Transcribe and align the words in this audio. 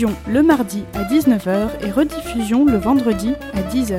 Le 0.00 0.42
mardi 0.42 0.84
à 0.94 1.02
19h 1.02 1.84
et 1.84 1.90
rediffusion 1.90 2.64
le 2.64 2.76
vendredi 2.76 3.32
à 3.52 3.62
10h. 3.62 3.98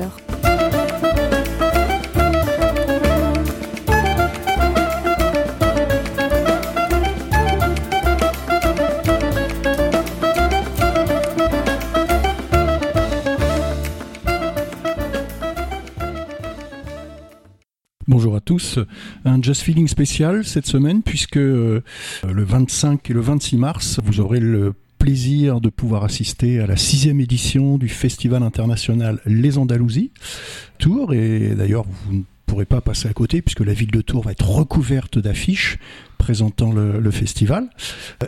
Bonjour 18.08 18.36
à 18.36 18.40
tous. 18.40 18.78
Un 19.26 19.42
Just 19.42 19.60
Feeling 19.60 19.86
spécial 19.86 20.46
cette 20.46 20.64
semaine 20.64 21.02
puisque 21.02 21.36
euh, 21.36 21.82
le 22.26 22.42
25 22.42 23.10
et 23.10 23.12
le 23.12 23.20
26 23.20 23.56
mars, 23.58 24.00
vous 24.02 24.20
aurez 24.20 24.40
le 24.40 24.72
plaisir 25.00 25.62
de 25.62 25.70
pouvoir 25.70 26.04
assister 26.04 26.60
à 26.60 26.66
la 26.66 26.76
sixième 26.76 27.20
édition 27.20 27.78
du 27.78 27.88
Festival 27.88 28.42
international 28.42 29.18
Les 29.24 29.56
Andalousies 29.56 30.10
Tours 30.78 31.14
et 31.14 31.54
d'ailleurs 31.56 31.86
vous 32.04 32.18
ne 32.18 32.22
pourrez 32.44 32.66
pas 32.66 32.82
passer 32.82 33.08
à 33.08 33.14
côté 33.14 33.40
puisque 33.40 33.60
la 33.60 33.72
ville 33.72 33.90
de 33.90 34.02
Tours 34.02 34.22
va 34.22 34.32
être 34.32 34.46
recouverte 34.46 35.18
d'affiches 35.18 35.78
présentant 36.18 36.70
le, 36.70 37.00
le, 37.00 37.10
festival. 37.10 37.70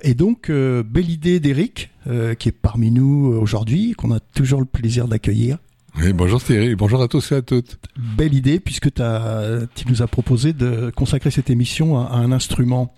Et 0.03 0.15
donc, 0.15 0.49
euh, 0.49 0.83
belle 0.83 1.11
idée 1.11 1.41
d'Eric, 1.41 1.91
euh, 2.07 2.35
qui 2.35 2.49
est 2.49 2.53
parmi 2.53 2.91
nous 2.91 3.27
aujourd'hui, 3.39 3.93
qu'on 3.93 4.11
a 4.11 4.21
toujours 4.21 4.61
le 4.61 4.67
plaisir 4.67 5.09
d'accueillir. 5.09 5.59
Oui, 5.99 6.15
bonjour 6.15 6.43
Thierry, 6.43 6.75
bonjour 6.75 7.03
à 7.03 7.09
tous 7.09 7.33
et 7.33 7.35
à 7.35 7.43
toutes. 7.43 7.77
Belle 8.17 8.33
idée 8.33 8.61
puisque 8.61 8.89
as, 8.99 9.67
tu 9.75 9.87
nous 9.89 10.01
as 10.01 10.07
proposé 10.07 10.55
de 10.55 10.91
consacrer 10.97 11.31
cette 11.31 11.51
émission 11.51 11.99
à, 11.99 12.05
à 12.05 12.17
un 12.17 12.33
instrument. 12.33 12.95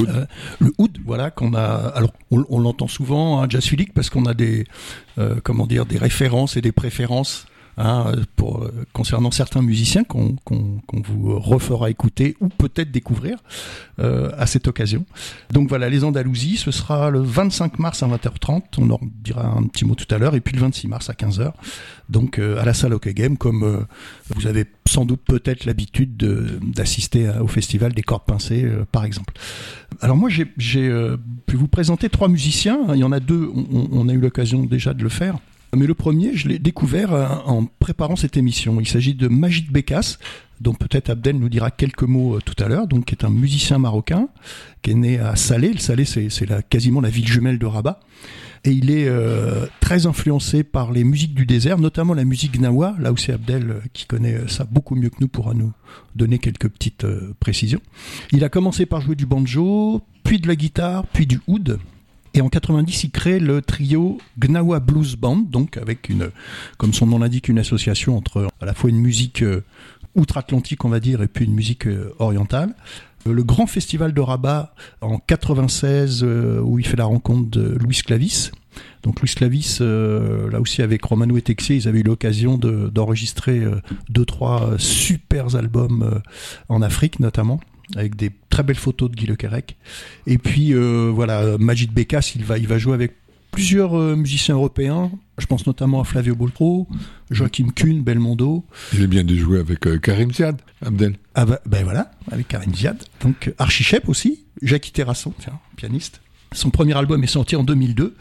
Euh, 0.00 0.26
le 0.60 0.72
oud, 0.78 0.98
voilà, 1.04 1.30
qu'on 1.30 1.54
a. 1.54 1.92
Alors, 1.94 2.12
on, 2.30 2.58
l'entend 2.58 2.88
souvent, 2.88 3.42
hein, 3.42 3.46
jazz 3.48 3.70
parce 3.94 4.10
qu'on 4.10 4.26
a 4.26 4.34
des, 4.34 4.64
euh, 5.18 5.36
comment 5.42 5.66
dire, 5.66 5.86
des 5.86 5.98
références 5.98 6.56
et 6.56 6.60
des 6.60 6.72
préférences 6.72 7.46
Hein, 7.78 8.12
euh, 8.14 8.70
concernant 8.92 9.30
certains 9.30 9.62
musiciens 9.62 10.04
qu'on 10.04 10.36
qu 10.44 10.54
qu 10.86 11.02
vous 11.06 11.38
refera 11.38 11.88
écouter 11.88 12.36
ou 12.40 12.48
peut-être 12.48 12.90
découvrir 12.90 13.38
euh, 13.98 14.30
à 14.36 14.46
cette 14.46 14.68
occasion. 14.68 15.06
Donc 15.50 15.70
voilà, 15.70 15.88
les 15.88 16.04
Andalousies, 16.04 16.58
ce 16.58 16.70
sera 16.70 17.08
le 17.08 17.20
25 17.20 17.78
mars 17.78 18.02
à 18.02 18.08
20h30, 18.08 18.62
on 18.76 18.90
en 18.90 19.00
dira 19.02 19.46
un 19.46 19.62
petit 19.62 19.86
mot 19.86 19.94
tout 19.94 20.12
à 20.14 20.18
l'heure, 20.18 20.34
et 20.34 20.40
puis 20.40 20.54
le 20.54 20.60
26 20.60 20.86
mars 20.88 21.08
à 21.08 21.14
15h, 21.14 21.52
donc 22.10 22.38
euh, 22.38 22.60
à 22.60 22.66
la 22.66 22.74
salle 22.74 22.92
OK 22.92 23.08
Game, 23.08 23.38
comme 23.38 23.86
vous 24.34 24.46
avez 24.46 24.66
sans 24.86 25.06
doute 25.06 25.22
peut-être 25.24 25.64
l'habitude 25.64 26.16
d'assister 26.16 27.30
au 27.40 27.46
festival 27.46 27.94
des 27.94 28.02
cordes 28.02 28.24
pincées, 28.26 28.70
par 28.90 29.04
exemple. 29.06 29.32
Alors 30.02 30.16
moi, 30.16 30.28
j'ai 30.28 30.44
pu 31.46 31.56
vous 31.56 31.68
présenter 31.68 32.10
trois 32.10 32.28
musiciens, 32.28 32.80
il 32.92 33.00
y 33.00 33.04
en 33.04 33.12
a 33.12 33.20
deux, 33.20 33.50
on 33.72 34.08
a 34.10 34.12
eu 34.12 34.20
l'occasion 34.20 34.64
déjà 34.64 34.92
de 34.92 35.02
le 35.02 35.08
faire. 35.08 35.38
Mais 35.74 35.86
le 35.86 35.94
premier, 35.94 36.36
je 36.36 36.48
l'ai 36.48 36.58
découvert 36.58 37.12
en 37.46 37.64
préparant 37.64 38.14
cette 38.14 38.36
émission. 38.36 38.78
Il 38.78 38.86
s'agit 38.86 39.14
de 39.14 39.26
Majid 39.26 39.70
Bekas, 39.70 40.18
dont 40.60 40.74
peut-être 40.74 41.08
Abdel 41.08 41.38
nous 41.38 41.48
dira 41.48 41.70
quelques 41.70 42.02
mots 42.02 42.40
tout 42.40 42.62
à 42.62 42.68
l'heure, 42.68 42.86
donc 42.86 43.06
qui 43.06 43.14
est 43.14 43.24
un 43.24 43.30
musicien 43.30 43.78
marocain, 43.78 44.28
qui 44.82 44.90
est 44.90 44.94
né 44.94 45.18
à 45.18 45.34
Salé. 45.34 45.72
Le 45.72 45.78
Salé, 45.78 46.04
c'est 46.04 46.46
la, 46.46 46.60
quasiment 46.60 47.00
la 47.00 47.08
ville 47.08 47.26
jumelle 47.26 47.58
de 47.58 47.64
Rabat. 47.64 48.00
Et 48.64 48.70
il 48.70 48.90
est 48.90 49.08
euh, 49.08 49.66
très 49.80 50.04
influencé 50.04 50.62
par 50.62 50.92
les 50.92 51.04
musiques 51.04 51.34
du 51.34 51.46
désert, 51.46 51.78
notamment 51.78 52.12
la 52.12 52.24
musique 52.24 52.52
gnawa, 52.60 52.94
là 53.00 53.10
où 53.10 53.16
c'est 53.16 53.32
Abdel 53.32 53.80
qui 53.94 54.04
connaît 54.04 54.46
ça 54.48 54.64
beaucoup 54.64 54.94
mieux 54.94 55.08
que 55.08 55.16
nous 55.20 55.28
pourra 55.28 55.54
nous 55.54 55.72
donner 56.14 56.38
quelques 56.38 56.68
petites 56.68 57.04
euh, 57.04 57.34
précisions. 57.40 57.80
Il 58.30 58.44
a 58.44 58.50
commencé 58.50 58.84
par 58.84 59.00
jouer 59.00 59.16
du 59.16 59.24
banjo, 59.24 60.02
puis 60.22 60.38
de 60.38 60.46
la 60.46 60.54
guitare, 60.54 61.06
puis 61.06 61.26
du 61.26 61.40
oud, 61.48 61.80
et 62.34 62.40
en 62.40 62.48
90, 62.48 63.04
il 63.04 63.10
crée 63.10 63.38
le 63.38 63.62
trio 63.62 64.18
Gnawa 64.38 64.80
Blues 64.80 65.16
Band, 65.16 65.36
donc 65.36 65.76
avec 65.76 66.08
une, 66.08 66.30
comme 66.78 66.92
son 66.92 67.06
nom 67.06 67.18
l'indique, 67.18 67.48
une 67.48 67.58
association 67.58 68.16
entre 68.16 68.48
à 68.60 68.64
la 68.64 68.74
fois 68.74 68.90
une 68.90 69.00
musique 69.00 69.42
euh, 69.42 69.64
outre-Atlantique, 70.14 70.84
on 70.84 70.88
va 70.88 71.00
dire, 71.00 71.22
et 71.22 71.28
puis 71.28 71.44
une 71.44 71.54
musique 71.54 71.86
euh, 71.86 72.14
orientale. 72.18 72.74
Euh, 73.26 73.32
le 73.32 73.42
grand 73.42 73.66
festival 73.66 74.12
de 74.12 74.20
Rabat 74.20 74.74
en 75.00 75.18
96, 75.18 76.22
euh, 76.22 76.60
où 76.60 76.78
il 76.78 76.86
fait 76.86 76.96
la 76.96 77.04
rencontre 77.04 77.50
de 77.50 77.76
Louis 77.80 78.00
Clavis. 78.04 78.50
Donc 79.02 79.20
Louis 79.20 79.30
Clavis, 79.34 79.78
euh, 79.80 80.50
là 80.50 80.60
aussi 80.60 80.80
avec 80.82 81.04
Romano 81.04 81.36
et 81.36 81.42
Texier, 81.42 81.76
ils 81.76 81.88
avaient 81.88 82.00
eu 82.00 82.04
l'occasion 82.04 82.56
d'enregistrer 82.56 83.60
de, 83.60 83.82
deux, 84.08 84.24
trois 84.24 84.74
super 84.78 85.56
albums 85.56 86.22
en 86.68 86.82
Afrique 86.82 87.20
notamment 87.20 87.60
avec 87.96 88.16
des 88.16 88.30
très 88.48 88.62
belles 88.62 88.76
photos 88.76 89.10
de 89.10 89.16
Guy 89.16 89.26
Le. 89.26 89.36
Et 90.26 90.38
puis 90.38 90.74
euh, 90.74 91.10
voilà, 91.14 91.56
Majid 91.58 91.92
Bekas, 91.92 92.32
il 92.36 92.44
va, 92.44 92.58
il 92.58 92.66
va 92.66 92.78
jouer 92.78 92.94
avec 92.94 93.12
plusieurs 93.50 93.96
euh, 93.96 94.16
musiciens 94.16 94.56
européens. 94.56 95.10
Je 95.38 95.46
pense 95.46 95.66
notamment 95.66 96.00
à 96.00 96.04
Flavio 96.04 96.34
Boltro, 96.34 96.88
Joachim 97.30 97.70
Kuhn, 97.74 98.02
Belmondo. 98.02 98.64
Il 98.92 99.02
est 99.02 99.06
bien 99.06 99.24
de 99.24 99.34
jouer 99.36 99.60
avec 99.60 99.86
euh, 99.86 99.98
Karim 99.98 100.32
Ziad, 100.32 100.60
Abdel. 100.84 101.16
Ah 101.34 101.46
bah, 101.46 101.60
ben 101.66 101.84
voilà, 101.84 102.10
avec 102.30 102.48
Karim 102.48 102.74
Ziad. 102.74 103.02
Donc 103.20 103.52
Archichep 103.58 104.08
aussi, 104.08 104.44
Jackie 104.62 104.92
Terrasson, 104.92 105.32
tiens, 105.38 105.58
pianiste. 105.76 106.20
Son 106.54 106.70
premier 106.70 106.96
album 106.96 107.22
est 107.24 107.28
sorti 107.28 107.56
en 107.56 107.64
2002. 107.64 108.14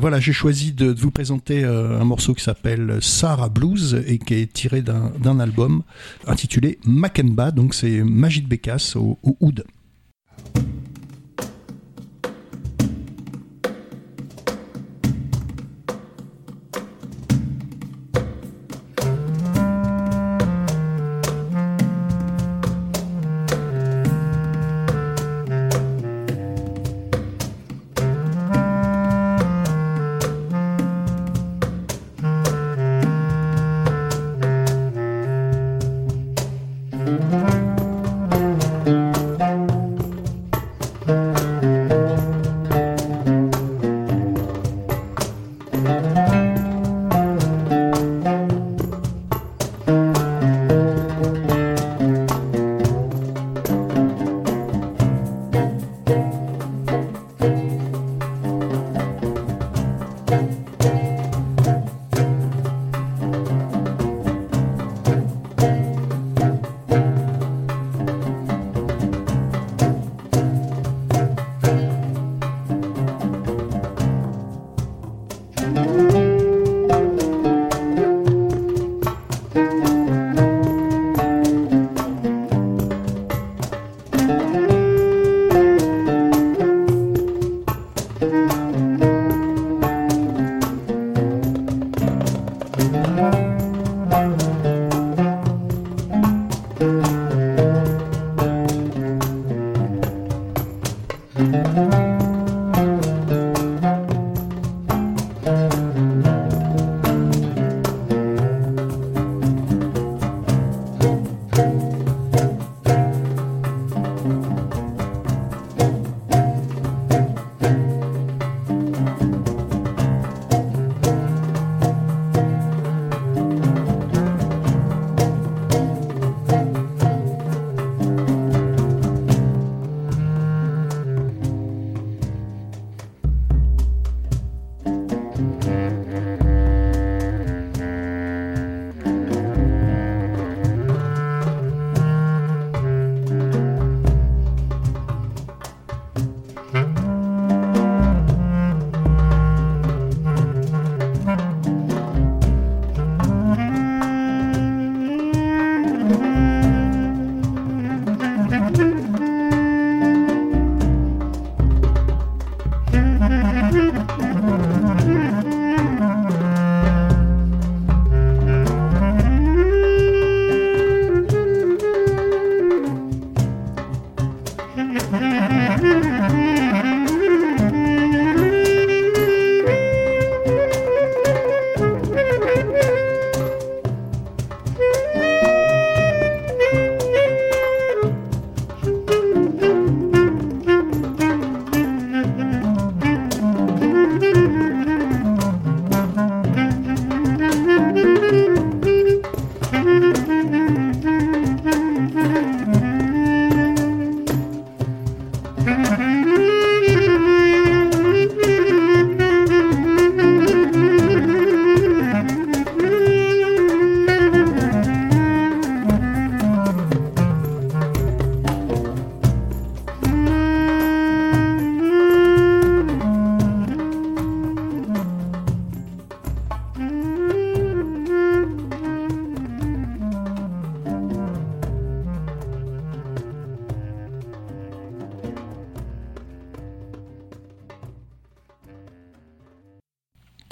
Voilà, 0.00 0.20
j'ai 0.20 0.32
choisi 0.32 0.72
de, 0.72 0.92
de, 0.92 1.00
vous 1.00 1.10
présenter 1.10 1.64
euh, 1.64 2.00
un 2.00 2.04
morceau 2.04 2.34
qui 2.34 2.42
s'appelle 2.42 2.98
Sarah 3.00 3.48
Blues 3.48 4.02
et 4.06 4.18
qui 4.18 4.34
est 4.34 4.52
tiré 4.52 4.82
d'un 4.82 5.40
album 5.40 5.82
intitulé 6.26 6.78
Makenba. 6.84 7.50
Donc 7.50 7.74
c'est 7.74 8.02
Majid 8.02 8.46
Bekas 8.48 8.94
au, 8.96 9.18
au 9.22 9.36
oud. 9.40 9.64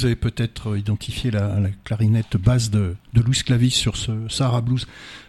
Vous 0.03 0.07
avez 0.07 0.17
peut-être 0.17 0.77
identifié 0.77 1.31
la, 1.31 1.61
la, 1.61 1.69
clarinette 1.85 2.37
basse 2.37 2.73
de, 2.73 2.97
de 3.15 3.21
Louis 3.21 3.41
Clavis 3.47 3.71
sur 3.71 3.97
ce 3.97 4.11
Sahara 4.29 4.61
Blues. 4.61 4.85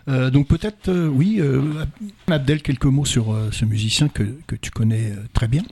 Euh, 0.09 0.29
donc 0.29 0.47
peut-être, 0.47 0.89
euh, 0.89 1.07
oui, 1.07 1.37
euh, 1.39 1.61
Abdel, 2.27 2.61
quelques 2.61 2.85
mots 2.85 3.05
sur 3.05 3.33
euh, 3.33 3.49
ce 3.51 3.63
musicien 3.63 4.09
que, 4.09 4.23
que 4.47 4.55
tu 4.55 4.69
connais 4.69 5.11
euh, 5.11 5.23
très 5.31 5.47
bien. 5.47 5.63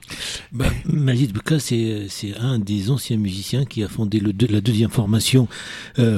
Bah, 0.52 0.66
Majid 0.86 1.32
Bouka, 1.32 1.58
c'est 1.58 2.08
un 2.40 2.58
des 2.58 2.90
anciens 2.90 3.18
musiciens 3.18 3.66
qui 3.66 3.84
a 3.84 3.88
fondé 3.88 4.20
le, 4.20 4.32
la 4.48 4.60
deuxième 4.60 4.90
formation 4.90 5.48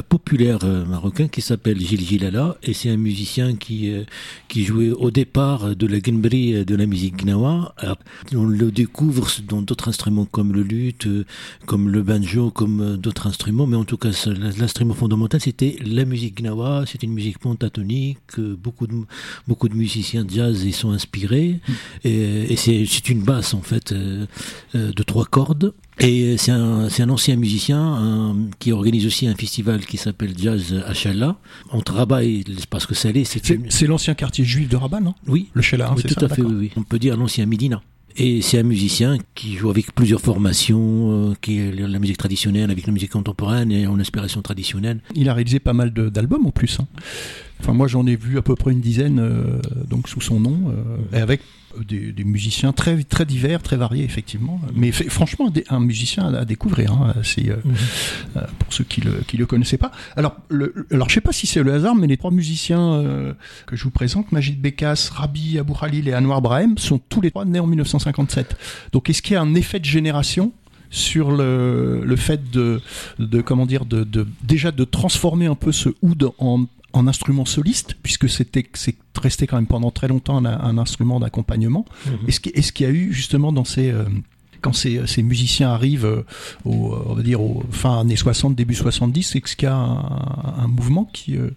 populaire 0.08 0.64
marocain 0.64 1.28
qui 1.28 1.40
s'appelle 1.40 1.80
Gilles 1.80 2.04
Gilala. 2.04 2.56
Et 2.62 2.72
c'est 2.72 2.90
un 2.90 2.96
musicien 2.96 3.56
qui, 3.56 3.92
qui 4.48 4.64
jouait 4.64 4.90
au 4.90 5.10
départ 5.10 5.74
de 5.74 5.86
la 5.86 5.98
Genbri 5.98 6.64
de 6.64 6.76
la 6.76 6.86
musique 6.86 7.24
gnawa. 7.24 7.74
On 8.34 8.44
le 8.44 8.70
découvre 8.70 9.28
dans 9.46 9.62
d'autres 9.62 9.88
instruments 9.88 10.24
comme 10.24 10.52
le 10.52 10.62
luth, 10.62 11.08
comme 11.66 11.88
le 11.88 12.02
banjo, 12.02 12.50
comme 12.50 12.73
d'autres 12.96 13.26
instruments. 13.26 13.66
Mais 13.66 13.76
en 13.76 13.84
tout 13.84 13.96
cas, 13.96 14.10
l'instrument 14.58 14.94
fondamental, 14.94 15.40
c'était 15.40 15.76
la 15.84 16.04
musique 16.04 16.40
gnawa. 16.40 16.84
C'était 16.86 17.06
une 17.06 17.12
musique 17.12 17.38
pentatonique 17.38 18.18
que 18.26 18.54
beaucoup 18.54 18.86
de, 18.86 18.94
beaucoup 19.48 19.68
de 19.68 19.74
musiciens 19.74 20.24
de 20.24 20.30
jazz 20.30 20.64
y 20.64 20.72
sont 20.72 20.90
inspirés. 20.90 21.60
Mm. 21.66 21.72
Et, 22.04 22.52
et 22.52 22.56
c'est 22.56 23.08
une 23.08 23.22
basse, 23.22 23.54
en 23.54 23.62
fait, 23.62 23.92
euh, 23.92 24.26
euh, 24.74 24.92
de 24.92 25.02
trois 25.02 25.24
cordes. 25.24 25.72
Et 26.00 26.36
c'est 26.38 26.50
un, 26.50 26.88
un, 26.88 27.08
ancien 27.08 27.36
musicien 27.36 27.80
un, 27.80 28.36
qui 28.58 28.72
organise 28.72 29.06
aussi 29.06 29.28
un 29.28 29.34
festival 29.34 29.86
qui 29.86 29.96
s'appelle 29.96 30.34
Jazz 30.36 30.82
à 30.86 30.92
Chala. 30.92 31.36
On 31.70 31.80
travaille 31.80 32.42
l'espace 32.48 32.86
que. 32.86 32.94
C'est 32.94 33.86
l'ancien 33.86 34.14
quartier 34.14 34.44
juif 34.44 34.68
de 34.68 34.76
Rabat, 34.76 35.00
non? 35.00 35.14
Oui. 35.28 35.50
Le 35.54 35.62
Chala, 35.62 35.90
hein, 35.90 35.94
oui, 35.96 36.02
tout 36.02 36.14
ça, 36.14 36.26
à 36.26 36.28
fait, 36.28 36.42
oui, 36.42 36.54
oui. 36.58 36.70
On 36.76 36.82
peut 36.82 36.98
dire 36.98 37.16
l'ancien 37.16 37.46
Médina. 37.46 37.80
Et 38.16 38.42
c'est 38.42 38.58
un 38.58 38.64
musicien 38.64 39.18
qui 39.34 39.56
joue 39.56 39.70
avec 39.70 39.92
plusieurs 39.92 40.20
formations, 40.20 41.30
euh, 41.30 41.34
qui 41.40 41.58
est 41.58 41.72
la 41.72 41.98
musique 41.98 42.16
traditionnelle 42.16 42.70
avec 42.70 42.86
la 42.86 42.92
musique 42.92 43.10
contemporaine 43.10 43.72
et 43.72 43.88
en 43.88 43.98
inspiration 43.98 44.40
traditionnelle. 44.40 45.00
Il 45.16 45.28
a 45.28 45.34
réalisé 45.34 45.58
pas 45.58 45.72
mal 45.72 45.92
d'albums 45.92 46.46
en 46.46 46.50
plus. 46.50 46.78
Hein. 46.80 46.86
Enfin, 47.60 47.72
moi, 47.72 47.88
j'en 47.88 48.06
ai 48.06 48.14
vu 48.14 48.38
à 48.38 48.42
peu 48.42 48.54
près 48.54 48.70
une 48.70 48.80
dizaine, 48.80 49.18
euh, 49.18 49.60
donc 49.88 50.08
sous 50.08 50.20
son 50.20 50.38
nom, 50.38 50.70
euh, 50.70 51.16
et 51.16 51.20
avec 51.20 51.40
des, 51.86 52.12
des, 52.12 52.24
musiciens 52.24 52.72
très 52.72 53.02
très 53.04 53.24
divers, 53.24 53.62
très 53.62 53.76
variés 53.76 54.04
effectivement. 54.04 54.60
Mais 54.74 54.92
fait, 54.92 55.08
franchement, 55.08 55.52
un 55.68 55.80
musicien 55.80 56.32
à, 56.34 56.44
découvrir. 56.44 56.92
Hein, 56.92 57.14
c'est 57.22 57.48
euh, 57.48 57.56
mmh. 57.64 58.40
pour 58.58 58.72
ceux 58.72 58.84
qui 58.84 59.00
le 59.00 59.22
qui 59.26 59.36
le 59.36 59.46
connaissaient 59.46 59.78
pas. 59.78 59.92
Alors, 60.16 60.36
le, 60.48 60.86
alors 60.90 61.08
je 61.08 61.14
sais 61.14 61.20
pas 61.20 61.32
si 61.32 61.46
c'est 61.46 61.62
le 61.62 61.72
hasard, 61.72 61.94
mais 61.94 62.06
les 62.06 62.16
trois 62.16 62.30
musiciens 62.30 62.94
euh, 62.94 63.32
que 63.66 63.76
je 63.76 63.84
vous 63.84 63.90
présente, 63.90 64.32
Majid 64.32 64.60
Bekas, 64.60 65.10
Rabi 65.12 65.58
Abou 65.58 65.74
Khalil 65.74 66.08
et 66.08 66.14
Anwar 66.14 66.42
Brahim, 66.42 66.78
sont 66.78 66.98
tous 67.08 67.20
les 67.20 67.30
trois 67.30 67.44
nés 67.44 67.60
en 67.60 67.66
1957. 67.66 68.56
Donc, 68.92 69.10
est-ce 69.10 69.22
qu'il 69.22 69.34
y 69.34 69.36
a 69.36 69.42
un 69.42 69.54
effet 69.54 69.80
de 69.80 69.84
génération 69.84 70.52
sur 70.90 71.32
le, 71.32 72.02
le 72.04 72.16
fait 72.16 72.50
de, 72.50 72.80
de 73.18 73.40
comment 73.40 73.66
dire 73.66 73.84
de, 73.84 74.04
de 74.04 74.26
déjà 74.42 74.70
de 74.70 74.84
transformer 74.84 75.46
un 75.46 75.56
peu 75.56 75.72
ce 75.72 75.88
oud 76.02 76.30
en, 76.38 76.66
en 76.94 77.06
instrument 77.06 77.44
soliste, 77.44 77.96
puisque 78.02 78.28
c'était 78.28 78.66
c'est 78.72 78.96
resté 79.20 79.46
quand 79.46 79.56
même 79.56 79.66
pendant 79.66 79.90
très 79.90 80.08
longtemps 80.08 80.38
un, 80.38 80.46
un 80.46 80.78
instrument 80.78 81.20
d'accompagnement. 81.20 81.84
Mmh. 82.06 82.10
Est-ce 82.28 82.40
qu'il 82.40 82.52
est 82.54 82.72
qu 82.72 82.82
y 82.84 82.86
a 82.86 82.90
eu 82.90 83.12
justement 83.12 83.52
dans 83.52 83.64
ces 83.64 83.90
euh, 83.90 84.04
quand 84.64 84.72
ces, 84.72 85.06
ces, 85.06 85.22
musiciens 85.22 85.70
arrivent 85.70 86.06
euh, 86.06 86.24
au, 86.64 86.94
on 87.06 87.14
va 87.14 87.22
dire 87.22 87.42
au 87.42 87.62
fin 87.70 88.00
années 88.00 88.16
60, 88.16 88.54
début 88.54 88.74
70, 88.74 89.36
est-ce 89.36 89.56
qu'il 89.56 89.66
y 89.66 89.70
a 89.70 89.76
un, 89.76 90.62
un 90.64 90.66
mouvement 90.68 91.04
qui, 91.12 91.36
euh, 91.36 91.50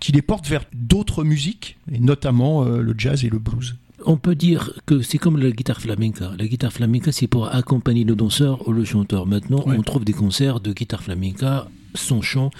qui 0.00 0.12
les 0.12 0.22
porte 0.22 0.48
vers 0.48 0.64
d'autres 0.72 1.24
musiques, 1.24 1.76
et 1.92 2.00
notamment 2.00 2.64
euh, 2.64 2.80
le 2.80 2.94
jazz 2.96 3.22
et 3.22 3.28
le 3.28 3.38
blues? 3.38 3.76
On 4.06 4.16
peut 4.16 4.34
dire 4.34 4.72
que 4.86 5.02
c'est 5.02 5.18
comme 5.18 5.38
la 5.38 5.50
guitare 5.50 5.80
flamenca. 5.80 6.32
La 6.38 6.46
guitare 6.46 6.72
flamenca, 6.72 7.12
c'est 7.12 7.26
pour 7.26 7.54
accompagner 7.54 8.04
le 8.04 8.16
danseur 8.16 8.66
ou 8.66 8.72
le 8.72 8.84
chanteur. 8.84 9.26
Maintenant, 9.26 9.62
ouais. 9.66 9.76
on 9.78 9.82
trouve 9.82 10.04
des 10.04 10.12
concerts 10.14 10.60
de 10.60 10.72
guitare 10.72 11.02
flamenca 11.02 11.68
sans 11.94 12.22
chant 12.22 12.50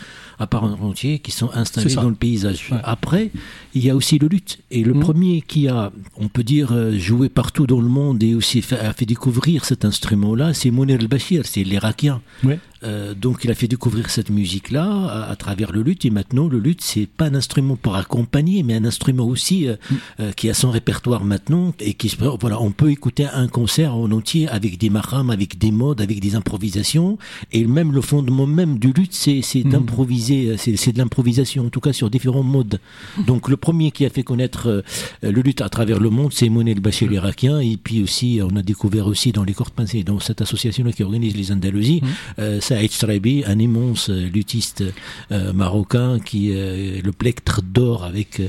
à 0.45 0.47
part 0.47 0.65
entier 0.65 1.19
qui 1.19 1.31
sont 1.31 1.51
installés 1.53 1.95
dans 1.95 2.09
le 2.09 2.15
paysage. 2.15 2.69
Ouais. 2.71 2.79
Après, 2.85 3.31
il 3.75 3.85
y 3.85 3.91
a 3.91 3.97
aussi 3.97 4.19
le 4.19 4.29
luth. 4.29 4.59
Et 4.71 4.85
le 4.85 4.95
mmh. 4.95 5.01
premier 5.01 5.43
qui 5.43 5.69
a, 5.69 5.93
on 6.17 6.29
peut 6.29 6.43
dire, 6.43 6.69
joué 6.99 7.29
partout 7.29 7.67
dans 7.67 7.81
le 7.81 7.89
monde 7.89 8.23
et 8.23 8.35
aussi 8.35 8.63
fait, 8.63 8.79
a 8.79 8.93
fait 8.93 9.07
découvrir 9.07 9.65
cet 9.65 9.85
instrument-là, 9.85 10.55
c'est 10.55 10.71
Mounir 10.71 11.01
el-Bashir, 11.01 11.47
c'est 11.47 11.65
l'Irakien. 11.65 12.21
Ouais. 12.45 12.59
Euh, 12.85 13.15
donc 13.15 13.45
il 13.45 13.51
a 13.51 13.55
fait 13.55 13.69
découvrir 13.69 14.11
cette 14.11 14.31
musique-là 14.31 14.85
à, 14.85 15.31
à, 15.31 15.37
travers 15.37 15.73
le 15.73 15.83
luth. 15.83 16.05
Et 16.05 16.11
maintenant, 16.11 16.49
le 16.49 16.59
luth, 16.59 16.81
c'est 16.83 17.07
pas 17.07 17.27
un 17.27 17.35
instrument 17.35 17.77
pour 17.77 17.97
accompagner, 17.97 18.63
mais 18.63 18.75
un 18.75 18.85
instrument 18.85 19.25
aussi 19.25 19.67
euh, 19.67 19.77
euh, 20.21 20.33
qui 20.33 20.51
a 20.51 20.55
son 20.55 20.71
répertoire 20.71 21.25
maintenant 21.25 21.73
et 21.81 21.95
qui, 21.95 22.15
voilà, 22.41 22.61
on 22.61 22.73
peut 22.73 22.91
écouter 22.91 23.27
un 23.33 23.49
concert 23.49 23.95
en 23.95 24.11
entier 24.11 24.49
avec 24.49 24.79
des 24.79 24.91
marams, 24.91 25.31
avec 25.31 25.59
des 25.59 25.71
modes, 25.71 26.01
avec 26.01 26.21
des 26.21 26.35
improvisations. 26.35 27.19
Et 27.53 27.65
même 27.65 27.93
le 27.93 28.01
fondement 28.01 28.47
même 28.47 28.79
du 28.79 28.93
luth, 28.93 29.13
c'est 29.13 29.43
mmh. 29.55 29.71
d'improviser, 29.71 30.34
c'est 30.57 30.93
de 30.93 30.99
l'improvisation, 30.99 31.67
en 31.67 31.69
tout 31.69 31.81
cas 31.81 31.93
sur 31.93 32.11
différents 32.11 32.43
modes. 32.43 32.79
Donc 33.27 33.49
le 33.49 33.57
premier 33.57 33.91
qui 33.91 34.05
a 34.05 34.11
fait 34.11 34.23
connaître 34.23 34.69
euh, 34.69 34.83
le 35.23 35.41
luth 35.43 35.61
à 35.61 35.69
travers 35.69 36.01
le 36.01 36.11
monde, 36.11 36.33
c'est 36.33 36.49
Monet 36.49 36.73
el 36.73 36.81
Bachir 36.81 37.11
irakien. 37.13 37.61
Et 37.61 37.77
puis 37.77 38.03
aussi, 38.03 38.41
on 38.43 38.55
a 38.57 38.63
découvert 38.63 39.07
aussi 39.07 39.33
dans 39.33 39.45
les 39.45 39.55
cordes 39.55 39.73
pincées, 39.73 40.05
dans 40.05 40.21
cette 40.21 40.41
association-là 40.41 40.93
qui 40.93 41.03
organise 41.03 41.37
les 41.37 41.53
Andalousies, 41.53 42.03
euh, 42.39 42.61
Saïd 42.61 42.91
Strabi, 42.91 43.45
un 43.47 43.59
immense 43.59 44.11
luthiste 44.11 44.85
euh, 45.33 45.53
marocain 45.53 46.19
qui 46.21 46.51
est 46.51 47.05
le 47.05 47.13
plectre 47.13 47.63
d'or 47.63 48.05
avec, 48.05 48.41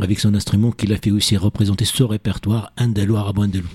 avec 0.00 0.20
son 0.20 0.34
instrument 0.34 0.70
qu'il 0.72 0.92
a 0.92 0.96
fait 0.96 1.10
aussi 1.10 1.36
représenter 1.36 1.84
ce 1.84 2.02
répertoire 2.02 2.72
andalou 2.78 3.16
arabo-andalou. 3.16 3.68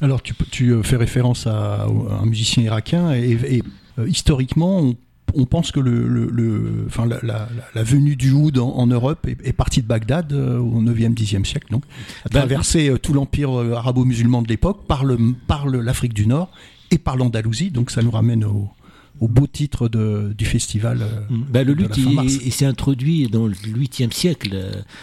Alors 0.00 0.22
tu, 0.22 0.34
tu, 0.50 0.74
fais 0.82 0.96
référence 0.96 1.46
à, 1.46 1.82
à 1.82 1.86
un 1.86 2.26
musicien 2.26 2.62
irakien 2.62 3.14
et, 3.14 3.36
et 3.56 3.62
euh, 3.98 4.08
historiquement 4.08 4.80
on 4.80 4.96
on 5.34 5.46
pense 5.46 5.72
que 5.72 5.80
le, 5.80 6.08
le, 6.08 6.28
le 6.30 6.84
enfin, 6.86 7.06
la, 7.06 7.18
la, 7.22 7.48
la, 7.74 7.82
venue 7.82 8.16
du 8.16 8.32
oud 8.32 8.58
en, 8.58 8.70
en 8.70 8.86
Europe 8.86 9.26
est, 9.26 9.38
est, 9.46 9.52
partie 9.52 9.82
de 9.82 9.86
Bagdad 9.86 10.32
euh, 10.32 10.58
au 10.58 10.82
9e, 10.82 11.14
10e 11.14 11.44
siècle, 11.44 11.68
donc, 11.70 11.84
a 12.24 12.28
traversé 12.28 12.88
euh, 12.88 12.98
tout 12.98 13.12
l'empire 13.12 13.58
euh, 13.58 13.74
arabo-musulman 13.74 14.42
de 14.42 14.48
l'époque, 14.48 14.86
par, 14.86 15.04
le, 15.04 15.18
par 15.46 15.66
l'Afrique 15.68 16.14
du 16.14 16.26
Nord 16.26 16.50
et 16.90 16.98
par 16.98 17.16
l'Andalousie, 17.16 17.70
donc 17.70 17.90
ça 17.90 18.02
nous 18.02 18.10
ramène 18.10 18.44
au, 18.44 18.68
au 19.20 19.28
beau 19.28 19.46
titre 19.46 19.88
de, 19.88 20.32
du 20.36 20.44
festival. 20.44 21.06
Ben, 21.30 21.66
le 21.66 21.74
luth, 21.74 21.96
il, 21.96 22.18
il 22.46 22.52
s'est 22.52 22.66
introduit 22.66 23.28
dans 23.28 23.46
le 23.46 23.54
8e 23.54 24.12
siècle 24.12 24.56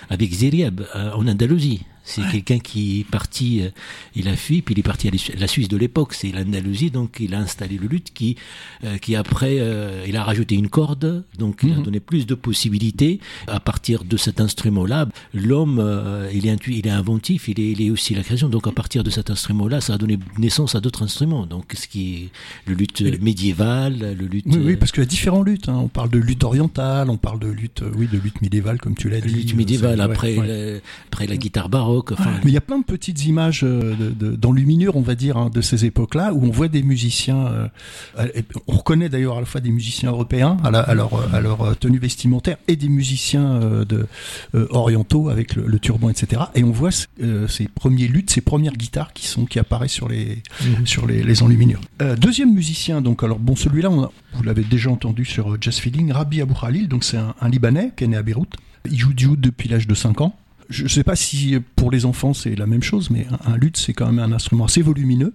avec 0.10 0.34
Zériab 0.34 0.86
en 0.94 1.28
Andalousie. 1.28 1.82
C'est 2.06 2.22
ouais. 2.22 2.28
quelqu'un 2.32 2.60
qui 2.60 3.00
est 3.00 3.04
parti, 3.04 3.62
euh, 3.62 3.70
il 4.16 4.28
a 4.28 4.36
fui, 4.36 4.62
puis 4.62 4.76
il 4.76 4.80
est 4.80 4.84
parti 4.84 5.08
à 5.08 5.12
la 5.40 5.48
Suisse 5.48 5.68
de 5.68 5.76
l'époque, 5.76 6.14
c'est 6.14 6.32
l'Andalousie, 6.32 6.92
donc 6.92 7.18
il 7.20 7.34
a 7.34 7.40
installé 7.40 7.78
le 7.78 7.88
luth 7.88 8.12
qui, 8.14 8.38
euh, 8.84 9.00
qui 9.00 9.16
après, 9.16 9.58
euh, 9.60 10.06
il 10.08 10.16
a 10.16 10.24
rajouté 10.24 10.54
une 10.54 10.70
corde, 10.70 11.24
donc 11.40 11.62
il 11.64 11.70
mm 11.70 11.72
-hmm. 11.74 11.80
a 11.80 11.84
donné 11.84 12.00
plus 12.00 12.28
de 12.28 12.36
possibilités. 12.36 13.20
À 13.48 13.60
partir 13.60 14.04
de 14.04 14.18
cet 14.18 14.40
instrument-là, 14.40 15.08
l'homme, 15.34 15.80
il, 16.32 16.46
est 16.48 16.68
il 16.68 16.86
est 16.88 16.98
inventif, 17.04 17.48
il 17.48 17.60
est, 17.60 17.72
il 17.72 17.82
est 17.82 17.90
aussi 17.90 18.14
la 18.14 18.24
création, 18.28 18.50
donc 18.50 18.68
à 18.68 18.72
partir 18.72 19.04
de 19.04 19.10
cet 19.10 19.28
instrument-là, 19.32 19.82
ça 19.82 19.96
a 19.96 19.98
donné 19.98 20.20
naissance 20.38 20.76
à 20.76 20.80
d'autres 20.84 21.04
instruments, 21.08 21.46
donc 21.48 21.66
ce 21.82 21.88
qui 21.88 22.04
est 22.16 22.30
le 22.70 22.74
luth 22.76 23.02
médiéval, 23.30 23.94
le 24.22 24.26
luth... 24.34 24.46
Oui, 24.48 24.62
oui 24.68 24.76
parce 24.80 24.92
qu'il 24.92 25.02
y 25.06 25.08
a 25.10 25.12
différents 25.18 25.46
luths, 25.50 25.70
hein. 25.70 25.80
on 25.88 25.92
parle 26.00 26.12
de 26.18 26.20
lutte 26.20 26.44
orientale, 26.44 27.10
on 27.10 27.18
parle 27.18 27.40
de 27.40 27.52
lutte, 27.62 27.82
oui, 27.98 28.08
de 28.16 28.20
lutte 28.26 28.42
médiévale, 28.46 28.78
comme 28.80 28.96
tu 29.02 29.10
l'as 29.10 29.22
dit. 29.22 29.34
Lutte 29.34 29.56
médiévale, 29.56 30.00
après, 30.02 30.38
ouais. 30.38 30.82
Après 31.08 31.26
la 31.34 31.38
guitare 31.38 31.70
baroque, 31.70 31.95
Enfin, 32.12 32.32
mais 32.44 32.52
il 32.52 32.54
y 32.54 32.58
a 32.58 32.62
plein 32.62 32.80
de 32.80 32.84
petites 32.84 33.26
images 33.26 33.64
euh, 33.64 33.96
de, 33.96 34.10
de, 34.10 34.36
d'enluminure, 34.36 34.96
on 34.96 35.02
va 35.02 35.16
dire, 35.16 35.38
hein, 35.38 35.50
de 35.54 35.62
ces 35.62 35.86
époques-là, 35.86 36.34
où 36.34 36.46
on 36.46 36.52
voit 36.52 36.68
des 36.68 36.84
musiciens. 36.84 37.48
Euh, 37.48 37.68
on 38.68 38.78
reconnaît 38.78 39.10
d'ailleurs 39.10 39.38
à 39.38 39.40
la 39.40 39.46
fois 39.46 39.62
des 39.62 39.72
musiciens 39.72 40.12
européens 40.12 40.58
à, 40.64 40.72
la, 40.72 40.80
à, 40.80 40.94
leur, 40.94 41.34
à 41.34 41.42
leur 41.42 41.78
tenue 41.78 42.00
vestimentaire 42.00 42.58
et 42.68 42.76
des 42.76 42.90
musiciens 42.90 43.46
euh, 43.62 43.86
de, 43.86 44.08
euh, 44.56 44.68
orientaux 44.72 45.30
avec 45.30 45.56
le, 45.56 45.66
le, 45.66 45.80
turban, 45.80 46.10
etc. 46.10 46.44
Et 46.56 46.64
on 46.64 46.72
voit 46.72 46.90
euh, 47.22 47.48
ces 47.48 47.68
premiers 47.68 48.08
luttes, 48.08 48.32
ces 48.32 48.42
premières 48.42 48.74
guitares 48.74 49.14
qui 49.14 49.28
sont 49.28 49.46
qui 49.46 49.60
apparaissent 49.60 49.92
sur 49.92 50.10
les 50.10 50.42
mmh. 50.62 50.86
sur 50.86 51.06
les, 51.06 51.24
les 51.24 51.44
enluminures. 51.44 51.82
deuxième 52.18 52.54
musicien, 52.54 53.02
donc 53.02 53.24
alors 53.24 53.40
bon, 53.40 53.56
celui-là, 53.56 53.90
vous 53.90 54.44
l'avez 54.44 54.64
déjà 54.64 54.90
entendu 54.90 55.26
sur 55.26 55.58
Jazz 55.62 55.78
Feeling, 55.78 56.12
Rabi 56.12 56.42
Abou 56.42 56.56
Khalil, 56.60 56.88
donc 56.88 57.04
c'est 57.04 57.18
un, 57.18 57.36
un 57.40 57.50
Libanais 57.50 57.92
qui 57.96 58.06
est 58.06 58.08
né 58.08 58.18
à 58.18 58.24
Beyrouth. 58.24 58.54
Il 58.90 59.00
joue 59.00 59.14
du 59.14 59.28
oud 59.28 59.40
depuis 59.40 59.70
l'âge 59.70 59.88
de 59.88 59.96
5 59.96 60.22
ans 60.22 60.36
je 60.70 60.84
ne 60.84 60.88
sais 60.88 61.04
pas 61.04 61.16
si 61.16 61.58
pour 61.76 61.92
les 61.92 62.06
enfants 62.06 62.34
c'est 62.34 62.56
la 62.56 62.66
même 62.66 62.84
chose, 62.84 63.10
mais 63.10 63.28
un, 63.46 63.58
luth 63.58 63.78
c'est 63.78 63.94
quand 63.94 64.12
même 64.12 64.20
un 64.20 64.34
instrument 64.34 64.66
assez 64.66 64.82
volumineux, 64.82 65.34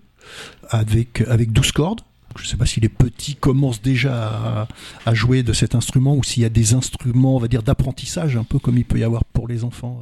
avec, 0.68 1.22
avec 1.28 1.52
12 1.52 1.72
cordes. 1.72 2.00
Je 2.36 2.44
ne 2.44 2.48
sais 2.48 2.56
pas 2.56 2.66
si 2.66 2.78
les 2.78 2.88
petits 2.88 3.34
commencent 3.34 3.82
déjà 3.82 4.68
à, 5.04 5.14
jouer 5.14 5.42
de 5.42 5.52
cet 5.52 5.74
instrument 5.74 6.14
ou 6.14 6.22
s'il 6.22 6.44
y 6.44 6.46
a 6.46 6.48
des 6.48 6.74
instruments, 6.74 7.34
on 7.34 7.40
va 7.40 7.48
dire, 7.48 7.64
d'apprentissage, 7.64 8.36
un 8.36 8.44
peu 8.44 8.60
comme 8.60 8.78
il 8.78 8.84
peut 8.84 8.98
y 8.98 9.04
avoir 9.04 9.24
pour 9.24 9.48
les 9.48 9.64
enfants. 9.64 10.00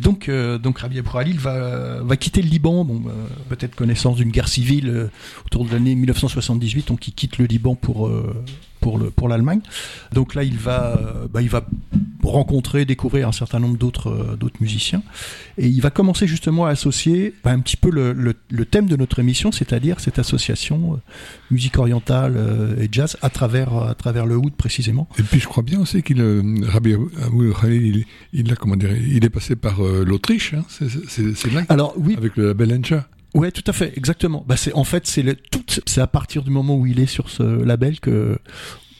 Donc, 0.00 0.28
euh, 0.28 0.58
donc 0.58 0.80
va, 0.80 2.02
va 2.02 2.16
quitter 2.16 2.42
le 2.42 2.48
Liban, 2.48 2.84
bon, 2.84 3.02
euh, 3.08 3.26
peut-être 3.48 3.74
connaissance 3.74 4.16
d'une 4.16 4.30
guerre 4.30 4.48
civile 4.48 4.88
euh, 4.88 5.10
autour 5.46 5.64
de 5.64 5.72
l'année 5.72 5.94
1978, 5.94 6.88
donc 6.88 7.08
il 7.08 7.12
quitte 7.12 7.38
le 7.38 7.46
Liban 7.46 7.74
pour, 7.74 8.10
pour, 8.82 8.98
le, 8.98 9.10
pour 9.10 9.28
l'Allemagne. 9.28 9.60
Donc 10.12 10.34
là, 10.34 10.42
il 10.42 10.58
va, 10.58 11.00
bah, 11.32 11.40
il 11.40 11.48
va 11.48 11.64
rencontrer, 12.22 12.84
découvrir 12.84 13.28
un 13.28 13.32
certain 13.32 13.58
nombre 13.58 13.78
d'autres 13.78 14.10
euh, 14.10 14.36
d'autres 14.36 14.60
musiciens. 14.60 15.02
Et 15.58 15.68
il 15.68 15.80
va 15.80 15.90
commencer 15.90 16.26
justement 16.26 16.66
à 16.66 16.70
associer 16.70 17.34
bah, 17.42 17.50
un 17.52 17.60
petit 17.60 17.76
peu 17.76 17.90
le, 17.90 18.12
le, 18.12 18.34
le, 18.50 18.64
thème 18.64 18.86
de 18.86 18.96
notre 18.96 19.18
émission, 19.18 19.52
c'est-à-dire 19.52 20.00
cette 20.00 20.18
association 20.18 20.94
euh, 20.94 20.96
musique 21.50 21.78
orientale 21.78 22.34
euh, 22.36 22.76
et 22.82 22.88
jazz 22.90 23.16
à 23.22 23.30
travers 23.30 23.74
à 23.74 23.94
travers 23.94 24.26
le 24.26 24.36
oud 24.36 24.52
précisément. 24.52 25.08
Et 25.18 25.22
puis 25.22 25.40
je 25.40 25.46
crois 25.46 25.62
bien 25.62 25.80
aussi 25.80 26.02
qu'il 26.02 26.20
euh, 26.20 26.42
Rabbi 26.66 26.94
Abou 26.94 27.52
Khalil, 27.60 28.04
il, 28.32 28.40
il, 28.40 28.52
a, 28.52 28.56
comment 28.56 28.76
dire, 28.76 28.92
il 28.96 29.24
est 29.24 29.30
passé 29.30 29.56
par 29.56 29.84
euh, 29.84 30.04
l'Autriche, 30.04 30.54
hein, 30.54 30.64
c'est 30.68 31.52
là. 31.52 31.62
Alors 31.68 31.94
oui, 31.96 32.14
avec 32.16 32.36
le 32.36 32.48
label 32.48 32.74
Encha. 32.74 33.06
Ouais, 33.34 33.50
tout 33.50 33.64
à 33.66 33.72
fait, 33.72 33.96
exactement. 33.96 34.44
Bah 34.46 34.56
c'est 34.56 34.74
en 34.74 34.84
fait 34.84 35.06
c'est 35.06 35.24
tout, 35.50 35.64
c'est 35.86 36.00
à 36.00 36.06
partir 36.06 36.42
du 36.42 36.50
moment 36.50 36.76
où 36.76 36.86
il 36.86 37.00
est 37.00 37.06
sur 37.06 37.30
ce 37.30 37.42
label 37.42 37.98
que 37.98 38.38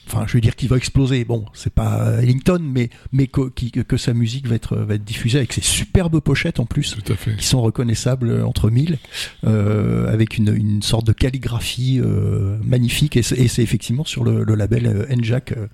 enfin 0.06 0.24
je 0.26 0.34
veux 0.34 0.40
dire 0.40 0.56
qu'il 0.56 0.68
va 0.68 0.76
exploser. 0.76 1.24
Bon 1.24 1.44
c'est 1.54 1.72
pas 1.72 2.20
Ellington 2.22 2.60
mais 2.62 2.90
mais 3.12 3.26
que, 3.26 3.48
que, 3.48 3.96
sa 3.96 4.14
musique 4.14 4.46
va 4.48 4.54
être 4.54 4.76
va 4.76 4.94
être 4.94 5.04
diffusée 5.04 5.38
avec 5.38 5.52
ses 5.52 5.60
superbes 5.60 6.20
pochettes 6.20 6.60
en 6.60 6.66
plus 6.66 6.96
Tout 7.02 7.12
à 7.12 7.16
fait. 7.16 7.36
qui 7.36 7.46
sont 7.46 7.62
reconnaissables 7.62 8.42
entre 8.42 8.70
mille 8.70 8.98
euh, 9.44 10.12
avec 10.12 10.38
une, 10.38 10.54
une 10.54 10.82
sorte 10.82 11.06
de 11.06 11.12
calligraphie 11.12 12.00
euh, 12.02 12.58
magnifique. 12.64 13.16
Et 13.16 13.22
c'est 13.22 13.62
effectivement 13.62 14.04
sur 14.04 14.24
le, 14.24 14.44
le 14.44 14.54
label 14.54 14.86
euh, 14.86 15.14
Njac 15.14 15.52
euh, 15.52 15.66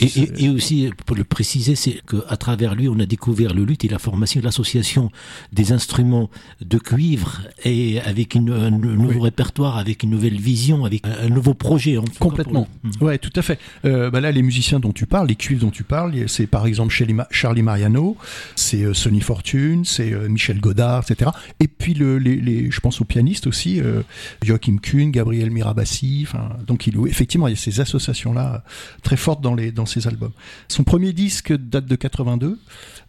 et, 0.00 0.06
et, 0.06 0.44
et, 0.44 0.48
aussi 0.48 0.90
pour 1.06 1.16
le 1.16 1.24
préciser 1.24 1.74
c'est 1.74 2.00
que 2.06 2.24
à 2.28 2.36
travers 2.36 2.74
lui 2.74 2.88
on 2.88 2.98
a 3.00 3.06
découvert 3.06 3.54
le 3.54 3.64
luth 3.64 3.84
et 3.84 3.88
la 3.88 3.98
formation 3.98 4.40
de 4.40 4.44
l'association 4.44 5.10
des 5.52 5.72
instruments 5.72 6.30
de 6.60 6.78
cuivre 6.78 7.42
et 7.64 8.00
avec 8.00 8.34
une, 8.34 8.50
un 8.52 8.70
nouveau 8.70 9.12
oui. 9.14 9.20
répertoire 9.20 9.78
avec 9.78 10.02
une 10.02 10.10
nouvelle 10.10 10.38
vision 10.38 10.84
avec 10.84 11.06
un, 11.06 11.26
un 11.26 11.28
nouveau 11.28 11.54
projet 11.54 11.96
en 11.96 12.04
complètement. 12.18 12.68
le... 12.82 13.06
ouais 13.06 13.18
tout 13.18 13.32
à 13.36 13.42
fait 13.42 13.58
euh, 13.84 14.10
bah 14.10 14.20
là, 14.20 14.32
les 14.32 14.42
musiciens 14.42 14.80
dont 14.80 14.92
tu 14.92 15.06
parles, 15.06 15.28
les 15.28 15.36
cuivres 15.36 15.62
dont 15.62 15.70
tu 15.70 15.84
parles, 15.84 16.28
c'est 16.28 16.46
par 16.46 16.66
exemple 16.66 16.92
Charlie 17.30 17.62
Mariano, 17.62 18.16
c'est 18.56 18.82
euh, 18.82 18.94
Sonny 18.94 19.20
Fortune, 19.20 19.84
c'est 19.84 20.12
euh, 20.12 20.28
Michel 20.28 20.60
Godard, 20.60 21.04
etc. 21.08 21.30
Et 21.60 21.68
puis 21.68 21.94
le, 21.94 22.18
les, 22.18 22.70
je 22.70 22.80
pense 22.80 23.00
aux 23.00 23.04
pianistes 23.04 23.46
aussi, 23.46 23.80
euh, 23.80 24.02
Joachim 24.42 24.78
Kuhn, 24.78 25.10
Gabriel 25.10 25.50
Mirabassi. 25.50 26.26
Donc 26.66 26.86
il, 26.86 26.96
effectivement, 27.06 27.48
il 27.48 27.52
y 27.52 27.54
a 27.54 27.56
ces 27.56 27.80
associations-là 27.80 28.64
très 29.02 29.16
fortes 29.16 29.40
dans 29.40 29.54
les 29.54 29.72
dans 29.72 29.86
ses 29.86 30.06
albums. 30.06 30.32
Son 30.68 30.84
premier 30.84 31.12
disque 31.12 31.52
date 31.52 31.86
de 31.86 31.96
82. 31.96 32.58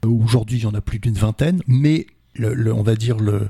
Aujourd'hui, 0.05 0.59
il 0.59 0.63
y 0.63 0.67
en 0.67 0.73
a 0.73 0.81
plus 0.81 0.99
d'une 0.99 1.15
vingtaine, 1.15 1.61
mais 1.67 2.07
le, 2.35 2.53
le, 2.53 2.73
on 2.73 2.83
va 2.83 2.95
dire 2.95 3.17
le, 3.17 3.49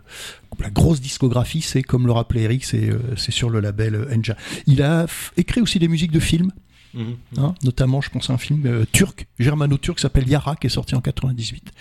la 0.60 0.70
grosse 0.70 1.02
discographie, 1.02 1.62
c'est 1.62 1.82
comme 1.82 2.06
le 2.06 2.12
rappelait 2.12 2.44
Eric, 2.44 2.64
c'est 2.64 2.90
c'est 3.18 3.32
sur 3.32 3.50
le 3.50 3.60
label 3.60 4.08
Enja. 4.16 4.38
Il 4.68 4.82
a 4.82 5.08
écrit 5.38 5.62
aussi 5.62 5.80
des 5.80 5.88
musiques 5.88 6.12
de 6.12 6.20
films. 6.20 6.52
Mmh. 6.96 7.04
Hein, 7.38 7.56
notamment, 7.64 8.02
je 8.02 8.10
pense 8.10 8.30
à 8.30 8.34
un 8.34 8.38
film 8.38 8.66
euh, 8.66 8.86
turc, 8.92 9.28
germano-turc, 9.38 9.98
qui 9.98 10.02
s'appelle 10.02 10.28
Yara, 10.28 10.56
qui 10.56 10.68
est 10.68 10.70
sorti 10.70 10.96
en 10.96 11.02
98. 11.02 11.72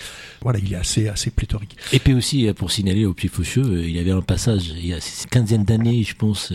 Voilà, 0.42 0.58
il 0.58 0.72
est 0.72 0.76
assez, 0.76 1.08
assez 1.08 1.30
pléthorique. 1.30 1.76
Et 1.92 1.98
puis 1.98 2.14
aussi, 2.14 2.52
pour 2.54 2.70
signaler 2.70 3.06
au 3.06 3.14
Petit 3.14 3.28
Faucheux, 3.28 3.84
il 3.84 3.90
y 3.90 3.98
avait 3.98 4.10
un 4.10 4.22
passage, 4.22 4.68
il 4.68 4.86
y 4.86 4.92
a 4.92 4.96
une 4.96 5.30
quinzaine 5.30 5.64
d'années, 5.64 6.02
je 6.02 6.14
pense, 6.14 6.52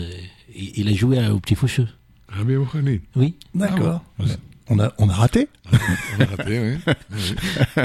il 0.54 0.88
a 0.88 0.92
joué 0.92 1.26
au 1.28 1.40
Petit 1.40 1.54
Faucheux. 1.54 1.88
Ah, 2.32 2.44
bien, 2.44 2.64
oui. 2.74 3.00
Oui, 3.16 3.34
d'accord. 3.54 4.04
Ah, 4.18 4.22
ouais. 4.22 4.30
on, 4.68 4.78
a, 4.78 4.92
on 4.98 5.08
a 5.08 5.14
raté 5.14 5.48
On 5.72 6.22
a 6.22 6.26
raté, 6.26 6.60
oui. 6.60 6.94
oui. 7.10 7.84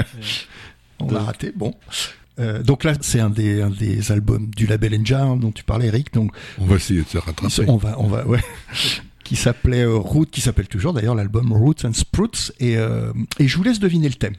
on 1.00 1.14
a 1.14 1.20
raté, 1.20 1.52
bon. 1.54 1.74
Euh, 2.38 2.62
donc 2.62 2.84
là, 2.84 2.92
c'est 3.00 3.20
un 3.20 3.30
des, 3.30 3.62
un 3.62 3.70
des 3.70 4.12
albums 4.12 4.48
du 4.54 4.66
label 4.66 5.00
Enja 5.00 5.22
hein, 5.22 5.36
dont 5.36 5.52
tu 5.52 5.64
parlais, 5.64 5.86
Eric. 5.86 6.12
Donc 6.12 6.32
on 6.58 6.66
va 6.66 6.76
essayer 6.76 7.02
de 7.02 7.08
se 7.08 7.18
rattraper. 7.18 7.64
On 7.66 7.76
va, 7.76 7.98
on 7.98 8.06
va, 8.08 8.26
ouais. 8.26 8.40
Qui 9.26 9.34
s'appelait 9.34 9.82
euh, 9.82 9.96
Root, 9.96 10.26
qui 10.26 10.40
s'appelle 10.40 10.68
toujours 10.68 10.92
d'ailleurs 10.92 11.16
l'album 11.16 11.52
Roots 11.52 11.84
and 11.84 11.94
Sprouts. 11.94 12.52
Et, 12.60 12.76
euh, 12.76 13.12
et 13.40 13.48
je 13.48 13.56
vous 13.56 13.64
laisse 13.64 13.80
deviner 13.80 14.08
le 14.08 14.14
thème. 14.14 14.34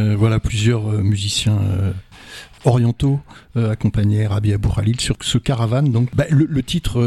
Euh, 0.00 0.16
voilà 0.16 0.40
plusieurs 0.40 0.88
euh, 0.88 1.02
musiciens 1.02 1.58
euh, 1.62 1.92
orientaux 2.64 3.20
euh, 3.56 3.70
accompagnaient 3.72 4.26
Rabbi 4.26 4.52
Abou 4.52 4.68
Khalil 4.68 5.00
sur 5.00 5.16
ce 5.20 5.38
caravane. 5.38 5.90
Donc, 5.92 6.08
bah, 6.14 6.24
le, 6.30 6.46
le 6.48 6.62
titre 6.62 6.98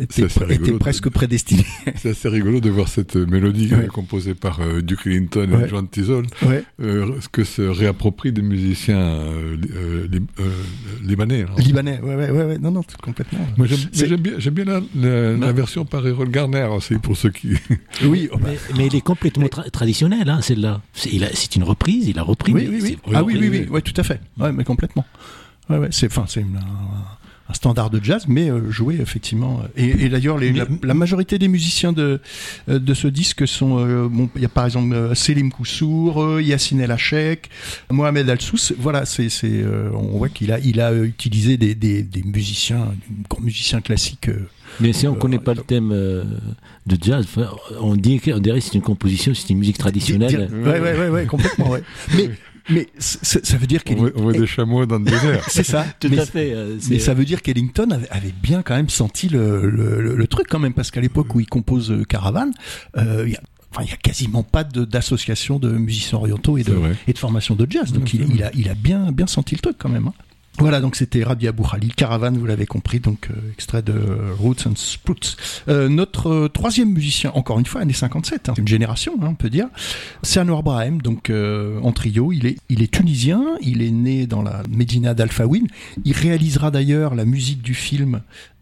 était, 0.00 0.22
de- 0.22 0.76
presque 0.78 1.08
prédestiné. 1.08 1.64
C'est 1.96 2.10
assez 2.10 2.28
rigolo 2.28 2.60
de 2.60 2.70
voir 2.70 2.88
cette 2.88 3.16
mélodie 3.16 3.74
Ouais. 3.74 3.86
composée 3.86 4.34
par 4.34 4.60
Duke 4.82 5.06
Ellington 5.06 5.48
Ouais. 5.52 5.64
et 5.66 5.68
John 5.68 5.88
Tizol, 5.88 6.26
ouais. 6.46 6.64
ce 6.78 7.28
que 7.28 7.44
se 7.44 7.62
réapproprient 7.62 8.32
des 8.32 8.42
musiciens 8.42 9.20
euh, 11.04 11.08
li- 11.08 11.12
euh, 11.12 11.24
lib- 11.24 11.24
euh, 11.24 11.26
libanais. 11.26 11.42
alors. 11.42 11.58
Libanais, 11.58 12.00
ouais, 12.02 12.14
ouais, 12.16 12.30
ouais, 12.30 12.44
ouais, 12.44 12.58
non, 12.58 12.70
non, 12.70 12.82
complètement. 13.02 13.40
Moi, 13.56 13.66
j'aime 13.66 13.78
C'est- 13.92 14.08
mais 14.08 14.32
j'aime 14.38 14.54
bien, 14.54 14.64
la, 14.64 14.80
la- 14.94 15.32
la 15.36 15.46
Ouais. 15.46 15.52
version 15.52 15.84
par 15.84 16.06
Errol 16.06 16.28
Garner 16.30 16.64
aussi, 16.64 16.94
pour 16.96 17.16
ceux 17.16 17.30
qui... 17.30 17.54
Oui, 18.04 18.28
oh, 18.32 18.36
bah, 18.38 18.48
Mais, 18.50 18.58
mais 18.76 18.86
elle 18.86 18.96
est 18.96 19.00
complètement 19.00 19.46
tra- 19.46 19.70
traditionnelle, 19.70 20.28
hein, 20.28 20.40
celle-là. 20.42 20.80
C'est 20.94 21.56
une 21.56 21.64
reprise, 21.64 22.08
il 22.08 22.18
a 22.18 22.22
repris. 22.22 22.52
oui, 22.52 22.66
oui, 22.70 22.80
oui. 22.82 22.98
Ah 23.14 23.22
oui, 23.22 23.36
oui, 23.38 23.48
oui, 23.48 23.66
ouais, 23.70 23.82
tout 23.82 23.98
à 24.00 24.02
fait. 24.04 24.20
Ouais, 24.38 24.52
mais 24.52 24.64
complètement. 24.64 25.04
Ouais, 25.70 25.78
ouais, 25.78 25.88
c'est, 25.90 26.06
enfin, 26.06 26.24
c'est 26.28 26.40
une- 26.40 26.60
un 27.48 27.52
standard 27.54 27.90
de 27.90 28.02
jazz, 28.02 28.24
mais 28.26 28.50
euh, 28.50 28.70
joué 28.70 28.98
effectivement. 29.00 29.60
Et, 29.76 30.04
et 30.04 30.08
d'ailleurs, 30.08 30.38
la, 30.38 30.64
la 30.82 30.94
majorité 30.94 31.38
des 31.38 31.48
musiciens 31.48 31.92
de 31.92 32.20
euh, 32.70 32.78
de 32.78 32.94
ce 32.94 33.06
disque 33.06 33.46
sont, 33.46 33.78
euh, 33.78 34.08
bon, 34.08 34.30
il 34.34 34.42
y 34.42 34.46
a 34.46 34.48
par 34.48 34.64
exemple 34.64 34.94
euh, 34.94 35.14
Selim 35.14 35.50
Koussour, 35.50 36.22
euh, 36.22 36.42
Yassine 36.42 36.80
El 36.80 36.90
Hachek, 36.90 37.50
Mohamed 37.90 38.30
Al 38.30 38.40
Sous. 38.40 38.72
Voilà, 38.78 39.04
c'est, 39.04 39.28
c'est, 39.28 39.50
euh, 39.50 39.90
on 39.92 40.16
voit 40.18 40.30
qu'il 40.30 40.52
a, 40.52 40.58
il 40.58 40.80
a 40.80 40.90
euh, 40.92 41.04
utilisé 41.04 41.56
des, 41.58 41.74
des, 41.74 42.02
des 42.02 42.22
musiciens, 42.22 42.86
des 43.08 43.24
grands 43.28 43.42
musiciens 43.42 43.80
classiques. 43.82 44.28
euh, 44.28 44.48
Mais 44.80 44.92
si 44.94 45.06
on 45.06 45.10
ne 45.12 45.16
Euh, 45.16 45.20
connaît 45.20 45.38
pas 45.38 45.52
le 45.54 45.62
thème 45.62 45.90
euh, 45.92 46.24
de 46.86 46.96
jazz, 47.00 47.26
on, 47.80 47.94
dirait 47.94 48.18
que 48.18 48.60
c'est 48.60 48.74
une 48.74 48.80
composition, 48.82 49.34
c'est 49.34 49.50
une 49.50 49.58
musique 49.58 49.78
traditionnelle. 49.78 50.48
Ouais, 50.50 50.80
ouais, 50.80 50.98
ouais, 50.98 51.08
ouais, 51.10 51.26
complètement, 51.26 51.68
ouais. 51.68 51.82
Mais, 52.16 52.30
mais 52.70 52.88
ça 52.98 53.56
veut 53.56 53.66
dire 53.66 53.82
On 53.84 53.88
qu'il 53.88 53.96
voit, 53.98 54.10
on 54.16 54.22
voit 54.22 54.32
des 54.32 54.46
chameaux 54.46 54.86
dans 54.86 54.98
le 54.98 55.04
désert. 55.10 55.44
c'est 55.48 55.64
ça. 55.64 55.86
Tout 56.00 56.08
mais, 56.10 56.18
à 56.18 56.26
fait. 56.26 56.52
euh, 56.54 56.78
mais 56.90 56.98
ça 56.98 57.14
veut 57.14 57.24
dire 57.24 57.42
qu'Ellington 57.42 57.90
avait, 57.90 58.08
avait 58.10 58.32
bien 58.42 58.62
quand 58.62 58.74
même 58.76 58.88
senti 58.88 59.28
le, 59.28 59.68
le, 59.68 60.00
le- 60.00 60.14
le 60.16 60.26
truc 60.26 60.46
quand 60.48 60.58
même, 60.58 60.72
parce 60.74 60.90
qu'à 60.90 61.00
l'époque 61.00 61.34
où 61.34 61.40
il 61.40 61.46
compose 61.46 61.90
euh, 61.90 62.04
Caravane, 62.04 62.52
euh, 62.96 63.24
il 63.26 63.32
y 63.32 63.36
a 63.36 63.40
Enfin, 63.76 63.82
il 63.86 63.90
y 63.90 63.92
a 63.92 63.96
quasiment 63.96 64.44
pas 64.44 64.62
d'association 64.62 65.58
de, 65.58 65.68
musiciens 65.72 66.18
orientaux 66.18 66.56
et 66.58 66.62
de, 66.62 66.78
et 67.08 67.12
de 67.12 67.18
formation 67.18 67.56
de 67.56 67.66
jazz. 67.68 67.92
Donc, 67.92 68.14
il 68.14 68.40
a, 68.44 68.52
il 68.54 68.68
a 68.68 68.74
bien, 68.76 69.10
bien 69.10 69.26
senti 69.26 69.56
le 69.56 69.60
truc 69.60 69.74
quand 69.80 69.88
même. 69.88 70.06
hein. 70.06 70.12
Voilà, 70.58 70.80
donc 70.80 70.94
c'était 70.94 71.24
Rabbi 71.24 71.48
Abou 71.48 71.64
Khalil, 71.64 71.94
Caravane, 71.94 72.38
vous 72.38 72.46
l'avez 72.46 72.66
compris, 72.66 73.00
donc 73.00 73.28
euh, 73.30 73.52
extrait 73.52 73.82
de 73.82 73.94
Roots 74.38 74.66
and 74.66 74.76
Sprouts. 74.76 75.36
Euh, 75.68 75.88
notre 75.88 76.28
euh, 76.30 76.48
troisième 76.48 76.90
musicien, 76.90 77.32
encore 77.34 77.58
une 77.58 77.66
fois, 77.66 77.80
année 77.80 77.92
57, 77.92 78.48
hein, 78.48 78.54
une 78.56 78.68
génération, 78.68 79.14
hein, 79.20 79.28
on 79.30 79.34
peut 79.34 79.50
dire, 79.50 79.66
c'est 80.22 80.38
Anwar 80.38 80.62
Brahim, 80.62 81.02
donc 81.02 81.28
euh, 81.28 81.80
en 81.82 81.90
trio. 81.90 82.30
Il 82.30 82.46
est, 82.46 82.56
il 82.68 82.82
est 82.82 82.92
tunisien, 82.92 83.44
il 83.62 83.82
est 83.82 83.90
né 83.90 84.28
dans 84.28 84.42
la 84.42 84.62
Médina 84.70 85.12
d'Alfawin. 85.12 85.64
Il 86.04 86.12
réalisera 86.12 86.70
d'ailleurs 86.70 87.16
la 87.16 87.24
musique 87.24 87.60
du 87.60 87.74
film 87.74 88.20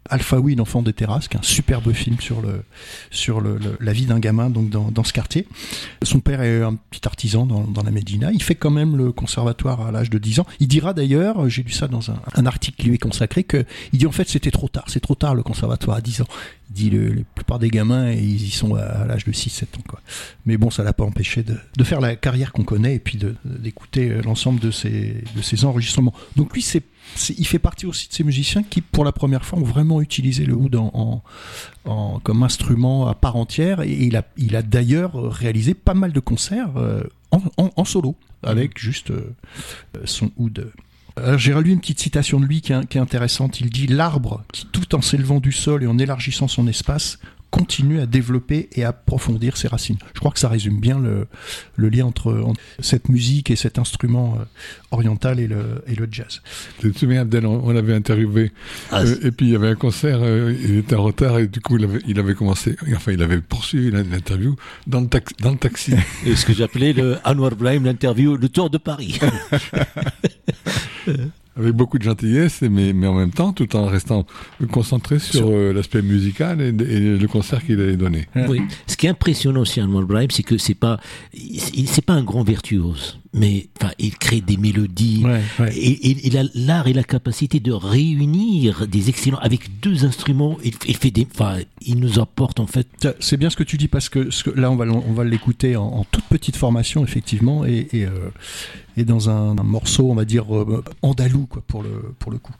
Alphaoui, 0.09 0.55
l'enfant 0.55 0.81
des 0.81 0.93
terrasses, 0.93 1.27
qui 1.27 1.37
est 1.37 1.39
un 1.39 1.43
superbe 1.43 1.91
film 1.93 2.19
sur 2.19 2.41
le 2.41 2.63
sur 3.09 3.41
la 3.41 3.93
vie 3.93 4.05
d'un 4.05 4.19
gamin 4.19 4.49
donc 4.49 4.69
dans, 4.69 4.91
dans 4.91 5.03
ce 5.03 5.13
quartier. 5.13 5.47
Son 6.03 6.19
père 6.19 6.41
est 6.41 6.61
un 6.61 6.75
petit 6.75 7.07
artisan 7.07 7.45
dans, 7.45 7.61
dans 7.61 7.83
la 7.83 7.91
Médina. 7.91 8.31
Il 8.33 8.43
fait 8.43 8.55
quand 8.55 8.69
même 8.71 8.95
le 8.97 9.11
conservatoire 9.11 9.81
à 9.85 9.91
l'âge 9.91 10.09
de 10.09 10.17
10 10.17 10.41
ans. 10.41 10.45
Il 10.59 10.67
dira 10.67 10.93
d'ailleurs, 10.93 11.47
j'ai 11.49 11.63
lu 11.63 11.71
ça 11.71 11.87
dans 11.87 12.11
un, 12.11 12.19
un 12.35 12.45
article 12.45 12.77
qui 12.81 12.87
lui 12.89 12.95
est 12.95 12.99
consacré, 12.99 13.43
que 13.43 13.65
il 13.93 13.99
dit 13.99 14.05
en 14.07 14.11
fait 14.11 14.27
c'était 14.27 14.51
trop 14.51 14.67
tard, 14.67 14.85
c'est 14.87 14.99
trop 14.99 15.15
tard 15.15 15.35
le 15.35 15.43
conservatoire 15.43 15.97
à 15.97 16.01
10 16.01 16.21
ans. 16.21 16.27
Il 16.69 16.73
dit 16.75 16.89
le, 16.89 17.13
la 17.13 17.21
plupart 17.35 17.59
des 17.59 17.69
gamins 17.69 18.11
ils 18.11 18.43
y 18.43 18.51
sont 18.51 18.75
à, 18.75 19.05
l'âge 19.05 19.25
de 19.25 19.31
6-7 19.31 19.63
ans. 19.63 19.97
Mais 20.45 20.57
bon, 20.57 20.69
ça 20.69 20.83
l'a 20.83 20.93
pas 20.93 21.03
empêché 21.05 21.43
de, 21.43 21.57
de 21.77 21.83
faire 21.83 22.01
la 22.01 22.15
carrière 22.15 22.51
qu'on 22.51 22.63
connaît 22.63 22.95
et 22.95 22.99
puis 22.99 23.19
d'écouter 23.45 24.09
l'ensemble 24.23 24.59
de 24.59 24.71
ses 24.71 25.23
de 25.35 25.41
ses 25.41 25.65
enregistrements. 25.65 26.13
Donc 26.35 26.53
lui 26.53 26.61
c'est- 26.61 26.83
il 27.37 27.45
fait 27.47 27.59
partie 27.59 27.85
aussi 27.85 28.07
de 28.09 28.13
ces 28.13 28.23
musiciens 28.23 28.63
qui, 28.63 28.81
pour 28.81 29.05
la 29.05 29.11
première 29.11 29.45
fois, 29.45 29.59
ont 29.59 29.63
vraiment 29.63 30.01
utilisé 30.01 30.45
le 30.45 30.55
oud 30.55 30.75
en, 30.75 30.91
en- 30.93 31.23
en- 31.89 32.19
comme 32.19 32.43
instrument 32.43 33.07
à 33.07 33.13
part 33.15 33.35
entière. 33.35 33.81
Et 33.81 33.91
il 33.91 34.15
a, 34.15 34.23
il 34.37 34.55
a 34.55 34.61
d'ailleurs 34.61 35.13
réalisé 35.31 35.73
pas 35.73 35.93
mal 35.93 36.11
de 36.11 36.19
concerts 36.19 36.71
euh, 36.77 37.03
en, 37.31 37.85
solo, 37.85 38.15
avec 38.43 38.77
juste 38.79 39.11
euh, 39.11 39.33
son 40.05 40.31
oud. 40.37 40.71
Alors, 41.15 41.37
J'ai 41.37 41.53
relu 41.53 41.71
une 41.71 41.79
petite 41.79 41.99
citation 41.99 42.39
de 42.39 42.45
lui 42.45 42.61
qui 42.61 42.73
est, 42.73 42.85
qui 42.87 42.97
est 42.97 43.01
intéressante. 43.01 43.59
Il 43.59 43.69
dit 43.69 43.87
L'arbre 43.87 44.43
qui, 44.51 44.65
tout 44.67 44.95
en 44.95 45.01
s'élevant 45.01 45.39
du 45.39 45.51
sol 45.51 45.83
et 45.83 45.87
en 45.87 45.97
élargissant 45.99 46.47
son 46.47 46.67
espace, 46.67 47.19
continue 47.53 47.99
à 47.99 48.07
développer 48.07 48.67
et 48.73 48.83
à 48.83 48.89
approfondir 48.89 49.57
ses 49.57 49.67
racines. 49.67 49.99
Je 50.15 50.19
crois 50.19 50.31
que 50.31 50.39
ça 50.39 50.49
résume 50.49 50.79
bien 50.79 50.97
le, 50.99 51.27
le 51.75 51.89
lien 51.89 52.05
entre, 52.07 52.33
entre 52.33 52.59
cette 52.79 53.09
musique 53.09 53.51
et 53.51 53.55
cet 53.55 53.77
instrument 53.77 54.37
euh, 54.39 54.43
oriental 54.89 55.39
et 55.39 55.45
le, 55.47 55.83
et 55.85 55.93
le 55.93 56.07
jazz. 56.11 56.41
Tu 56.79 56.91
te 56.91 56.97
souviens, 56.97 57.21
Abdel, 57.21 57.45
on, 57.45 57.63
on 57.63 57.71
l'avait 57.71 57.93
interviewé, 57.93 58.51
Ah, 58.91 59.01
euh, 59.03 59.15
et 59.21 59.29
puis 59.29 59.45
il 59.45 59.51
y 59.51 59.55
avait 59.55 59.67
un 59.67 59.75
concert, 59.75 60.17
euh, 60.23 60.51
il 60.63 60.77
était 60.79 60.95
en 60.95 61.03
retard, 61.03 61.37
et 61.37 61.45
du 61.47 61.61
coup 61.61 61.77
il 61.77 61.83
avait, 61.83 61.99
il 62.07 62.17
avait 62.19 62.33
commencé, 62.33 62.75
enfin 62.95 63.11
il 63.11 63.21
avait 63.21 63.39
poursuivi 63.41 63.91
l'in- 63.91 64.01
l'interview 64.03 64.55
dans 64.87 65.01
le, 65.01 65.07
tax- 65.07 65.33
dans 65.39 65.51
le 65.51 65.57
taxi. 65.57 65.93
Et 66.25 66.35
ce 66.35 66.47
que 66.47 66.53
j'appelais 66.53 66.91
le 66.93 67.17
Anwar 67.23 67.55
Brahim, 67.55 67.83
l'interview, 67.85 68.35
le 68.35 68.49
tour 68.49 68.71
de 68.71 68.79
Paris. 68.79 69.19
avec 71.63 71.75
beaucoup 71.75 71.97
de 71.97 72.03
gentillesse, 72.03 72.61
mais, 72.61 72.93
mais 72.93 73.07
en 73.07 73.13
même 73.15 73.31
temps, 73.31 73.53
tout 73.53 73.75
en 73.75 73.85
restant 73.87 74.25
concentré 74.71 75.19
sur, 75.19 75.33
Sur- 75.35 75.49
euh, 75.49 75.73
l'aspect 75.73 76.01
musical 76.01 76.61
et, 76.61 76.67
et 76.67 77.17
le 77.17 77.27
concert 77.27 77.63
qu'il 77.65 77.79
avait 77.79 77.97
donné. 77.97 78.27
Oui. 78.49 78.61
Ce 78.87 78.95
qui 78.97 79.07
est 79.07 79.09
impressionnant 79.09 79.61
aussi 79.61 79.79
à 79.79 79.87
Brahim, 79.87 80.29
c'est 80.31 80.43
que 80.43 80.57
c'est 80.57 80.73
pas, 80.75 80.99
c'est 81.85 82.05
pas 82.05 82.13
un 82.13 82.23
grand 82.23 82.43
virtuose, 82.43 83.19
mais 83.33 83.67
enfin, 83.81 83.91
il 83.99 84.15
crée 84.17 84.41
des 84.41 84.57
mélodies. 84.57 85.23
Ouais, 85.25 85.41
ouais. 85.59 85.75
Et, 85.75 86.09
et- 86.11 86.27
il 86.27 86.37
a 86.37 86.43
l'art 86.53 86.87
et 86.87 86.93
la 86.93 87.03
capacité 87.03 87.59
de 87.59 87.71
réunir 87.71 88.87
des 88.87 89.09
excellents 89.09 89.39
avec 89.39 89.79
deux 89.81 90.05
instruments. 90.05 90.57
Il, 90.63 90.73
il 90.87 90.95
fait 90.97 91.11
des, 91.11 91.27
enfin, 91.33 91.57
il 91.81 91.99
nous 91.99 92.19
apporte 92.19 92.59
en 92.59 92.67
fait. 92.67 93.07
C'est 93.19 93.37
bien 93.37 93.49
ce 93.49 93.55
que 93.55 93.63
tu 93.63 93.77
dis 93.77 93.87
parce 93.87 94.09
que, 94.09 94.29
ce 94.31 94.43
que- 94.43 94.49
là 94.59 94.69
on 94.71 94.75
va, 94.75 94.85
l- 94.85 94.91
on 94.91 95.13
va 95.13 95.23
l'écouter 95.23 95.75
en, 95.75 95.83
en 95.85 96.03
toute 96.05 96.25
petite 96.25 96.55
formation 96.55 97.03
effectivement 97.03 97.65
et, 97.65 97.87
et, 97.91 98.05
euh, 98.05 98.11
et 98.95 99.03
dans 99.05 99.29
un, 99.29 99.57
un 99.57 99.63
morceau 99.63 100.11
on 100.11 100.15
va 100.15 100.23
dire 100.25 100.55
euh, 100.55 100.83
andalou 101.01 101.47
quoi 101.47 101.63
pour 101.65 101.81
le 101.83 102.13
pour 102.19 102.31
le 102.31 102.37
coup. 102.37 102.53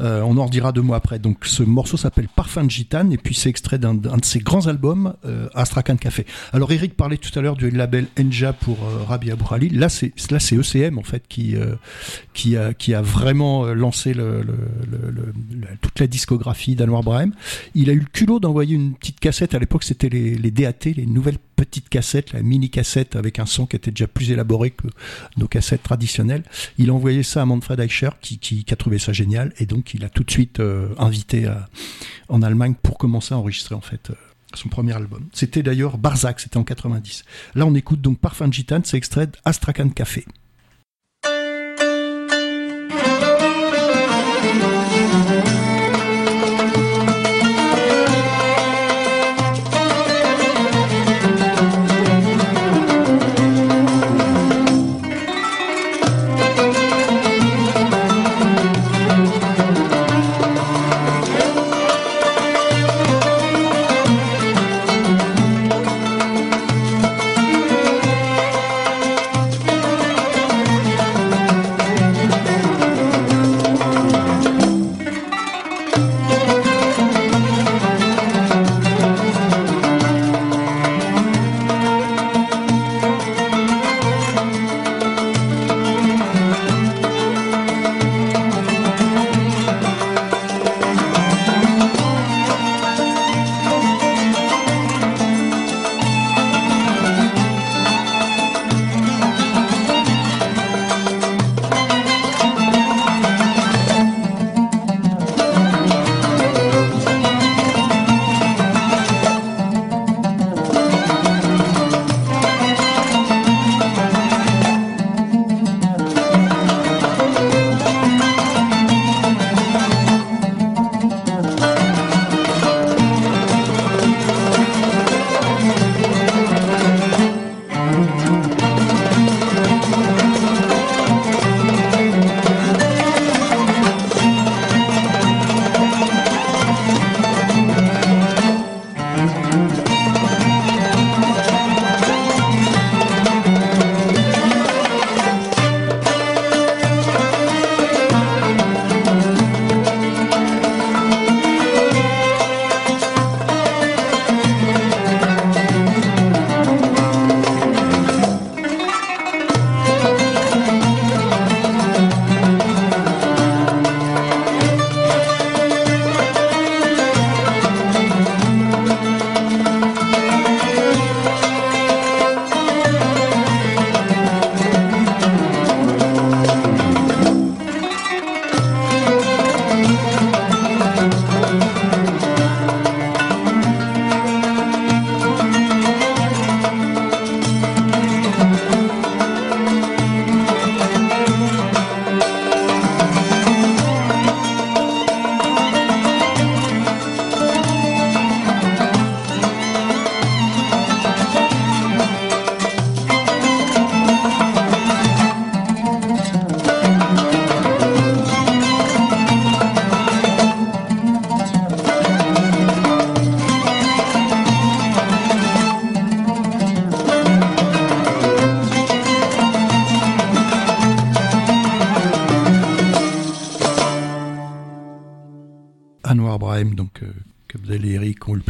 Euh, 0.00 0.22
on 0.22 0.36
en 0.38 0.46
redira 0.46 0.72
deux 0.72 0.80
mois 0.82 0.96
après. 0.96 1.18
Donc 1.18 1.44
ce 1.44 1.62
morceau 1.62 1.96
s'appelle 1.96 2.28
Parfum 2.34 2.64
de 2.64 2.70
gitane 2.70 3.12
et 3.12 3.18
puis 3.18 3.34
c'est 3.34 3.50
extrait 3.50 3.78
d'un 3.78 3.94
de 3.94 4.08
ses 4.24 4.38
grands 4.40 4.66
albums 4.66 5.14
Astrakhan 5.54 5.96
Café. 5.96 6.24
Alors 6.52 6.72
Eric 6.72 6.96
parlait 6.96 7.18
tout 7.18 7.36
à 7.38 7.42
l'heure 7.42 7.56
du 7.56 7.70
label 7.70 8.06
Enja 8.18 8.52
pour 8.52 8.78
euh, 8.84 9.04
Rabbi 9.06 9.30
Abou 9.30 9.44
Khalil. 9.44 9.78
Là 9.78 9.88
c'est 9.88 10.12
là 10.30 10.40
c'est 10.40 10.56
ECM 10.56 10.98
en 10.98 11.02
fait 11.02 11.24
qui 11.28 11.56
euh, 11.56 11.74
qui 12.32 12.56
a 12.56 12.74
qui 12.74 12.94
a 12.94 13.02
vraiment 13.02 13.66
euh, 13.66 13.74
lancé 13.74 14.14
toute 15.80 16.00
la 16.00 16.06
discographie 16.06 16.74
d'Anwar 16.74 17.02
Brahim. 17.02 17.32
Il 17.74 17.90
a 17.90 17.92
eu 17.92 18.00
le 18.00 18.06
culot 18.06 18.40
d'envoyer 18.40 18.74
une 18.74 18.94
petite 18.94 19.20
cassette. 19.20 19.54
À 19.54 19.58
l'époque, 19.58 19.84
c'était 19.84 20.08
les, 20.08 20.50
DAT, 20.50 20.86
les 20.96 21.06
nouvelles 21.06 21.38
petites 21.56 21.88
cassettes, 21.88 22.32
la 22.32 22.42
mini 22.42 22.70
cassette 22.70 23.16
avec 23.16 23.38
un 23.38 23.46
son 23.46 23.66
qui 23.66 23.76
était 23.76 23.90
déjà 23.90 24.06
plus 24.06 24.30
élaboré 24.30 24.70
que 24.70 24.86
nos 25.36 25.48
cassettes 25.48 25.82
traditionnelles. 25.82 26.44
Il 26.78 26.90
a 26.90 26.94
envoyé 26.94 27.22
ça 27.22 27.42
à 27.42 27.44
Manfred 27.44 27.80
Eicher 27.80 28.10
qui, 28.20 28.64
a 28.70 28.76
trouvé 28.76 28.98
ça 28.98 29.12
génial 29.12 29.52
et 29.58 29.66
donc 29.66 29.94
il 29.94 30.04
a 30.04 30.08
tout 30.08 30.24
de 30.24 30.30
suite 30.30 30.60
euh, 30.60 30.88
invité 30.98 31.48
en 32.28 32.42
Allemagne 32.42 32.74
pour 32.82 32.98
commencer 32.98 33.34
à 33.34 33.38
enregistrer 33.38 33.74
en 33.74 33.80
fait. 33.80 34.10
Son 34.56 34.68
premier 34.68 34.92
album. 34.92 35.28
C'était 35.32 35.62
d'ailleurs 35.62 35.98
Barzac, 35.98 36.40
c'était 36.40 36.56
en 36.56 36.64
90. 36.64 37.24
Là, 37.54 37.66
on 37.66 37.74
écoute 37.74 38.00
donc 38.00 38.18
Parfum 38.18 38.50
Gitane, 38.50 38.82
c'est 38.84 38.96
extrait 38.96 39.26
d'Astrakhan 39.26 39.88
Café. 39.90 40.24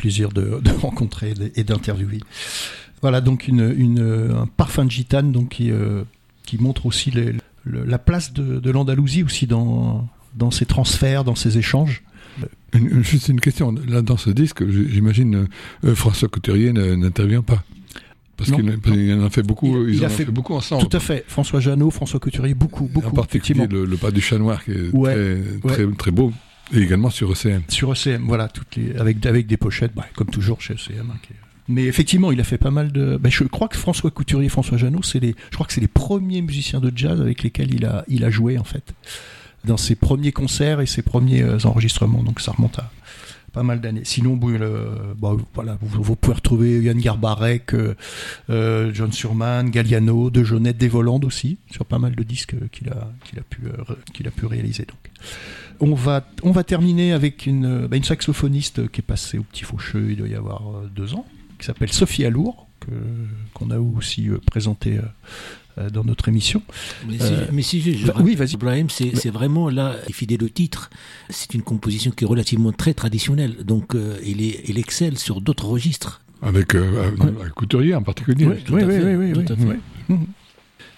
Plaisir 0.05 0.29
de, 0.29 0.61
rencontrer 0.83 1.33
et 1.57 1.65
d'interviewer. 1.65 2.21
Voilà 3.01 3.23
donc 3.23 3.49
une, 3.49 3.99
un 4.39 4.47
parfum 4.47 4.85
de 4.85 4.91
gitane 4.91 5.33
donc 5.33 5.49
qui, 5.49 5.71
qui 6.45 6.59
montre 6.59 6.85
aussi 6.85 7.11
la 7.65 7.99
place 7.99 8.35
de, 8.35 8.71
l'Andalousie 8.71 9.23
aussi 9.23 9.47
dans, 9.47 10.07
dans 10.35 10.51
ses 10.51 10.67
transferts, 10.67 11.25
dans 11.25 11.35
ses 11.35 11.57
échanges. 11.57 12.03
juste 13.01 13.29
une 13.29 13.41
question. 13.41 13.75
Là, 13.89 14.03
dans 14.03 14.19
ce 14.19 14.29
disque, 14.29 14.69
j'imagine 14.69 15.49
François 15.95 16.29
Couturier 16.29 16.73
n'intervient 16.73 17.43
pas. 17.43 17.65
Parce 18.37 18.51
qu'il 18.51 19.15
en 19.15 19.25
a 19.25 19.31
fait 19.31 19.43
beaucoup, 19.43 19.87
ils 19.87 20.05
a 20.05 20.09
fait, 20.11 20.25
beaucoup 20.27 20.55
ensemble. 20.55 20.87
Tout 20.87 20.97
à 20.97 21.01
fait. 21.01 21.25
François 21.29 21.61
Janot, 21.61 21.91
François 21.91 22.21
Couturier, 22.21 22.55
beaucoup, 22.55 22.91
beaucoup. 22.93 23.09
En 23.09 23.13
particulier 23.13 23.67
le, 23.67 23.97
pas 23.97 24.11
du 24.11 24.21
chat 24.21 24.39
noir 24.39 24.65
qui 24.65 24.73
est 24.73 24.91
très, 25.63 25.87
très, 25.97 26.11
beau. 26.11 26.33
Et 26.73 26.79
également 26.79 27.11
sur 27.11 27.31
ECM. 27.33 27.63
Sur 27.69 27.93
ECM, 27.93 28.25
voilà, 28.27 28.49
avec, 28.99 29.25
avec 29.27 29.47
des 29.47 29.57
pochettes, 29.57 29.95
bah, 29.95 30.07
comme 30.15 30.29
toujours 30.29 30.61
chez 30.61 30.75
ECM. 30.75 31.11
Hein, 31.11 31.19
mais 31.69 31.85
effectivement, 31.85 32.31
il 32.31 32.41
a 32.41 32.45
fait 32.45 32.59
pas 32.59 32.71
mal 32.71 32.93
de. 32.93 33.17
Bah, 33.17 33.31
je 33.31 33.45
crois 33.45 33.69
que 33.69 33.77
François 33.77 34.11
Couturier 34.11 34.49
François 34.49 34.77
Janot, 34.77 35.03
c'est 35.03 35.21
les. 35.21 35.35
Je 35.51 35.55
crois 35.55 35.67
que 35.67 35.73
c'est 35.73 35.81
les 35.81 35.89
premiers 35.89 36.43
musiciens 36.43 36.81
de 36.81 36.93
jazz 36.95 37.21
avec 37.21 37.43
lesquels 37.43 37.75
il 37.75 37.87
a, 37.87 38.05
il 38.09 38.25
a 38.25 38.31
joué 38.31 38.59
en 38.59 38.65
fait, 38.65 38.95
dans 39.65 39.79
ses 39.79 39.95
premiers 39.95 40.33
concerts 40.33 40.81
et 40.81 40.87
ses 40.87 41.03
premiers 41.03 41.43
euh, 41.43 41.59
enregistrements. 41.65 42.23
Donc 42.23 42.41
ça 42.41 42.53
remonte 42.53 42.79
à, 42.79 42.91
pas 43.55 43.63
mal 43.63 43.81
d'années. 43.81 44.03
Sinon, 44.05 44.37
bah, 44.37 45.31
voilà, 45.55 45.79
vous, 45.81 46.17
pouvez 46.17 46.35
retrouver 46.35 46.83
Yann 46.83 46.99
Garbarek, 46.99 47.73
euh, 47.73 47.95
euh, 48.51 48.91
John 48.93 49.13
Surman, 49.13 49.71
Galliano, 49.71 50.29
De 50.29 50.43
Jonette, 50.43 50.77
Des 50.77 50.89
Volandes 50.89 51.25
aussi, 51.25 51.57
sur 51.71 51.87
pas 51.87 52.01
mal 52.01 52.15
de 52.17 52.23
disques 52.25 52.57
qu'il 52.73 52.91
a, 52.91 53.13
qu'il 53.25 53.39
a, 53.39 53.43
pu, 53.43 53.63
euh, 53.67 53.95
qu'il 54.13 54.27
a 54.27 54.31
pu 54.31 54.45
réaliser. 54.45 54.85
Donc. 54.85 54.99
On, 55.81 55.95
va, 55.95 56.27
on 56.43 56.51
va 56.51 56.65
terminer 56.65 57.13
avec 57.13 57.47
une, 57.47 57.87
bah, 57.87 57.97
une 57.97 58.05
saxophoniste 58.05 58.89
qui 58.91 59.01
est 59.01 59.05
passée 59.07 59.39
au 59.39 59.43
Petit 59.43 59.65
Faucheux 59.65 60.11
il 60.11 60.17
doit 60.17 60.29
y 60.29 60.35
avoir 60.35 60.63
deux 60.95 61.15
ans, 61.15 61.27
qui 61.59 61.67
s'appelle 61.67 61.93
Sophie 61.93 62.25
Alour, 62.25 62.67
qu'on 63.55 63.71
a 63.71 63.79
aussi 63.79 64.29
présenté 64.47 65.01
euh, 65.77 65.91
dans 65.91 66.05
notre 66.05 66.29
émission. 66.29 66.63
Mais 67.09 67.19
si, 67.19 67.33
euh, 67.33 67.47
mais 67.53 67.63
si 67.63 67.81
je, 67.81 68.13
oui, 68.21 68.37
vas-y. 68.37 68.53
Ibrahim, 68.53 68.89
c'est 68.91 69.31
vraiment 69.31 69.69
là, 69.69 69.97
fidèle 70.13 70.45
au 70.45 70.49
titre. 70.49 70.89
C'est 71.31 71.53
une 71.53 71.63
composition 71.63 72.13
qui 72.13 72.23
est 72.23 72.27
relativement 72.27 72.71
très 72.71 72.95
traditionnelle, 72.95 73.65
donc 73.65 73.97
euh, 73.97 74.17
il, 74.25 74.41
est, 74.41 74.61
il 74.69 74.79
excelle 74.79 75.19
sur 75.19 75.41
d'autres 75.41 75.67
registres. 75.67 76.21
Avec, 76.43 76.77
Couturier 77.57 77.97
en 77.97 78.03
particulier. 78.03 78.47
Oui, 78.47 78.55
oui, 78.71 78.85
oui, 78.85 79.33
oui. 80.09 80.17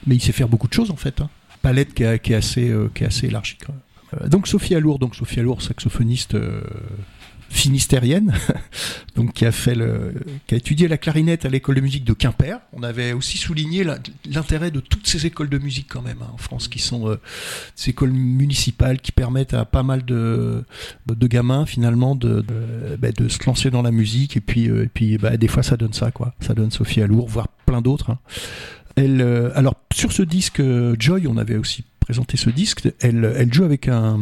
Mais 0.07 0.17
il 0.17 0.21
sait 0.21 0.33
faire 0.33 0.49
beaucoup 0.49 0.69
de 0.69 0.75
choses 0.75 0.91
en 0.91 0.97
fait. 0.97 1.23
Hein. 1.23 1.31
Palette 1.63 1.95
qui, 1.95 2.03
est 2.03 2.35
assez, 2.35 2.75
qui 2.95 3.05
est 3.05 3.07
assez 3.07 3.29
élargie. 3.29 3.57
Donc 4.27 4.49
Sophie 4.49 4.75
Alour, 4.75 4.99
donc 4.99 5.15
Sophie 5.15 5.41
Alour, 5.41 5.63
saxophoniste 5.63 6.37
finistérienne, 7.49 8.35
donc 9.17 9.33
qui 9.33 9.47
a 9.47 9.53
fait 9.53 9.75
le, 9.75 10.15
qui 10.47 10.55
a 10.55 10.59
étudié 10.59 10.89
la 10.89 10.99
clarinette 10.99 11.45
à 11.45 11.49
l'école 11.49 11.77
de 11.77 11.81
musique 11.81 12.05
de 12.05 12.13
Quimper. 12.13 12.61
On 12.73 12.83
avait 12.83 13.13
aussi 13.13 13.39
souligné 13.39 13.85
l'intérêt 14.29 14.71
de 14.71 14.81
toutes 14.81 15.07
ces 15.07 15.27
écoles 15.27 15.49
de 15.49 15.59
musique 15.59 15.87
quand 15.89 16.03
même 16.03 16.19
hein, 16.23 16.31
en 16.33 16.37
France, 16.37 16.69
qui 16.69 16.79
sont 16.79 17.09
euh, 17.09 17.21
ces 17.75 17.91
écoles 17.91 18.13
municipales 18.13 19.01
qui 19.01 19.13
permettent 19.13 19.55
à 19.55 19.65
pas 19.65 19.83
mal 19.83 20.05
de, 20.05 20.65
de 21.07 21.27
gamins 21.27 21.67
finalement 21.67 22.15
de, 22.15 22.41
de, 22.41 22.97
bah, 22.99 23.13
de 23.13 23.29
se 23.29 23.45
lancer 23.47 23.71
dans 23.71 23.83
la 23.83 23.91
musique 23.91 24.37
et 24.37 24.41
puis, 24.41 24.69
euh, 24.69 24.85
et 24.85 24.89
puis 24.89 25.19
bah, 25.19 25.37
des 25.37 25.49
fois 25.49 25.63
ça 25.63 25.77
donne 25.77 25.93
ça 25.93 26.11
quoi, 26.11 26.35
ça 26.41 26.55
donne 26.55 26.71
Sophie 26.71 27.03
Alour, 27.03 27.29
voire 27.29 27.49
plein 27.65 27.81
d'autres. 27.81 28.11
Hein. 28.11 28.19
Euh, 28.99 29.51
alors 29.55 29.75
sur 29.93 30.13
ce 30.13 30.23
disque 30.23 30.63
Joy, 30.99 31.27
on 31.27 31.37
avait 31.37 31.57
aussi 31.57 31.85
présenté 32.01 32.37
ce 32.37 32.51
disque. 32.51 32.89
Elle, 33.01 33.53
joue 33.53 33.65
avec 33.65 33.89
un 33.89 34.19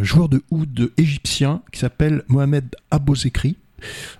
joueur 0.00 0.28
de 0.28 0.42
oud 0.50 0.92
égyptien 0.96 1.62
qui 1.72 1.80
s'appelle 1.80 2.22
Mohamed 2.28 2.74
Abozekri. 2.90 3.56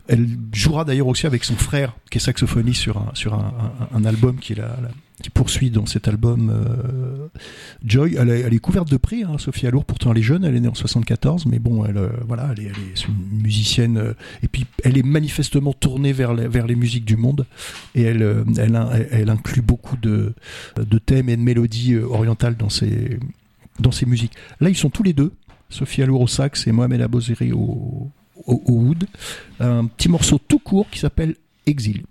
Elle 0.08 0.28
jouera 0.52 0.84
d'ailleurs 0.84 1.06
aussi 1.06 1.26
avec 1.26 1.44
son 1.44 1.54
frère 1.54 1.94
qui 2.10 2.18
est 2.18 2.20
saxophoniste 2.20 2.80
sur 2.80 2.98
un, 2.98 3.10
sur 3.14 3.34
un, 3.34 4.04
album 4.04 4.36
qui, 4.38 4.56
qui 5.22 5.30
poursuit 5.30 5.70
dans 5.70 5.86
cet 5.86 6.08
album 6.08 6.50
euh, 6.50 7.28
Joy. 7.84 8.16
Elle, 8.18 8.52
est 8.52 8.58
couverte 8.58 8.90
de 8.90 8.96
prix, 8.96 9.24
hein, 9.24 9.38
Sophie 9.38 9.66
Alour, 9.66 9.84
pourtant 9.84 10.12
elle 10.12 10.18
est 10.18 10.22
jeune, 10.22 10.44
elle 10.44 10.56
est 10.56 10.60
née 10.60 10.68
en 10.68 10.74
74, 10.74 11.46
mais 11.46 11.58
bon, 11.58 11.84
elle, 11.84 11.96
euh, 11.96 12.08
voilà, 12.26 12.50
elle 12.52 12.64
est, 12.64 13.06
une 13.06 13.42
musicienne, 13.42 13.96
euh, 13.96 14.12
et 14.42 14.48
puis 14.48 14.66
elle 14.84 14.98
est 14.98 15.02
manifestement 15.02 15.72
tournée 15.72 16.12
vers 16.12 16.34
les, 16.34 16.74
musiques 16.74 17.04
du 17.04 17.16
monde, 17.16 17.46
et 17.94 18.02
elle, 18.02 19.30
inclut 19.30 19.62
beaucoup 19.62 19.96
de, 19.96 20.34
thèmes 21.06 21.28
et 21.28 21.36
de 21.36 21.42
mélodies 21.42 21.96
orientales 21.96 22.56
dans 22.56 22.68
ses, 22.68 23.18
musiques. 24.06 24.34
Là, 24.60 24.68
ils 24.68 24.76
sont 24.76 24.90
tous 24.90 25.02
les 25.02 25.12
deux 25.12 25.32
Sophie 25.70 26.02
Alour 26.02 26.20
au 26.20 26.26
sax 26.26 26.66
et 26.66 26.72
Mohamed 26.72 27.00
Abozeri 27.00 27.52
au, 27.52 28.10
au, 28.46 28.62
au 28.66 28.72
oud. 28.72 29.06
Un 29.58 29.86
petit 29.86 30.10
morceau 30.10 30.38
tout 30.38 30.58
court 30.58 30.90
qui 30.90 30.98
s'appelle 30.98 31.34
Exil. 31.64 32.02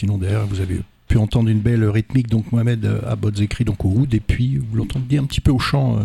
Sinon 0.00 0.18
derrière 0.18 0.46
vous 0.46 0.60
avez 0.60 0.80
pu 1.08 1.18
entendre 1.18 1.48
une 1.48 1.60
belle 1.60 1.84
rythmique, 1.84 2.28
donc 2.28 2.52
Mohamed 2.52 2.88
à 3.06 3.16
bottes 3.16 3.40
écrits 3.40 3.64
donc 3.64 3.84
au 3.84 3.88
oud, 3.88 4.14
et 4.14 4.20
puis 4.20 4.58
vous 4.58 4.76
l'entendez 4.76 5.18
un 5.18 5.24
petit 5.24 5.40
peu 5.40 5.50
au 5.50 5.58
chant 5.58 5.98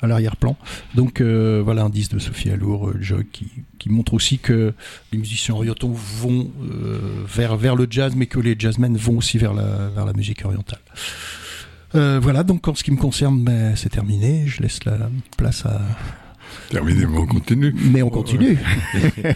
à 0.00 0.06
l'arrière-plan. 0.06 0.56
Donc 0.94 1.20
voilà 1.20 1.82
un 1.84 1.90
disque 1.90 2.14
de 2.14 2.18
Sophie 2.18 2.48
Alour, 2.48 2.92
Jog, 2.98 3.26
qui, 3.30 3.46
qui, 3.78 3.90
montre 3.90 4.14
aussi 4.14 4.38
que 4.38 4.72
les 5.12 5.18
musiciens 5.18 5.54
orientaux 5.54 5.92
vont 5.92 6.50
vers, 7.26 7.58
vers 7.58 7.76
le 7.76 7.86
jazz, 7.90 8.14
mais 8.16 8.24
que 8.24 8.40
les 8.40 8.56
jazzmen 8.58 8.96
vont 8.96 9.18
aussi 9.18 9.36
vers 9.36 9.52
la, 9.52 9.90
vers 9.94 10.06
la 10.06 10.14
musique 10.14 10.42
orientale. 10.46 10.80
Euh, 11.94 12.18
voilà, 12.22 12.42
donc 12.42 12.68
en 12.68 12.74
ce 12.74 12.84
qui 12.84 12.90
me 12.90 12.96
concerne, 12.96 13.42
ben, 13.42 13.74
c'est 13.76 13.88
terminé. 13.88 14.44
Je 14.46 14.62
laisse 14.62 14.84
la 14.84 15.10
place 15.36 15.64
à. 15.64 15.80
Terminé, 16.70 17.06
mais 17.06 17.18
on 17.18 17.26
continue. 17.26 17.74
Mais 17.92 18.02
on 18.02 18.10
continue. 18.10 18.58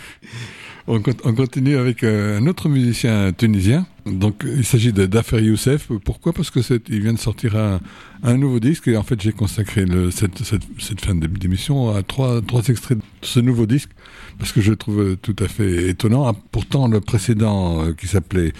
on, 0.87 1.01
continue 1.01 1.77
avec 1.77 2.03
euh, 2.03 2.39
un 2.39 2.47
autre 2.47 2.69
musicien 2.69 3.33
tunisien. 3.33 3.87
Donc, 4.07 4.45
il 4.45 4.65
s'agit 4.65 4.93
Dafer 4.93 5.41
Youssef. 5.43 5.89
Pourquoi? 6.05 6.33
Parce 6.33 6.51
que 6.51 6.61
il 6.89 7.03
vient 7.03 7.13
de 7.13 7.19
sortir 7.19 7.57
un, 7.57 8.37
nouveau 8.37 8.59
disque 8.59 8.89
et 8.89 8.97
en 8.97 9.03
fait, 9.03 9.21
j'ai 9.21 9.33
consacré 9.33 9.85
cette, 10.11 10.39
cette, 10.39 10.63
cette, 10.79 11.01
fin 11.05 11.15
d'émission 11.15 11.95
à 11.95 12.03
trois, 12.03 12.41
extraits 12.69 12.99
de 12.99 13.05
ce 13.23 13.39
nouveau 13.41 13.67
disque 13.67 13.91
parce 14.39 14.53
que 14.53 14.61
je 14.61 14.71
le 14.71 14.77
trouve 14.77 15.17
tout 15.23 15.37
à 15.39 15.47
fait 15.47 15.89
étonnant. 15.89 16.27
Ah, 16.27 16.35
pourtant, 16.51 16.89
le 16.89 17.01
précédent 17.01 17.85
euh, 17.85 17.93
qui 17.93 18.09
s'appelait 18.09 18.53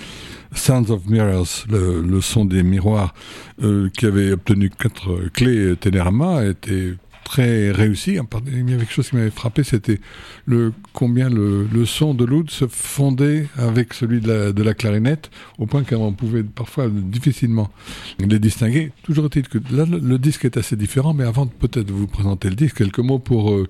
Sounds 0.55 0.91
of 0.91 1.07
Mirrors, 1.07 1.67
le, 1.69 2.21
son 2.21 2.45
des 2.45 2.63
miroirs, 2.63 3.15
euh, 3.63 3.89
qui 3.97 4.07
avait 4.07 4.33
obtenu 4.33 4.71
quatre 4.71 5.29
clés 5.33 5.75
Télérama, 5.77 6.45
était 6.45 6.95
très 7.25 7.71
réussi. 7.71 8.19
Il 8.47 8.71
y 8.71 8.75
avait 8.75 8.85
quelque 8.85 8.93
chose 8.93 9.09
qui 9.11 9.17
m'avait 9.17 9.31
frappé, 9.31 9.65
c'était 9.65 10.01
le 10.47 10.73
combien 10.93 11.29
le, 11.29 11.67
son 11.85 12.15
de 12.15 12.25
l'oud 12.25 12.51
se 12.51 12.67
fondait 12.67 13.49
avec 13.57 13.95
celui 13.95 14.21
de 14.21 14.63
la, 14.63 14.75
clarinette, 14.75 15.31
au 15.59 15.67
point 15.67 15.85
qu'on 15.85 16.13
pouvait 16.13 16.43
parfois 16.43 16.89
difficilement 16.89 17.71
les 18.19 18.39
distinguer. 18.39 18.93
Toujours 19.03 19.27
est-il 19.27 19.49
que 19.49 19.59
là, 19.71 19.85
le, 19.87 20.19
disque 20.19 20.45
est 20.45 20.57
assez 20.57 20.77
différent, 20.77 21.15
mais 21.15 21.25
avant 21.25 21.47
de 21.47 21.51
peut-être 21.51 21.91
vous 21.91 22.07
présenter 22.07 22.49
le 22.49 22.57
disque, 22.57 22.79
quelques 22.79 22.99
mots 22.99 23.19
pour... 23.19 23.53
Euh, 23.53 23.69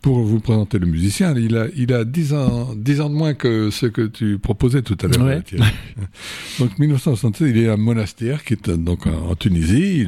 pour 0.00 0.18
vous 0.20 0.38
présenter 0.38 0.78
le 0.78 0.84
musicien, 0.84 1.34
il 1.34 1.56
a, 1.56 1.66
il 1.74 1.94
a 1.94 2.04
10 2.04 2.34
ans, 2.34 2.74
10 2.76 3.00
ans 3.00 3.08
de 3.08 3.14
moins 3.14 3.32
que 3.32 3.70
ce 3.70 3.86
que 3.86 4.02
tu 4.02 4.38
proposais 4.38 4.82
tout 4.82 4.98
à 5.00 5.06
l'heure. 5.06 5.40
donc 6.58 6.78
1976, 6.78 7.48
il 7.48 7.56
est 7.56 7.70
à 7.70 7.78
Monastir, 7.78 8.44
qui 8.44 8.52
est 8.52 8.68
donc 8.68 9.06
en 9.06 9.34
Tunisie. 9.34 10.06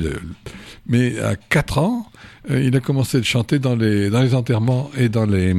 Mais 0.88 1.18
à 1.20 1.36
4 1.36 1.78
ans, 1.78 2.10
euh, 2.50 2.62
il 2.62 2.76
a 2.76 2.80
commencé 2.80 3.18
de 3.18 3.24
chanter 3.24 3.58
dans 3.58 3.76
les, 3.76 4.10
dans 4.10 4.22
les 4.22 4.34
enterrements 4.34 4.90
et 4.96 5.08
dans 5.08 5.26
les, 5.26 5.54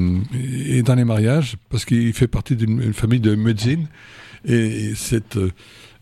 et 0.65 0.83
dans 0.83 0.95
les 0.95 1.05
mariages, 1.05 1.55
parce 1.69 1.85
qu'il 1.85 2.13
fait 2.13 2.27
partie 2.27 2.55
d'une 2.55 2.93
famille 2.93 3.19
de 3.19 3.35
médecine. 3.35 3.87
Et 4.45 4.93
cette, 4.95 5.37
euh, 5.37 5.51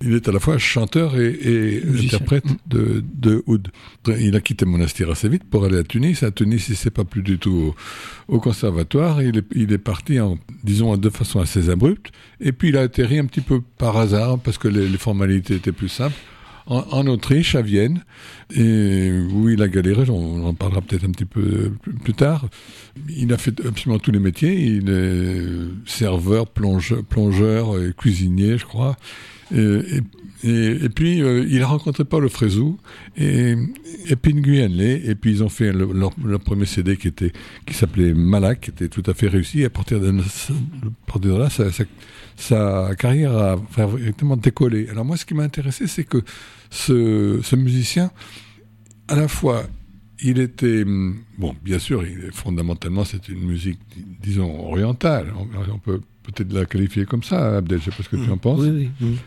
il 0.01 0.13
est 0.13 0.27
à 0.27 0.31
la 0.31 0.39
fois 0.39 0.57
chanteur 0.57 1.17
et, 1.17 1.81
interprète 2.03 2.45
mm. 2.45 2.57
de, 2.67 3.03
de 3.13 3.43
oud. 3.47 3.69
Il 4.07 4.35
a 4.35 4.41
quitté 4.41 4.65
Monastir 4.65 5.09
assez 5.09 5.29
vite 5.29 5.43
pour 5.43 5.65
aller 5.65 5.77
à 5.77 5.83
Tunis. 5.83 6.21
À 6.23 6.31
Tunis, 6.31 6.67
il 6.69 6.75
s'est 6.75 6.91
pas 6.91 7.05
plus 7.05 7.23
du 7.23 7.37
tout 7.37 7.73
au, 8.27 8.39
conservatoire. 8.39 9.21
Il 9.21 9.37
est, 9.37 9.45
il 9.55 9.71
est 9.71 9.77
parti, 9.77 10.19
en, 10.19 10.37
disons, 10.63 10.97
de 10.97 11.09
façon 11.09 11.39
assez 11.39 11.69
abrupte. 11.69 12.11
Et 12.41 12.51
puis, 12.51 12.69
il 12.69 12.77
a 12.77 12.81
atterri 12.81 13.19
un 13.19 13.25
petit 13.25 13.41
peu 13.41 13.61
par 13.61 13.97
hasard, 13.97 14.39
parce 14.39 14.57
que 14.57 14.67
les, 14.67 14.95
formalités 14.97 15.55
étaient 15.55 15.71
plus 15.71 15.89
simples, 15.89 16.15
en, 16.67 17.07
Autriche, 17.07 17.55
à 17.55 17.61
Vienne, 17.61 18.03
où 18.51 19.49
il 19.49 19.61
a 19.61 19.67
galéré, 19.67 20.09
on 20.09 20.45
en 20.45 20.53
parlera 20.53 20.81
peut-être 20.81 21.05
un 21.05 21.11
petit 21.11 21.25
peu 21.25 21.71
plus, 22.03 22.13
tard. 22.13 22.47
Il 23.09 23.31
a 23.33 23.37
fait 23.37 23.65
absolument 23.65 23.99
tous 23.99 24.11
les 24.11 24.19
métiers, 24.19 24.53
il 24.53 24.89
est 24.89 25.89
serveur, 25.89 26.47
plongeur, 26.47 27.75
cuisinier, 27.97 28.57
je 28.57 28.65
crois. 28.65 28.97
Et, 30.43 30.89
puis, 30.89 31.23
euh, 31.23 31.45
il 31.49 31.61
a 31.63 31.67
rencontré 31.67 32.03
Paul 32.05 32.29
Frézou 32.29 32.77
et, 33.17 33.55
et 34.07 34.15
Pinguyen 34.15 34.69
Et 34.79 35.15
puis, 35.15 35.31
ils 35.31 35.43
ont 35.43 35.49
fait 35.49 35.71
leur, 35.71 36.11
premier 36.41 36.65
CD 36.65 36.97
qui, 36.97 37.07
était, 37.07 37.31
qui 37.65 37.73
s'appelait 37.73 38.13
Malak, 38.13 38.61
qui 38.61 38.69
était 38.69 38.89
tout 38.89 39.03
à 39.07 39.13
fait 39.13 39.27
réussi. 39.27 39.61
Et 39.61 39.65
à 39.65 39.69
partir 39.71 39.99
de 39.99 40.11
là, 41.31 41.49
sa, 42.35 42.95
carrière 42.95 43.35
a 43.35 43.55
vraiment 43.55 44.37
décollé. 44.37 44.87
Alors, 44.89 45.05
moi, 45.05 45.17
ce 45.17 45.25
qui 45.25 45.33
m'a 45.33 45.43
intéressé, 45.43 45.87
c'est 45.87 46.03
que 46.03 46.21
ce, 46.75 47.39
ce 47.41 47.55
musicien, 47.55 48.11
à 49.07 49.15
la 49.15 49.27
fois, 49.27 49.63
il 50.21 50.39
était 50.39 50.83
bon, 51.37 51.55
bien 51.63 51.79
sûr, 51.79 52.05
il, 52.05 52.31
fondamentalement, 52.31 53.05
c'est 53.05 53.29
une 53.29 53.45
musique, 53.45 53.79
disons, 54.21 54.67
orientale. 54.67 55.33
On, 55.71 55.77
peut 55.77 56.01
peut-être 56.23 56.51
la 56.51 56.65
qualifier 56.65 57.05
comme 57.05 57.23
ça, 57.23 57.57
Abdel. 57.57 57.79
Je 57.79 57.85
sais 57.85 57.91
pas 57.91 58.03
ce 58.03 58.09
que 58.09 58.17
tu 58.17 58.29
en 58.29 58.37
penses. 58.37 58.59
Oui, 58.61 58.89
oui, 59.01 59.17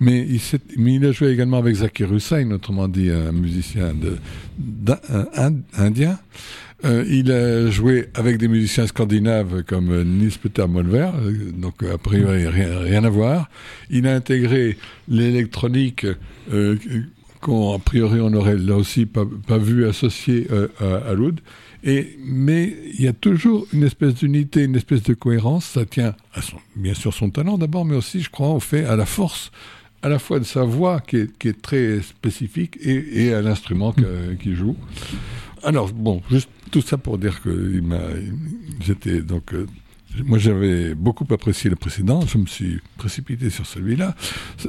mais 0.00 0.26
il, 0.26 0.40
mais 0.78 0.94
il 0.94 1.06
a 1.06 1.12
joué 1.12 1.28
également 1.28 1.58
avec 1.58 1.76
Zakir 1.76 2.12
Hussain, 2.12 2.50
autrement 2.50 2.88
dit 2.88 3.10
un 3.10 3.32
musicien 3.32 3.94
de, 3.94 4.18
indien. 5.76 6.18
Euh, 6.84 7.04
il 7.08 7.32
a 7.32 7.70
joué 7.70 8.08
avec 8.14 8.36
des 8.36 8.48
musiciens 8.48 8.86
scandinaves 8.86 9.62
comme 9.64 10.02
Nils 10.02 10.38
Peter 10.38 10.66
Molver, 10.68 11.10
euh, 11.14 11.50
donc 11.52 11.82
a 11.82 11.96
priori 11.96 12.46
rien, 12.46 12.80
rien, 12.80 13.04
à 13.04 13.08
voir. 13.08 13.48
Il 13.88 14.06
a 14.06 14.14
intégré 14.14 14.76
l'électronique 15.08 16.06
euh, 16.52 16.76
qu'on 17.40 17.74
a 17.74 17.78
priori 17.78 18.20
on 18.20 18.32
aurait 18.34 18.58
là 18.58 18.76
aussi 18.76 19.06
pas, 19.06 19.24
vu 19.58 19.86
associé 19.86 20.48
euh, 20.50 20.68
à, 20.78 21.10
à 21.10 21.14
l'oud. 21.14 21.40
Et, 21.82 22.18
mais 22.24 22.76
il 22.98 23.04
y 23.04 23.08
a 23.08 23.12
toujours 23.12 23.66
une 23.72 23.84
espèce 23.84 24.14
d'unité, 24.14 24.64
une 24.64 24.76
espèce 24.76 25.02
de 25.02 25.14
cohérence. 25.14 25.64
Ça 25.64 25.86
tient 25.86 26.14
bien 26.74 26.94
sûr 26.94 27.14
son 27.14 27.30
talent 27.30 27.56
d'abord, 27.56 27.84
mais 27.84 27.96
aussi, 27.96 28.20
je 28.20 28.28
crois, 28.28 28.48
au 28.48 28.60
fait, 28.60 28.84
à 28.84 28.96
la 28.96 29.06
force 29.06 29.50
à 30.02 30.08
la 30.08 30.18
fois 30.18 30.38
de 30.38 30.44
sa 30.44 30.62
voix 30.62 31.00
qui 31.00 31.16
est, 31.16 31.38
qui 31.38 31.48
est 31.48 31.60
très 31.60 32.00
spécifique 32.00 32.76
et, 32.80 33.24
et 33.24 33.34
à 33.34 33.40
l'instrument 33.42 33.92
qu'il 34.40 34.54
joue. 34.54 34.76
Alors 35.64 35.90
bon, 35.92 36.22
juste 36.30 36.50
tout 36.70 36.80
ça 36.82 36.98
pour 36.98 37.18
dire 37.18 37.42
que 37.42 37.82
j'étais 38.80 39.20
donc 39.20 39.54
euh, 39.54 39.66
moi 40.24 40.38
j'avais 40.38 40.94
beaucoup 40.94 41.26
apprécié 41.32 41.70
le 41.70 41.76
précédent, 41.76 42.22
je 42.22 42.38
me 42.38 42.46
suis 42.46 42.80
précipité 42.96 43.50
sur 43.50 43.66
celui-là. 43.66 44.14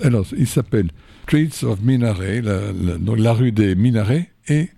Alors 0.03 0.25
il 0.38 0.47
s'appelle 0.47 0.89
Streets 1.23 1.63
of 1.63 1.81
Minaret, 1.81 2.41
la, 2.41 2.60
la, 2.71 3.33
rue 3.33 3.51
des 3.51 3.75
Minarets, 3.75 4.29
et 4.47 4.69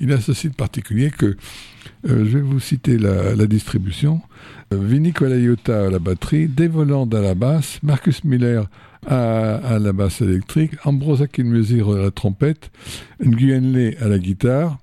il 0.00 0.12
a 0.12 0.20
ceci 0.20 0.48
de 0.48 0.54
particulier 0.54 1.10
que 1.10 1.26
euh, 1.26 2.24
je 2.24 2.38
vais 2.38 2.40
vous 2.40 2.60
citer 2.60 2.98
la, 2.98 3.34
distribution. 3.46 4.20
Euh, 4.72 4.78
Vinny 4.80 5.12
à 5.68 5.90
la 5.90 5.98
batterie, 5.98 6.48
Dave 6.48 6.76
Holland 6.76 7.12
à 7.14 7.20
la 7.20 7.34
basse, 7.34 7.80
Marcus 7.82 8.22
Miller 8.24 8.68
à, 9.06 9.78
la 9.80 9.92
basse 9.92 10.20
électrique, 10.20 10.72
Ambrose 10.84 11.22
Akinmesir 11.22 11.88
à 11.88 11.98
la 11.98 12.10
trompette, 12.10 12.70
Nguyenle 13.24 13.96
à 14.00 14.08
la 14.08 14.18
guitare, 14.18 14.78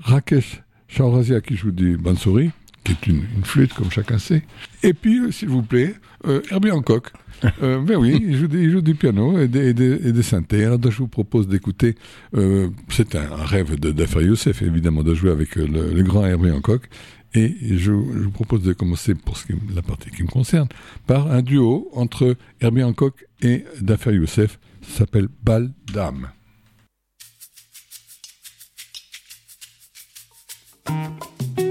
Rakesh 0.00 0.62
Chaurazia 0.88 1.40
qui 1.40 1.56
joue 1.56 1.70
du 1.70 1.96
bansuri, 1.96 2.50
qui 2.84 2.92
est 2.92 3.06
une, 3.06 3.22
flûte 3.44 3.74
comme 3.74 3.90
chacun 3.90 4.18
sait, 4.18 4.42
et 4.82 4.94
puis, 4.94 5.18
euh, 5.20 5.30
s'il 5.30 5.48
vous 5.48 5.62
plaît, 5.62 5.94
euh, 6.26 6.40
Herbie 6.50 6.70
Hancock. 6.70 7.12
Euh, 7.62 7.80
ben 7.80 7.96
oui, 7.96 8.20
il 8.20 8.36
joue, 8.36 8.48
il 8.52 8.68
joue, 8.68 8.80
du 8.80 8.96
piano 8.96 9.38
et 9.38 9.46
des, 9.46 9.68
et 9.68 9.72
des, 10.12 10.22
synthés. 10.24 10.64
Alors, 10.64 10.80
je 10.82 10.98
vous 10.98 11.06
propose 11.06 11.46
d'écouter. 11.46 11.94
C'est 12.88 13.14
un, 13.14 13.28
rêve 13.44 13.78
de 13.78 13.92
d'Afar 13.92 14.22
Youssef, 14.22 14.60
évidemment, 14.60 15.04
de 15.04 15.14
jouer 15.14 15.30
avec 15.30 15.54
le, 15.54 16.02
grand 16.02 16.26
Herbie 16.26 16.50
Hancock. 16.50 16.88
Et 17.34 17.54
je, 17.76 17.92
vous 17.92 18.32
propose 18.32 18.64
de 18.64 18.72
commencer, 18.72 19.14
pour 19.14 19.36
ce 19.36 19.46
qui, 19.46 19.52
la 19.72 19.82
partie 19.82 20.10
qui 20.10 20.24
me 20.24 20.28
concerne, 20.28 20.66
par 21.06 21.30
un 21.30 21.42
duo 21.42 21.88
entre 21.92 22.36
Herbie 22.60 22.82
Hancock 22.82 23.24
et 23.40 23.64
Dafer 23.80 24.14
Youssef. 24.14 24.58
Ça 24.82 24.98
s'appelle 24.98 25.28
Bal 25.44 25.70
d'âme. 25.92 26.30
Thank 30.88 31.58
you. 31.58 31.67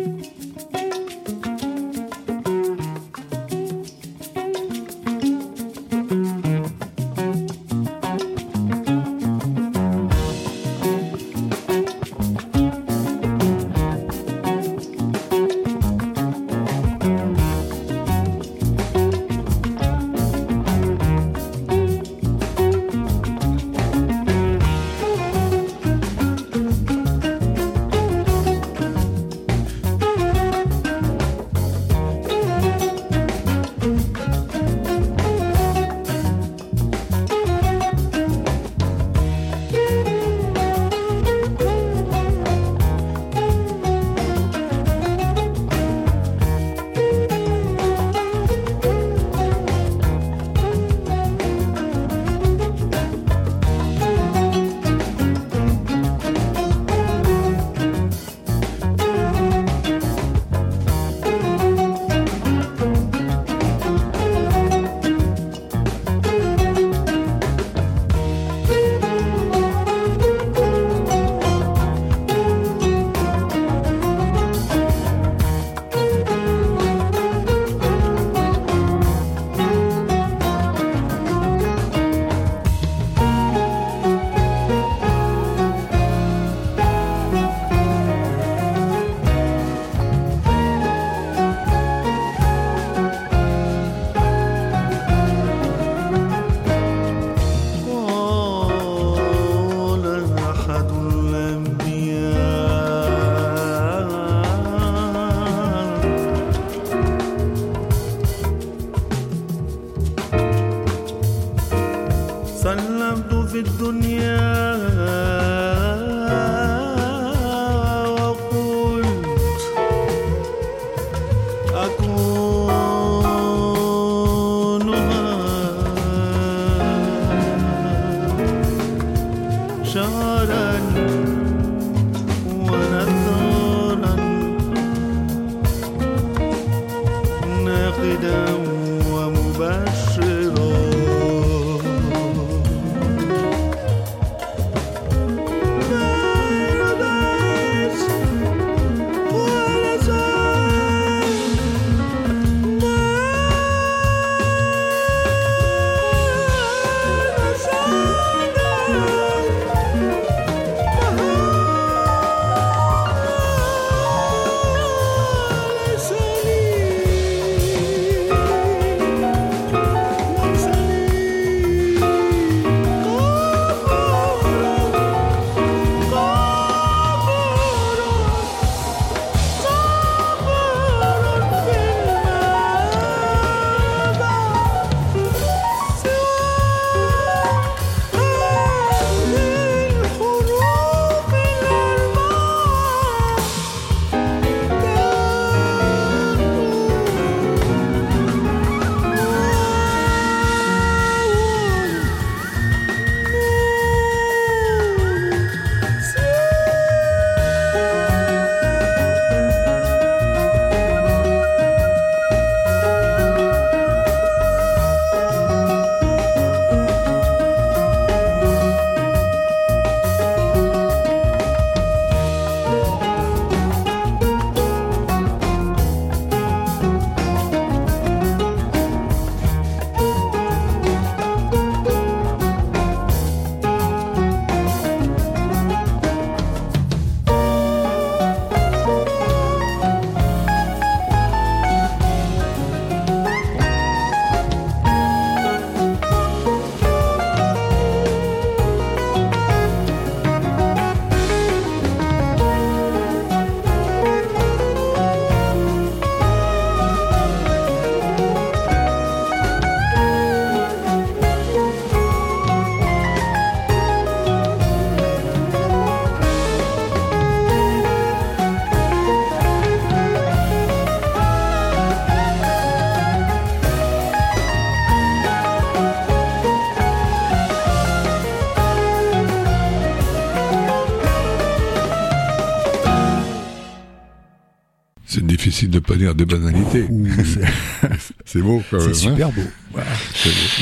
Difficile 285.48 285.70
de 285.70 285.80
pas 285.80 285.96
dire 285.96 286.14
des 286.14 286.26
banalités. 286.26 286.86
c'est 288.26 288.42
beau 288.42 288.62
quand 288.70 288.78
même. 288.80 288.94
C'est 288.94 289.08
hein. 289.08 289.12
super 289.12 289.32
beau. 289.32 289.42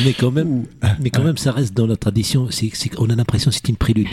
Mais 0.04 0.14
quand 0.14 0.32
même, 0.32 0.66
mais 1.00 1.10
quand 1.10 1.24
même, 1.24 1.38
ça 1.38 1.52
reste 1.52 1.74
dans 1.76 1.88
la 1.88 1.96
tradition. 1.98 2.48
C'est, 2.52 2.72
on 2.98 3.10
a 3.10 3.16
l'impression 3.16 3.50
que 3.50 3.56
c'est 3.56 3.70
une 3.70 3.78
prélude, 3.78 4.08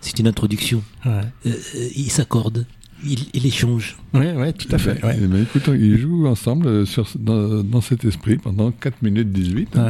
c'est 0.00 0.18
une 0.18 0.26
introduction. 0.26 0.82
Ouais, 1.04 1.12
Euh, 1.46 1.50
euh, 1.76 1.88
ils 1.94 2.10
s'accordent, 2.10 2.66
ils, 3.04 3.26
ils 3.34 3.46
échangent. 3.46 3.96
ouais, 4.14 4.32
ouais, 4.32 4.52
tout 4.52 4.68
à 4.74 4.78
fait. 4.78 5.02
ouais. 5.04 5.16
Eh 5.22 5.26
ben, 5.26 5.42
écoute, 5.42 5.68
ils 5.68 5.98
jouent 5.98 6.26
ensemble 6.26 6.66
euh, 6.66 6.84
sur, 6.86 7.08
dans, 7.18 7.62
dans 7.62 7.80
cet 7.80 8.04
esprit 8.04 8.36
pendant 8.38 8.70
4 8.72 9.02
minutes 9.02 9.30
18. 9.32 9.76
Ouais. 9.76 9.82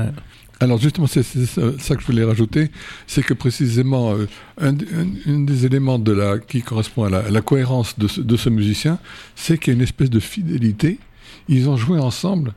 Alors 0.63 0.79
justement, 0.79 1.07
c'est 1.09 1.23
ça 1.25 1.95
que 1.97 2.01
je 2.03 2.07
voulais 2.07 2.25
rajouter, 2.25 2.71
c'est 3.07 3.23
que 3.25 3.35
précisément, 3.35 4.13
euh, 4.15 4.27
un, 4.61 4.75
un- 4.75 5.33
un 5.35 5.41
des 5.41 5.67
éléments 5.67 5.99
de 5.99 6.13
la, 6.13 6.39
qui 6.39 6.63
correspond 6.63 7.03
à 7.05 7.11
la, 7.11 7.19
à 7.19 7.31
la 7.31 7.41
cohérence 7.41 7.99
de 7.99 8.07
ce, 8.07 8.21
de 8.21 8.37
ce 8.37 8.49
musicien, 8.49 8.99
c'est 9.35 9.59
qu'il 9.59 9.73
y 9.73 9.75
a 9.75 9.77
une 9.79 9.83
espèce 9.83 10.11
de 10.11 10.21
fidélité. 10.21 10.99
Ils 11.49 11.69
ont 11.69 11.77
joué 11.77 11.99
ensemble 11.99 12.55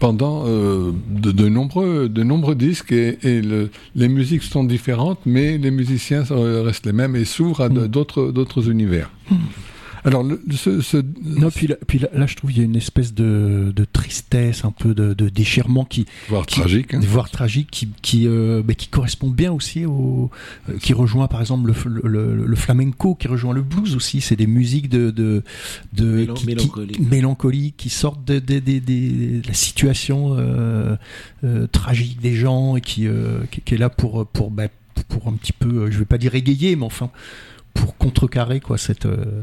pendant 0.00 0.44
euh, 0.48 0.90
de, 1.08 1.30
de 1.30 1.48
nombreux, 1.48 2.08
de 2.08 2.22
nombreux 2.24 2.56
disques 2.56 2.90
et, 2.90 3.18
et 3.22 3.40
le- 3.40 3.70
les 3.94 4.08
musiques 4.08 4.42
sont 4.42 4.64
différentes, 4.64 5.20
mais 5.24 5.56
les 5.56 5.70
musiciens 5.70 6.24
euh, 6.32 6.62
restent 6.62 6.86
les 6.86 6.92
mêmes 6.92 7.14
et 7.14 7.24
s'ouvrent 7.24 7.60
à 7.60 7.68
de- 7.68 7.86
d'autres 7.86 8.32
d'autres 8.32 8.68
univers. 8.68 9.08
Alors, 10.04 10.22
le- 10.22 10.40
ce, 10.52 10.80
ce- 10.82 10.98
Non, 11.24 11.50
puis 11.50 11.66
là, 11.66 11.76
puis 11.86 11.98
là, 11.98 12.08
là, 12.12 12.26
je 12.26 12.34
trouve 12.36 12.50
qu'il 12.50 12.58
y 12.60 12.62
a 12.62 12.66
une 12.66 12.76
espèce 12.76 13.14
de, 13.14 13.72
de 13.74 13.84
tristesse, 13.84 14.64
un 14.64 14.70
peu 14.70 14.94
de, 14.94 15.14
de 15.14 15.28
déchirement 15.30 15.84
qui, 15.86 16.04
voire 16.28 16.44
qui- 16.44 16.60
tragique. 16.60 16.92
hein. 16.92 17.00
voire 17.02 17.30
tragique, 17.30 17.70
qui, 17.70 17.88
qui, 18.02 18.26
euh, 18.28 18.62
mais 18.66 18.74
qui 18.74 18.88
correspond 18.88 19.30
bien 19.30 19.50
aussi 19.50 19.86
au, 19.86 20.30
euh, 20.68 20.76
qui 20.78 20.92
rejoint 20.92 21.26
par 21.26 21.40
exemple 21.40 21.66
le, 21.68 21.72
f- 21.72 21.88
le, 21.88 22.34
le- 22.34 22.46
le 22.46 22.56
flamenco, 22.56 23.14
qui 23.14 23.28
rejoint 23.28 23.54
le 23.54 23.62
blues 23.62 23.94
aussi. 23.96 24.20
C'est 24.20 24.36
des 24.36 24.46
musiques 24.46 24.88
de, 24.90 25.10
de, 25.10 25.42
de 25.94 26.04
Mélan- 26.04 26.34
qui- 26.34 26.40
qui- 26.42 26.46
mélancoliques. 26.54 27.00
mélancoliques, 27.00 27.76
qui 27.78 27.88
sortent 27.88 28.24
de, 28.26 28.38
de- 28.40 28.58
de- 28.58 28.78
de- 28.80 29.40
de 29.40 29.46
la 29.48 29.54
situation 29.54 30.36
euh, 30.38 30.96
euh, 31.44 31.66
tragique 31.66 32.20
des 32.20 32.34
gens 32.34 32.76
et 32.76 32.80
qui, 32.82 33.06
euh, 33.06 33.38
qui, 33.50 33.62
qui 33.62 33.74
est 33.74 33.78
là 33.78 33.88
pour, 33.88 34.26
pour, 34.26 34.50
bah, 34.50 34.68
pour 35.08 35.28
un 35.28 35.32
petit 35.32 35.52
peu, 35.52 35.90
je 35.90 35.98
vais 35.98 36.04
pas 36.04 36.18
dire 36.18 36.34
égayer, 36.34 36.76
mais 36.76 36.84
enfin 36.84 37.10
pour 37.72 37.96
contrecarrer 37.96 38.60
quoi 38.60 38.78
cette, 38.78 39.06
euh, 39.06 39.42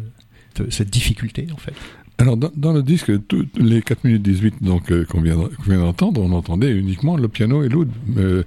cette- 0.56 0.72
cette 0.72 0.90
difficulté 0.90 1.48
en 1.54 1.58
fait. 1.58 1.74
Alors, 2.18 2.38
dans, 2.38 2.52
dans 2.56 2.72
le 2.72 2.84
disque, 2.84 3.12
tous 3.28 3.48
les 3.58 3.82
4 3.82 4.04
minutes 4.04 4.22
18 4.22 4.56
donc, 4.62 4.92
euh, 4.92 5.06
qu'on 5.06 5.22
vient, 5.22 5.38
d'entendre, 5.80 6.22
on 6.22 6.32
entendait 6.34 6.72
uniquement 6.72 7.18
le 7.18 7.28
piano 7.28 7.64
et 7.64 7.70
l'oud. 7.70 7.90
Euh, 8.18 8.44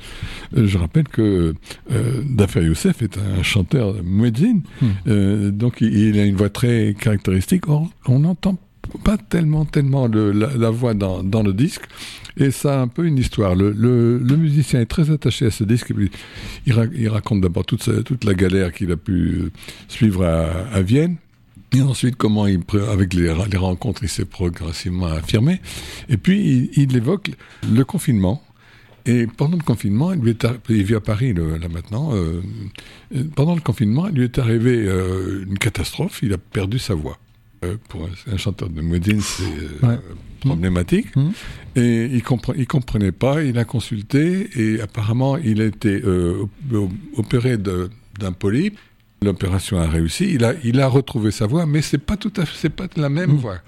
je 0.55 0.79
rappelle 0.79 1.09
que 1.09 1.55
euh, 1.91 2.23
Dafer 2.31 2.63
Youssef 2.63 3.03
est 3.03 3.19
un 3.19 3.43
chanteur 3.43 3.97
muezzin, 4.05 4.61
Hmm. 4.81 4.87
euh, 5.09 5.51
donc 5.51 5.81
il, 5.81 5.93
il 5.93 6.19
a 6.21 6.25
une 6.25 6.37
voix 6.37 6.51
très 6.51 6.95
caractéristique. 6.97 7.67
Or, 7.69 7.91
on 8.07 8.21
n'entend 8.21 8.57
pas 9.03 9.17
tellement, 9.17 9.65
tellement 9.65 10.07
le- 10.07 10.31
la, 10.31 10.55
la 10.57 10.71
voix 10.71 10.95
dans, 10.95 11.25
dans 11.25 11.43
le 11.43 11.53
disque, 11.53 11.83
et 12.37 12.53
ça 12.53 12.79
a 12.79 12.83
un 12.83 12.87
peu 12.89 13.07
une 13.07 13.19
histoire. 13.19 13.57
Le, 13.57 13.73
le, 13.73 14.19
le 14.19 14.37
musicien 14.37 14.81
est 14.83 14.87
très 14.87 15.11
attaché 15.11 15.47
à 15.47 15.51
ce 15.51 15.65
disque, 15.65 15.91
et 15.91 15.95
puis 15.95 16.11
il, 16.67 16.75
ra- 16.75 16.85
il 16.95 17.09
raconte 17.09 17.41
d'abord 17.41 17.65
toute, 17.67 17.89
la 18.25 18.35
galère 18.35 18.73
qu'il 18.73 18.93
a 18.93 18.97
pu 18.97 19.51
suivre 19.89 20.25
à, 20.25 20.51
à 20.73 20.81
Vienne. 20.83 21.17
Et 21.75 21.81
ensuite, 21.83 22.17
comment 22.17 22.47
il, 22.47 22.61
avec 22.91 23.15
les, 23.15 23.31
rencontres, 23.31 24.03
il 24.03 24.09
s'est 24.09 24.25
progressivement 24.25 25.07
affirmé. 25.07 25.61
Et 26.09 26.17
puis, 26.17 26.71
il, 26.77 26.83
il 26.83 26.97
évoque 26.97 27.31
le 27.73 27.85
confinement. 27.85 28.43
Et 29.07 29.27
pendant 29.27 29.57
le 29.59 29.63
confinement, 29.63 30.13
il, 30.13 30.21
lui 30.21 30.31
est 30.31 30.45
arri- 30.45 30.59
il 30.71 30.83
vit 30.85 30.95
à 30.95 31.01
Paris 31.01 31.33
le- 31.35 31.59
là 31.59 31.69
maintenant. 31.69 32.15
euh, 32.15 32.41
pendant 33.35 33.55
le 33.55 33.61
confinement, 33.61 34.09
il 34.09 34.15
lui 34.15 34.25
est 34.25 34.39
arrivé 34.39 34.77
euh, 34.87 35.45
une 35.47 35.59
catastrophe. 35.59 36.21
Il 36.23 36.33
a 36.33 36.39
perdu 36.39 36.79
sa 36.79 36.95
voix. 36.95 37.19
Euh, 37.65 37.77
pour 37.89 38.05
un, 38.05 38.33
un 38.33 38.37
chanteur 38.37 38.69
de 38.71 38.81
Muezzin, 38.81 39.21
c'est 39.21 39.87
Ouais. 39.87 39.99
problématique. 40.41 41.15
Mhm. 41.17 41.33
Et 41.77 42.05
il 42.07 42.23
compre- 42.23 42.55
il 42.57 42.67
comprenait 42.67 43.13
pas. 43.13 43.43
Il 43.43 43.59
a 43.59 43.65
consulté 43.65 44.49
et 44.57 44.81
apparemment, 44.81 45.37
il 45.37 45.61
a 45.61 45.67
été 45.67 46.03
op- 46.05 46.91
opéré 47.17 47.59
d'un 47.59 48.33
polype. 48.33 48.79
L'opération 49.25 49.79
a 49.79 49.89
réussi. 49.89 50.31
Il 50.35 50.45
a, 50.45 50.53
il 50.63 50.81
a 50.81 50.87
retrouvé 50.89 51.31
sa 51.31 51.47
voix, 51.47 51.67
mais 51.67 51.83
c'est 51.83 51.99
pas 51.99 52.17
tout 52.17 52.33
à 52.37 52.45
fait, 52.47 52.57
c'est 52.59 52.69
pas 52.71 52.87
la 52.97 53.09
même 53.09 53.31
Mhm. 53.33 53.37
voix. 53.39 53.59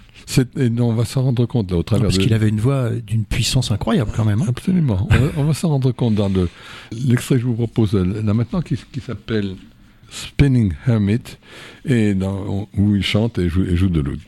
Et 0.59 0.71
on 0.81 0.93
va 0.93 1.05
s'en 1.05 1.23
rendre 1.23 1.47
compte 1.47 1.71
là, 1.71 1.77
au 1.77 1.83
travers 1.83 2.07
Parce 2.09 2.19
de. 2.19 2.23
qu'il 2.23 2.35
avait 2.35 2.49
une 2.49 2.61
voix 2.61 2.91
d'une 2.91 3.25
puissance 3.25 3.71
incroyable 3.71 4.11
quand 4.15 4.25
même. 4.25 4.43
hein. 4.43 4.47
Absolument. 4.49 5.07
On 5.11 5.17
va, 5.17 5.29
on 5.37 5.45
va 5.45 5.55
s'en 5.55 5.69
rendre 5.69 5.93
compte 5.93 6.15
dans 6.17 6.29
le- 6.29 6.49
l'extrait 6.93 7.37
que 7.37 7.43
je 7.43 7.47
vous 7.47 7.55
propose 7.55 7.95
euh, 7.95 8.23
là 8.25 8.35
maintenant 8.35 8.61
qui, 8.61 8.77
qui 8.93 9.01
s'appelle 9.01 9.55
Spinning 10.11 10.73
Hermit 10.87 11.21
et 11.85 12.15
dans, 12.15 12.69
où 12.77 12.97
il 12.97 13.03
chante 13.03 13.39
et 13.39 13.49
joue, 13.49 13.65
et 13.65 13.77
joue 13.77 13.89
de 13.89 14.01
l'oud. 14.01 14.19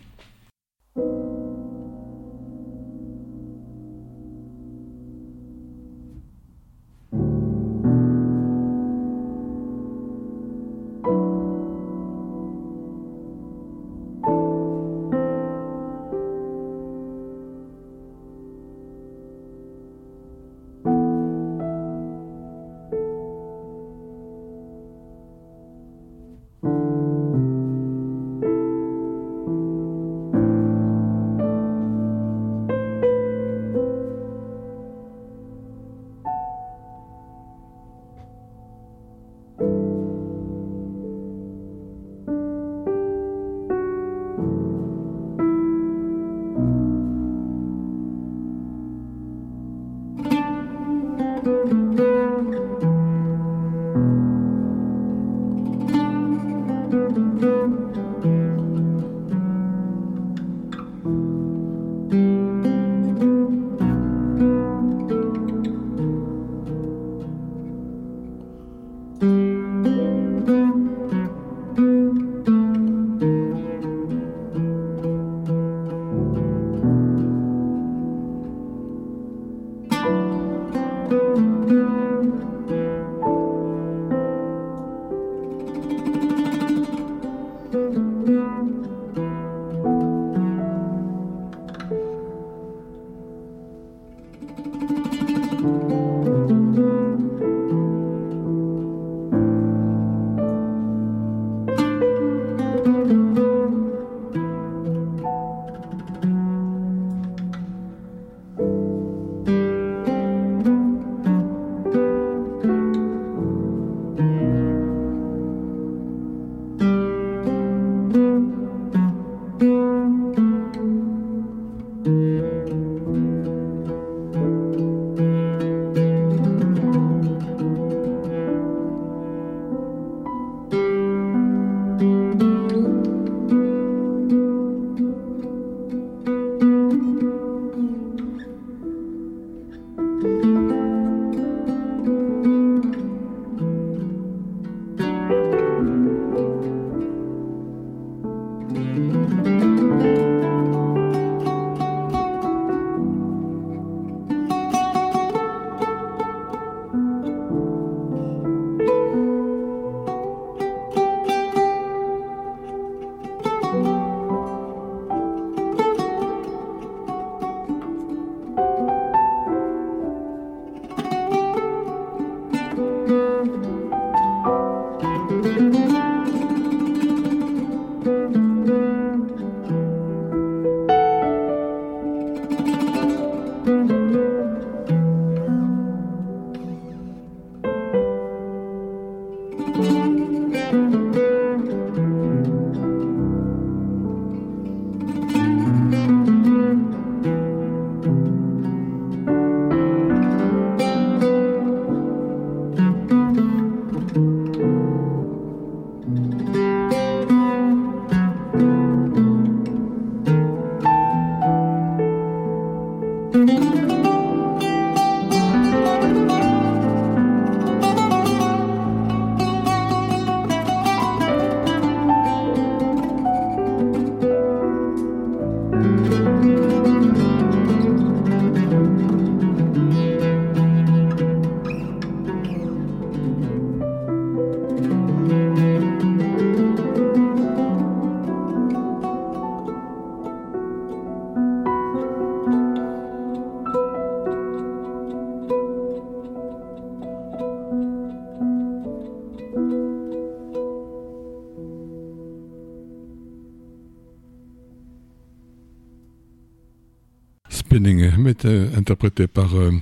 Interprété 258.79 259.27
par 259.27 259.51
euh, 259.57 259.73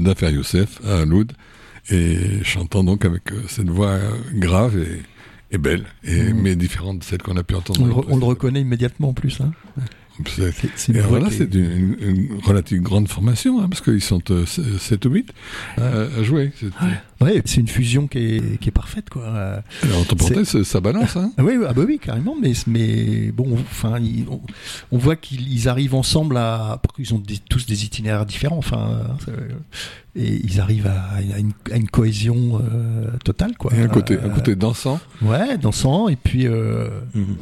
Dafer 0.00 0.30
Youssef 0.32 0.80
à 0.84 1.04
Loud 1.04 1.32
et 1.90 2.42
chantant 2.42 2.82
donc 2.84 3.04
avec 3.04 3.30
euh, 3.32 3.42
cette 3.48 3.68
voix 3.68 3.90
euh, 3.90 4.10
grave 4.34 4.76
et, 4.78 5.02
et 5.54 5.58
belle, 5.58 5.84
et, 6.02 6.32
Mhm. 6.32 6.40
mais 6.42 6.56
différente 6.56 6.98
de 7.00 7.04
celle 7.04 7.22
qu'on 7.22 7.36
a 7.36 7.42
pu 7.44 7.54
entendre. 7.54 7.80
On, 7.82 7.86
le, 7.86 7.92
on 8.22 8.26
reconnaît 8.26 8.62
immédiatement 8.62 9.10
en 9.10 9.14
plus. 9.14 9.40
Hein. 9.40 9.52
C'est- 10.26 10.52
C'est- 10.76 10.92
une 10.92 10.98
Et 10.98 11.00
voix 11.00 11.18
voilà, 11.18 11.26
qui 11.28 11.34
est- 11.34 11.38
c'est 11.38 11.54
une, 11.58 11.96
une, 12.00 12.16
une 12.32 12.38
relative 12.44 12.80
grande 12.82 13.08
formation, 13.08 13.60
hein, 13.60 13.68
parce 13.68 13.80
qu'ils 13.80 14.00
sont 14.02 14.20
7 14.46 15.04
ou 15.06 15.10
8 15.10 15.32
à, 15.76 15.82
à 16.18 16.22
jouer. 16.22 16.52
C'est- 16.58 16.66
Ouais, 17.20 17.40
c'est 17.46 17.60
une 17.60 17.68
fusion 17.68 18.06
qui 18.06 18.18
est, 18.18 18.60
qui 18.60 18.68
est 18.68 18.72
parfaite, 18.72 19.08
quoi. 19.08 19.22
Euh, 19.22 19.60
Alors, 19.82 20.00
en 20.00 20.04
temporel, 20.04 20.44
ça, 20.44 20.62
ça 20.62 20.80
balance. 20.80 21.16
Hein. 21.16 21.32
Ah 21.38 21.44
oui, 21.44 21.54
ah 21.66 21.72
bah 21.72 21.82
oui, 21.86 21.98
carrément. 22.02 22.36
Mais, 22.40 22.52
mais 22.66 23.30
bon, 23.32 23.56
enfin, 23.58 23.98
ils- 23.98 24.26
on, 24.28 24.40
on 24.92 24.98
voit 24.98 25.16
qu'ils 25.16 25.50
ils 25.50 25.68
arrivent 25.68 25.94
ensemble 25.94 26.36
à. 26.36 26.78
parce 26.82 26.94
qu'ils 26.96 27.14
ont 27.14 27.18
des- 27.18 27.38
tous 27.38 27.66
des 27.66 27.84
itinéraires 27.84 28.26
différents. 28.26 28.58
Enfin, 28.58 29.00
euh, 29.28 29.32
et 30.16 30.40
ils 30.44 30.60
arrivent 30.60 30.86
à, 30.88 31.02
à 31.16 31.38
une, 31.38 31.52
à 31.72 31.76
une 31.76 31.88
cohésion 31.88 32.60
euh, 32.62 33.06
totale, 33.24 33.56
quoi. 33.56 33.72
Et 33.74 33.80
un 33.80 33.88
côté, 33.88 34.18
un 34.18 34.26
Euh, 34.26 34.28
côté 34.34 34.54
dansant. 34.54 35.00
Ouais, 35.22 35.56
dansant. 35.56 36.08
Et 36.08 36.16
puis. 36.16 36.46
Euh, 36.46 36.88
Mhm. 37.14 37.36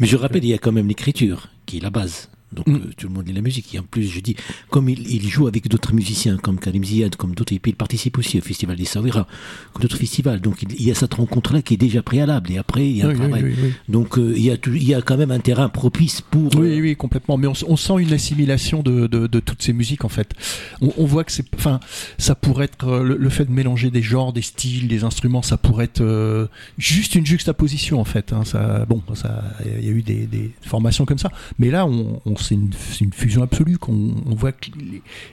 Mais 0.00 0.06
je 0.06 0.16
rappelle, 0.16 0.44
il 0.44 0.50
y 0.50 0.54
a 0.54 0.58
quand 0.58 0.72
même 0.72 0.88
l'écriture 0.88 1.48
qui 1.68 1.76
est 1.76 1.80
la 1.80 1.90
base. 1.90 2.30
Donc 2.52 2.66
Mm. 2.66 2.74
euh, 2.74 2.78
tout 2.96 3.08
le 3.08 3.14
monde 3.14 3.26
lit 3.26 3.32
la 3.34 3.40
musique. 3.42 3.74
Et 3.74 3.78
en 3.78 3.82
plus, 3.82 4.04
je 4.04 4.20
dis, 4.20 4.36
comme 4.70 4.88
il, 4.88 5.06
il 5.10 5.28
joue 5.28 5.46
avec 5.46 5.68
d'autres 5.68 5.94
musiciens, 5.94 6.36
comme 6.38 6.58
Karim 6.58 6.84
Ziad, 6.84 7.16
comme 7.16 7.34
d'autres, 7.34 7.52
et 7.52 7.58
puis 7.58 7.72
il 7.72 7.76
participe 7.76 8.18
aussi 8.18 8.38
au 8.38 8.42
Festival 8.42 8.76
des 8.76 8.84
Sawira, 8.84 9.26
comme 9.72 9.82
d'autres 9.82 9.96
festivals. 9.98 10.40
Donc 10.40 10.62
il, 10.62 10.72
il 10.72 10.86
y 10.86 10.90
a 10.90 10.94
cette 10.94 11.14
rencontre-là 11.14 11.62
qui 11.62 11.74
est 11.74 11.78
déjà 11.78 12.02
préalable. 12.02 12.50
Et 12.52 12.58
après, 12.58 12.88
il 12.88 12.96
y 12.96 13.02
a 13.02 13.06
un 13.06 13.08
oui, 13.10 13.14
oui, 13.14 13.20
travail. 13.20 13.42
oui, 13.44 13.54
oui. 13.62 13.72
Donc 13.88 14.18
euh, 14.18 14.32
il, 14.36 14.42
y 14.42 14.50
a 14.50 14.56
tout- 14.56 14.74
il 14.74 14.84
y 14.84 14.94
a 14.94 15.02
quand 15.02 15.16
même 15.16 15.30
un 15.30 15.40
terrain 15.40 15.68
propice 15.68 16.20
pour... 16.20 16.54
euh, 16.56 16.60
Oui, 16.60 16.80
oui, 16.80 16.96
complètement. 16.96 17.36
Mais 17.36 17.46
on, 17.46 17.54
sent 17.76 17.92
une 17.98 18.12
assimilation 18.12 18.82
de, 18.82 19.06
de, 19.06 19.26
de 19.26 19.40
toutes 19.40 19.62
ces 19.62 19.72
musiques 19.72 20.04
en 20.04 20.08
fait. 20.08 20.32
On, 20.80 20.92
on 20.96 21.04
voit 21.04 21.24
que 21.24 21.32
c'est, 21.32 21.44
enfin, 21.54 21.80
ça 22.18 22.34
pourrait 22.34 22.64
être 22.66 22.98
le, 23.02 23.16
le 23.16 23.28
fait 23.28 23.44
de 23.44 23.50
mélanger 23.52 23.90
des 23.90 24.02
genres, 24.02 24.32
des 24.32 24.42
styles, 24.42 24.88
des 24.88 25.04
instruments, 25.04 25.42
ça 25.42 25.56
pourrait 25.56 25.84
être 25.84 26.48
juste 26.78 27.14
une 27.14 27.26
juxtaposition 27.26 28.00
en 28.00 28.04
fait. 28.04 28.32
Hein, 28.32 28.44
ça, 28.44 28.84
bon, 28.86 29.02
ça, 29.14 29.44
il 29.80 29.84
y 29.84 29.88
a 29.88 29.92
eu 29.92 30.02
des, 30.02 30.26
des 30.26 30.50
formations 30.62 31.04
comme 31.04 31.18
ça, 31.18 31.30
mais 31.58 31.70
là, 31.70 31.86
on, 31.86 32.20
on 32.24 32.36
c'est 32.42 32.54
une, 32.54 32.72
fusion 33.12 33.42
absolue. 33.42 33.78
Qu'on, 33.78 34.14
on 34.26 34.34
voit 34.34 34.52
que 34.52 34.70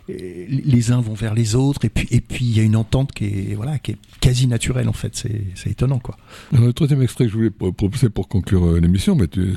les, 0.07 0.91
uns 0.91 1.01
vont 1.01 1.13
vers 1.13 1.33
les 1.33 1.55
autres, 1.55 1.85
et 1.85 1.89
puis, 1.89 2.07
et 2.11 2.21
puis 2.21 2.45
il 2.45 2.55
y 2.57 2.59
a 2.59 2.63
une 2.63 2.75
entente 2.75 3.11
qui 3.13 3.25
est, 3.25 3.53
voilà, 3.55 3.79
qui 3.79 3.91
est 3.91 3.97
quasi 4.21 4.47
naturelle 4.47 4.87
en 4.89 4.93
fait. 4.93 5.15
C'est, 5.15 5.69
étonnant 5.69 5.99
quoi. 5.99 6.17
Le 6.51 6.71
troisième 6.73 7.01
extrait 7.01 7.25
que 7.25 7.31
je 7.31 7.35
voulais 7.37 7.49
pro- 7.49 7.71
proposer 7.71 8.09
pour 8.09 8.27
conclure 8.27 8.65
euh, 8.65 8.79
l'émission, 8.79 9.17
euh, 9.19 9.53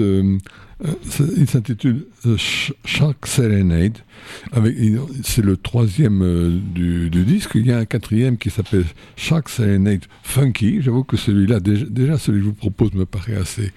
euh, 0.00 0.38
c'est- 1.08 1.24
il 1.36 1.48
s'intitule 1.48 2.06
Sh- 2.24 2.72
Shark 2.84 3.26
Serenade. 3.26 3.98
C'est 5.22 5.44
le 5.44 5.56
troisième 5.56 6.60
du, 6.74 7.10
du 7.10 7.24
disque. 7.24 7.52
Il 7.54 7.66
y 7.66 7.72
a 7.72 7.78
un 7.78 7.84
quatrième 7.84 8.36
qui 8.38 8.50
s'appelle 8.50 8.84
Shark 9.16 9.48
Serenade 9.48 10.04
Funky. 10.22 10.80
J'avoue 10.82 11.04
que 11.04 11.16
celui-là, 11.16 11.60
déjà, 11.60 11.86
déjà, 11.86 12.18
celui 12.18 12.38
que 12.38 12.44
je 12.44 12.48
vous 12.48 12.54
propose 12.54 12.92
me 12.94 13.06
paraît 13.06 13.36
assez 13.36 13.70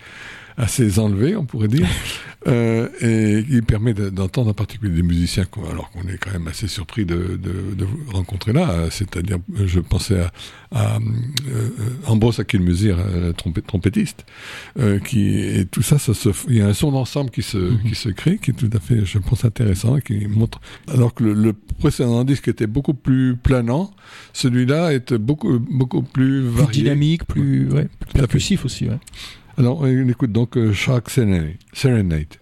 assez 0.58 0.99
enlevé, 0.99 1.36
on 1.36 1.45
pourrait 1.45 1.68
dire, 1.68 1.88
euh, 2.47 2.88
et 3.01 3.43
il 3.49 3.64
permet 3.64 3.93
de- 3.93 4.10
d'entendre 4.10 4.51
en 4.51 4.53
particulier 4.53 4.93
des 4.95 5.01
musiciens, 5.03 5.45
alors 5.70 5.89
qu'on 5.91 6.08
est 6.08 6.18
quand 6.18 6.32
même 6.32 6.47
assez 6.47 6.68
surpris 6.68 7.06
de, 7.06 7.16
de, 7.41 7.76
de 7.76 7.86
vous 7.86 8.12
rencontrer 8.12 8.53
là, 8.53 8.70
euh, 8.70 8.88
c'est-à-dire, 8.89 9.38
euh, 9.60 9.68
je 9.68 9.80
pensais 9.80 10.20
à, 10.22 10.32
à 10.72 10.97
euh, 10.97 11.70
Ambrose 12.08 12.39
euh, 12.99 13.34
trompet- 13.34 13.62
trompettiste, 13.62 14.26
euh, 14.80 14.99
qui 14.99 15.38
et 15.39 15.66
tout 15.66 15.82
ça, 15.82 15.97
ça 15.99 16.14
se, 16.14 16.30
il 16.47 16.56
y 16.56 16.62
a 16.62 16.68
un 16.68 16.74
son 16.74 16.91
d'ensemble 16.91 17.32
qui 17.32 17.41
se 17.41 17.58
Mhm. 17.58 17.84
qui 17.89 17.95
se 17.95 18.10
crée, 18.10 18.38
qui 18.38 18.51
est 18.51 18.53
tout 18.53 18.70
à 18.74 18.80
fait, 18.80 19.06
je 19.06 19.18
pense, 19.18 19.43
intéressant, 19.45 19.97
et 19.97 20.01
qui 20.01 20.28
montre, 20.28 20.62
alors 20.88 21.14
que 21.14 21.24
le, 21.24 21.34
le 21.34 21.53
précédent 21.80 22.24
disque 22.24 22.47
était 22.47 22.68
beaucoup 22.68 22.93
plus 22.93 23.36
planant, 23.36 23.91
celui-là 24.34 24.93
est 24.93 25.14
beaucoup 25.14 25.60
beaucoup 25.60 26.01
plus 26.01 26.41
Plus 26.41 26.49
varié. 26.49 26.82
dynamique, 26.84 27.26
plus, 27.26 27.68
ouais, 27.70 27.88
plus 27.99 28.14
percussif 28.14 28.66
aussi. 28.66 28.88
Ouais. 28.88 28.99
Alors, 29.58 29.82
on 29.82 30.10
écoute 30.10 30.34
donc 30.34 30.58
euh, 30.58 30.74
Shark 30.74 31.10
Serenade. 31.10 31.56
Serenade. 31.72 32.36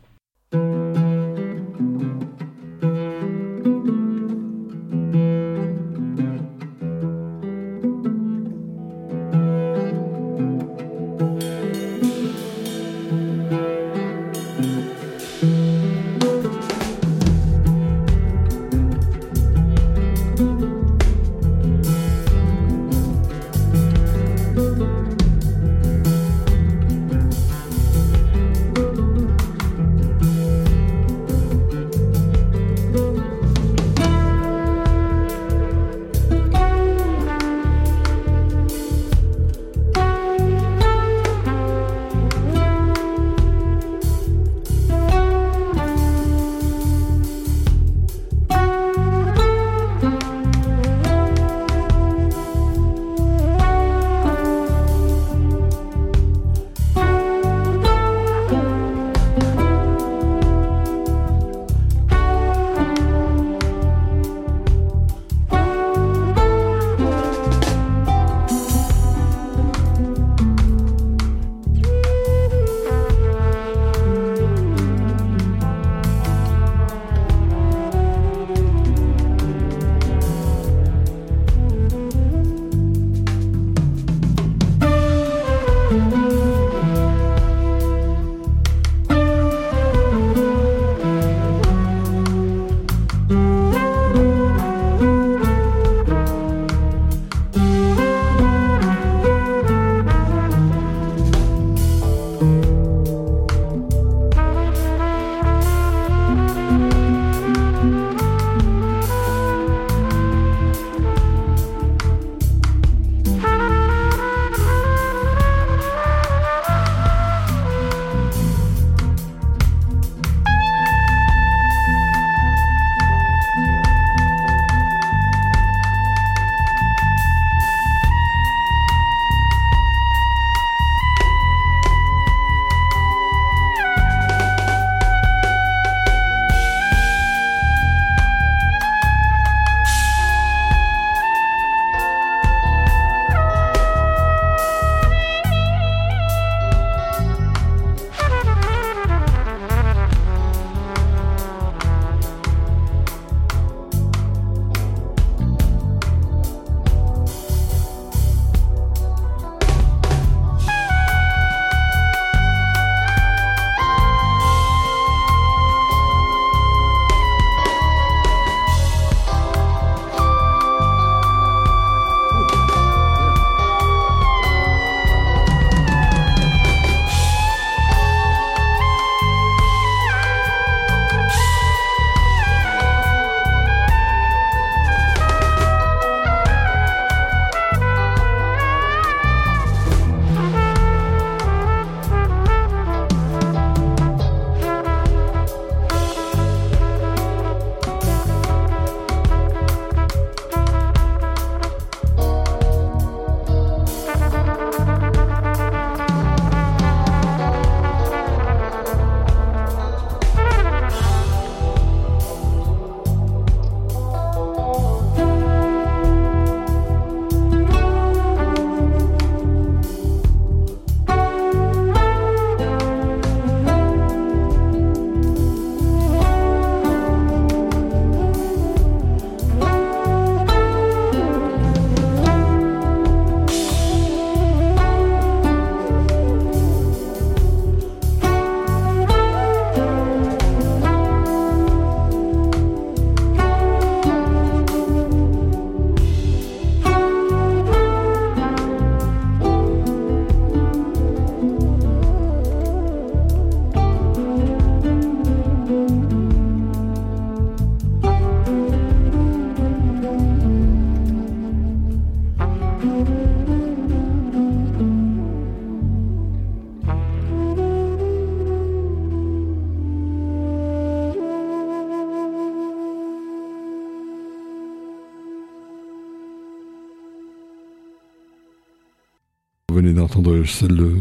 D'entendre 280.45 280.71
le, 280.71 280.97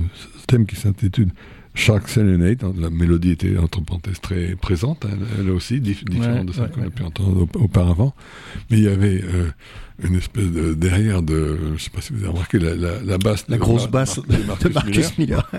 thème 0.47 0.67
qui 0.67 0.77
s'intitule 0.77 1.31
Shark 1.75 2.09
Serenade. 2.09 2.63
La 2.79 2.91
mélodie 2.91 3.31
était 3.31 3.57
entre 3.57 3.83
parenthèses 3.83 4.21
très 4.21 4.57
présente, 4.57 5.07
hein, 5.07 5.17
elle, 5.39 5.51
aussi, 5.51 5.81
différente 5.81 6.47
de 6.47 6.53
celle 6.53 6.71
qu'on 6.71 6.83
a 6.83 6.91
pu 6.91 7.03
entendre 7.03 7.49
auparavant. 7.55 8.15
Mais 8.71 8.79
il 8.79 8.85
y 8.85 8.89
avait 8.89 9.23
euh, 9.23 9.51
une 10.05 10.17
espèce 10.17 10.51
de 10.51 10.75
derrière 10.75 11.23
de, 11.23 11.59
je 11.63 11.73
ne 11.73 11.79
sais 11.79 11.91
pas 11.91 12.01
si 12.01 12.13
vous 12.13 12.19
avez 12.21 12.29
remarqué, 12.29 12.59
la, 12.59 12.75
la, 12.75 13.19
basse, 13.19 13.47
la 13.49 13.57
grosse 13.57 13.89
basse 13.89 14.21
de 14.21 14.69
Marcus, 14.69 15.17
Miller, 15.17 15.51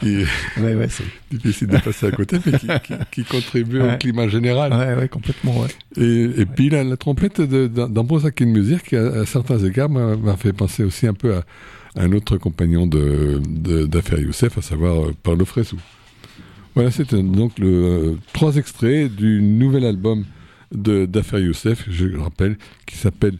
qui 0.00 0.24
ouais, 0.60 0.74
ouais, 0.74 0.88
c'est 0.88 1.04
difficile 1.30 1.68
de 1.68 1.78
passer 1.78 2.06
à 2.06 2.10
côté, 2.10 2.38
mais 2.44 2.58
qui, 2.58 2.68
qui, 3.10 3.24
contribue 3.24 3.80
au 3.80 3.96
climat 3.96 4.28
général. 4.28 4.72
Ouais, 4.72 4.94
ouais, 4.94 5.08
complètement. 5.08 5.64
Et, 5.96 6.24
et 6.36 6.46
puis 6.46 6.68
la, 6.68 6.84
la 6.84 6.96
trompette 6.96 7.40
d'Ambrose 7.40 8.26
Akinmusir, 8.26 8.82
qui 8.82 8.96
à, 8.96 9.24
certains 9.24 9.58
égards 9.58 9.88
m'a 9.88 10.36
fait 10.36 10.52
penser 10.52 10.84
aussi 10.84 11.06
un 11.06 11.14
peu 11.14 11.36
à, 11.36 11.44
un 11.96 12.12
autre 12.12 12.36
compagnon 12.36 12.86
de 12.86 13.40
d'affaires 13.86 14.20
Youssef, 14.20 14.58
à 14.58 14.62
savoir 14.62 15.04
euh, 15.04 15.14
Paolo 15.22 15.44
Fresu. 15.44 15.76
Voilà, 16.74 16.90
c'était 16.90 17.22
donc 17.22 17.58
le 17.58 17.68
euh, 17.68 18.18
trois 18.32 18.56
extraits 18.56 19.14
du 19.14 19.42
nouvel 19.42 19.84
album 19.84 20.24
d'affaires 20.72 21.40
Youssef, 21.40 21.84
je 21.90 22.16
rappelle, 22.16 22.56
qui 22.86 22.96
s'appelle 22.96 23.36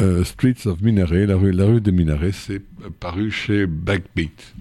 euh, 0.00 0.22
Streets 0.22 0.66
of 0.66 0.80
Minaret, 0.80 1.26
la 1.26 1.36
rue, 1.36 1.50
la 1.50 1.64
rue 1.64 1.80
des 1.80 1.92
Minarets, 1.92 2.32
c'est 2.32 2.62
paru 3.00 3.30
chez 3.30 3.66
Backbeat. 3.66 4.54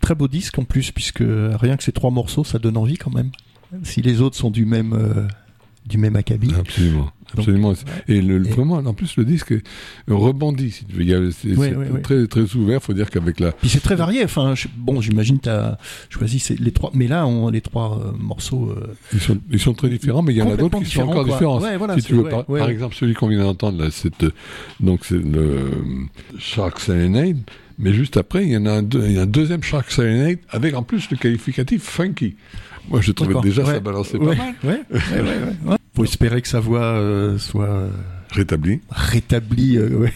Très 0.00 0.14
beau 0.14 0.28
disque 0.28 0.58
en 0.58 0.64
plus, 0.64 0.92
puisque 0.92 1.24
rien 1.24 1.76
que 1.76 1.82
ces 1.82 1.92
trois 1.92 2.10
morceaux, 2.10 2.44
ça 2.44 2.58
donne 2.58 2.76
envie 2.76 2.96
quand 2.96 3.12
même. 3.12 3.30
Si 3.82 4.00
les 4.00 4.22
autres 4.22 4.36
sont 4.36 4.50
du 4.50 4.64
même, 4.64 4.94
euh, 4.94 5.26
du 5.84 5.98
même 5.98 6.16
acabit. 6.16 6.54
Absolument. 6.58 7.10
Absolument. 7.36 7.74
et, 8.08 8.20
le, 8.20 8.42
vraiment, 8.42 8.76
en 8.76 8.94
plus, 8.94 9.16
le 9.16 9.24
disque 9.24 9.54
rebondit. 10.08 10.70
Si. 10.70 10.84
C'est 11.32 12.02
très, 12.02 12.26
très 12.26 12.56
ouvert. 12.56 12.82
faut 12.82 12.94
dire 12.94 13.10
qu'avec 13.10 13.40
la. 13.40 13.52
Puis 13.52 13.68
c'est 13.68 13.80
très 13.80 13.96
varié. 13.96 14.24
Enfin, 14.24 14.54
bon, 14.76 15.00
j'imagine 15.00 15.38
tu 15.38 15.48
as 15.48 15.78
choisi 16.08 16.42
les 16.58 16.72
trois. 16.72 16.90
Mais 16.94 17.06
là, 17.06 17.26
on, 17.26 17.50
les 17.50 17.60
trois 17.60 18.00
euh, 18.00 18.12
morceaux. 18.18 18.70
Euh, 18.70 18.94
ils, 19.12 19.20
sont, 19.20 19.38
ils 19.50 19.60
sont 19.60 19.74
très 19.74 19.88
différents, 19.88 20.22
mais 20.22 20.32
il 20.32 20.38
y 20.38 20.42
en 20.42 20.50
a 20.50 20.56
d'autres 20.56 20.80
qui 20.80 20.90
sont 20.90 21.02
encore 21.02 21.24
différents. 21.24 21.60
si 21.98 22.02
tu 22.02 22.14
veux, 22.14 22.24
par, 22.24 22.68
exemple, 22.68 22.94
celui 22.94 23.14
qu'on 23.14 23.28
vient 23.28 23.42
d'entendre, 23.42 23.82
là, 23.82 23.90
c'est 23.90 24.24
donc 24.80 25.00
c'est 25.04 25.18
le 25.18 25.70
Shark 26.38 26.80
Serenade. 26.80 27.38
Mais 27.78 27.92
juste 27.92 28.16
après, 28.16 28.44
il 28.44 28.50
y 28.50 28.56
en 28.56 28.66
a 28.66 28.72
un, 28.72 28.82
il 28.82 29.12
y 29.12 29.18
a 29.18 29.22
un 29.22 29.26
deuxième 29.26 29.62
Shark 29.62 29.90
Serenade 29.90 30.38
avec 30.50 30.74
en 30.74 30.82
plus 30.82 31.10
le 31.10 31.16
qualificatif 31.16 31.82
funky. 31.82 32.34
Moi, 32.88 33.00
je 33.00 33.12
trouvais 33.12 33.40
déjà 33.40 33.64
ça 33.64 33.80
balançait 33.80 34.18
pas 34.18 34.24
mal. 34.24 34.54
Ouais, 34.64 34.82
ouais, 34.90 35.20
ouais, 35.66 35.77
Faut 35.98 36.04
espérer 36.04 36.40
que 36.40 36.46
sa 36.46 36.60
voix 36.60 36.80
euh, 36.80 37.38
soit 37.38 37.68
euh, 37.68 37.90
rétablie. 38.30 38.80
Rétablie, 38.88 39.78
euh, 39.78 39.96
ouais. 39.96 40.12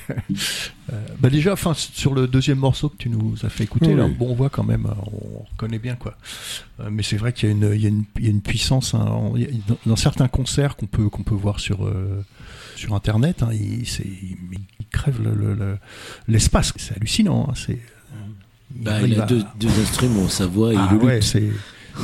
bah 1.18 1.28
déjà, 1.28 1.54
enfin, 1.54 1.74
sur 1.74 2.14
le 2.14 2.28
deuxième 2.28 2.58
morceau 2.58 2.88
que 2.88 2.96
tu 2.96 3.08
nous 3.08 3.34
as 3.42 3.48
fait 3.48 3.64
écouter, 3.64 3.92
là, 3.92 4.06
bon, 4.06 4.30
on 4.30 4.34
voit 4.34 4.48
quand 4.48 4.62
même, 4.62 4.86
on 4.86 5.42
reconnaît 5.50 5.80
bien 5.80 5.96
quoi. 5.96 6.16
mais 6.88 7.02
c'est 7.02 7.16
vrai 7.16 7.32
qu'il 7.32 7.48
y 7.48 7.52
a 7.52 7.54
une, 7.56 7.74
il 7.74 7.80
y 7.80 7.86
a 7.86 7.88
une, 7.88 8.04
il 8.18 8.24
y 8.24 8.26
a 8.28 8.30
une 8.30 8.42
puissance 8.42 8.94
hein, 8.94 9.32
dans, 9.84 9.96
certains 9.96 10.28
concerts 10.28 10.76
qu'on 10.76 10.86
peut 10.86 11.08
qu'on 11.08 11.24
peut 11.24 11.34
voir 11.34 11.58
sur 11.58 11.90
sur 12.76 12.94
internet. 12.94 13.42
Hein, 13.42 13.50
il, 13.52 13.82
il, 13.82 14.86
crève 14.92 15.20
l'espace. 16.28 16.74
Le, 16.74 16.80
c'est 16.80 16.96
hallucinant. 16.96 17.48
Hein, 17.50 17.54
c'est 17.56 17.80
bah, 18.70 19.02
il, 19.02 19.20
a 19.20 19.26
deux, 19.26 19.42
deux, 19.58 19.80
instruments, 19.80 20.28
sa 20.28 20.46
voix 20.46 20.72
et 20.72 20.76
ah, 20.78 20.88
le 20.92 20.98
ouais, 20.98 21.20
c'est 21.20 21.50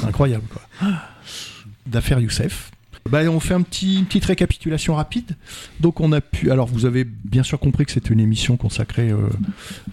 incroyable 0.02 0.46
quoi. 0.48 0.88
D'affaires 1.86 2.18
Youssef. 2.18 2.72
Bah, 3.10 3.20
on 3.30 3.40
fait 3.40 3.54
une 3.54 3.64
petite 3.64 4.24
récapitulation 4.24 4.94
rapide. 4.94 5.36
Donc 5.80 6.00
on 6.00 6.12
a 6.12 6.20
pu, 6.20 6.50
alors 6.50 6.66
vous 6.66 6.86
avez 6.86 7.04
bien 7.04 7.42
sûr 7.42 7.58
compris 7.58 7.86
que 7.86 7.92
c'est 7.92 8.10
une 8.10 8.20
émission 8.20 8.56
consacrée 8.56 9.10
euh, 9.10 9.28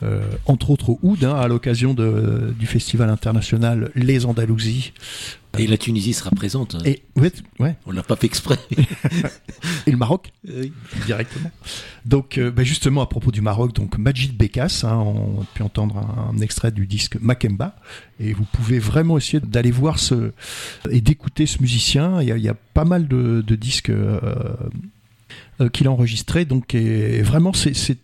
euh, 0.03 0.21
entre 0.45 0.71
autres 0.71 0.89
au 0.89 0.99
oud, 1.01 1.23
hein, 1.23 1.35
à 1.35 1.47
l'occasion 1.47 1.93
du 1.93 2.65
festival 2.65 3.09
international 3.09 3.91
Les 3.95 4.25
Andalousies 4.25 4.93
et 5.57 5.67
la 5.67 5.77
Tunisie 5.77 6.13
sera 6.13 6.31
présente. 6.31 6.75
Et, 6.85 7.01
ouais, 7.15 7.31
ouais. 7.59 7.75
On 7.85 7.91
l'a 7.91 8.03
pas 8.03 8.15
fait 8.15 8.27
exprès. 8.27 8.57
et 9.87 9.91
le 9.91 9.97
Maroc 9.97 10.31
Directement. 11.05 11.51
Donc, 12.05 12.37
euh, 12.37 12.51
bah, 12.51 12.63
justement, 12.63 13.01
à 13.01 13.07
propos 13.07 13.31
du 13.31 13.41
Maroc, 13.41 13.73
donc 13.73 13.97
Majid 13.97 14.35
Bekas, 14.35 14.81
hein, 14.83 14.95
on 14.97 15.41
a 15.41 15.45
pu 15.53 15.63
entendre 15.63 15.97
un, 15.97 16.37
extrait 16.39 16.71
du 16.71 16.87
disque 16.87 17.17
Makemba. 17.19 17.75
Et 18.19 18.33
vous 18.33 18.45
pouvez 18.45 18.79
vraiment 18.79 19.17
essayer 19.17 19.39
d'aller 19.39 19.71
voir 19.71 19.99
ce. 19.99 20.31
et 20.89 21.01
d'écouter 21.01 21.45
ce 21.45 21.61
musicien. 21.61 22.21
Il 22.21 22.27
y, 22.27 22.49
a, 22.49 22.53
pas 22.53 22.85
mal 22.85 23.07
de, 23.07 23.41
disques. 23.55 23.89
Euh, 23.89 24.19
euh, 25.61 25.69
qu'il 25.69 25.87
a 25.87 25.91
enregistré 25.91 26.43
donc 26.43 26.75
et 26.75 27.21
vraiment 27.21 27.53
c'est 27.53 27.97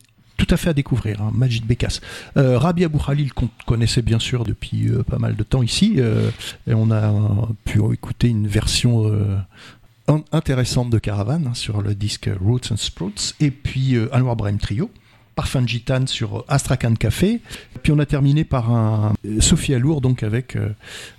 tout 0.45 0.55
à 0.55 0.57
fait 0.57 0.69
à 0.69 0.73
découvrir, 0.73 1.21
hein, 1.21 1.29
Majid 1.35 1.63
Bekas. 1.65 1.99
Euh, 2.35 2.57
Rabi 2.57 2.83
Abou 2.83 2.97
Khalil, 2.97 3.31
qu'on 3.31 3.49
connaissait 3.67 4.01
bien 4.01 4.17
sûr 4.17 4.43
depuis 4.43 4.87
euh, 4.87 5.03
pas 5.03 5.19
mal 5.19 5.35
de 5.35 5.43
temps 5.43 5.61
ici, 5.61 5.95
euh, 5.97 6.31
et 6.67 6.73
on 6.73 6.89
a 6.89 7.13
pu 7.63 7.79
écouter 7.93 8.29
une 8.29 8.47
version 8.47 9.11
intéressante 10.31 10.89
de 10.89 10.97
Caravan 10.97 11.45
hein, 11.45 11.53
sur 11.53 11.81
le 11.83 11.93
disque 11.93 12.27
Roots 12.43 12.71
and 12.71 12.77
Sprouts, 12.77 13.35
et 13.39 13.51
puis 13.51 13.97
Anwar 14.11 14.35
Brahim 14.35 14.57
Trio. 14.57 14.89
Parfum 15.35 15.61
de 15.61 15.67
Gitane 15.67 16.07
sur 16.07 16.45
Astrakhan 16.47 16.93
Café. 16.95 17.41
Puis 17.83 17.91
on 17.91 17.99
a 17.99 18.05
terminé 18.05 18.43
par 18.43 18.71
un 18.71 19.13
Sophie 19.39 19.73
Alour, 19.73 20.01
donc 20.01 20.23
avec 20.23 20.57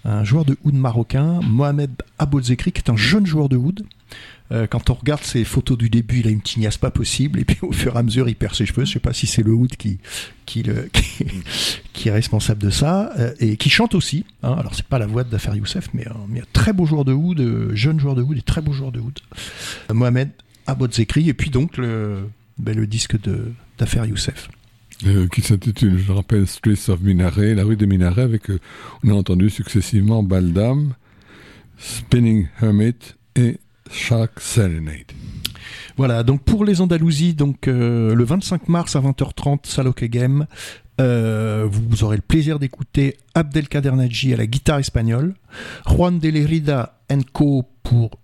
un 0.05 0.25
joueur 0.25 0.45
de 0.45 0.57
oud 0.65 0.75
marocain, 0.75 1.41
Mohamed 1.43 1.91
Abouzekri, 2.19 2.73
qui 2.73 2.81
est 2.81 2.91
un 2.91 2.97
jeune 2.97 3.27
joueur 3.27 3.49
de 3.49 3.57
oud, 3.57 3.85
euh, 4.53 4.67
quand 4.67 4.91
on 4.91 4.95
regarde 4.95 5.23
ses 5.23 5.45
photos 5.45 5.79
du 5.79 5.89
début, 5.89 6.21
il 6.21 6.27
a 6.27 6.31
une 6.31 6.43
tignasse 6.43 6.77
pas 6.77 6.91
possible, 6.91 7.41
et 7.41 7.45
puis 7.45 7.59
au 7.63 7.73
fur 7.73 7.95
et 7.95 7.99
à 7.99 8.03
mesure, 8.03 8.29
il 8.29 8.35
perd 8.35 8.55
ses 8.55 8.67
cheveux. 8.67 8.85
Je 8.85 8.93
sais 8.93 9.01
pas 9.01 9.13
si 9.13 9.27
c'est 9.27 9.43
le 9.43 9.53
Hood 9.53 9.77
qui, 9.77 9.99
est 12.05 12.11
responsable 12.11 12.63
de 12.63 12.71
ça, 12.71 13.13
euh, 13.19 13.33
et 13.41 13.57
qui 13.57 13.71
chante 13.71 13.95
aussi. 13.95 14.27
Hein. 14.43 14.55
Alors, 14.59 14.75
c'est 14.75 14.87
pas 14.87 14.99
la 14.99 15.07
voix 15.07 15.25
d'Affaire 15.25 15.55
Youssef, 15.55 15.89
mais, 15.95 16.07
euh, 16.07 16.13
mais 16.29 16.41
un 16.41 16.47
très 16.53 16.73
beau 16.73 16.85
joueur 16.85 17.05
de 17.05 17.13
Hood, 17.13 17.75
jeune 17.75 17.99
joueur 17.99 18.15
de 18.15 18.23
Hood, 18.23 18.37
et 18.37 18.43
très 18.43 18.61
beau 18.61 18.73
joueur 18.73 18.93
de 18.93 19.01
Hood. 19.01 19.21
Mohamed 19.93 20.31
Abodzekri, 20.67 21.29
et 21.29 21.35
puis 21.35 21.51
donc 21.51 21.79
le, 21.79 22.29
ben, 22.63 22.77
le 22.77 22.87
disque 22.87 23.17
d'Affaire 23.79 24.07
Youssef. 24.07 24.49
qui 25.33 25.43
s'intitule, 25.43 25.99
je 25.99 26.13
rappelle, 26.13 26.47
Streets 26.47 26.89
of 26.89 27.01
Minaret, 27.01 27.55
la 27.55 27.65
rue 27.65 27.77
des 27.77 27.87
Minarets, 27.87 28.23
avec, 28.23 28.45
on 29.05 29.11
a 29.11 29.15
entendu 29.15 29.51
successivement 29.51 30.23
Baldam, 30.23 30.95
Spinning 31.79 32.47
Hermit 32.63 32.95
et 33.35 33.59
Shark 33.91 34.41
Serenade. 34.41 35.13
Voilà, 35.97 36.23
donc 36.23 36.43
pour 36.43 36.65
les 36.65 36.81
Andalousies, 36.81 37.35
donc 37.35 37.69
euh, 37.69 38.15
le 38.15 38.25
25 38.25 38.69
mars 38.69 38.97
à 38.97 39.01
20h30, 39.01 39.67
Saloke 39.67 40.05
Game, 40.05 40.47
euh, 41.01 41.69
vous 41.71 42.05
aurez 42.05 42.17
le 42.17 42.23
plaisir 42.23 42.59
d'écouter 42.59 43.17
Abdelkader 43.35 43.93
Nadji 43.93 44.33
à 44.33 44.37
la 44.37 44.47
guitare 44.47 44.79
espagnole, 44.79 45.35
Juan 45.87 46.19
de 46.19 46.29
Lerida 46.29 46.99
Co 47.33 47.65
pour 47.83 48.19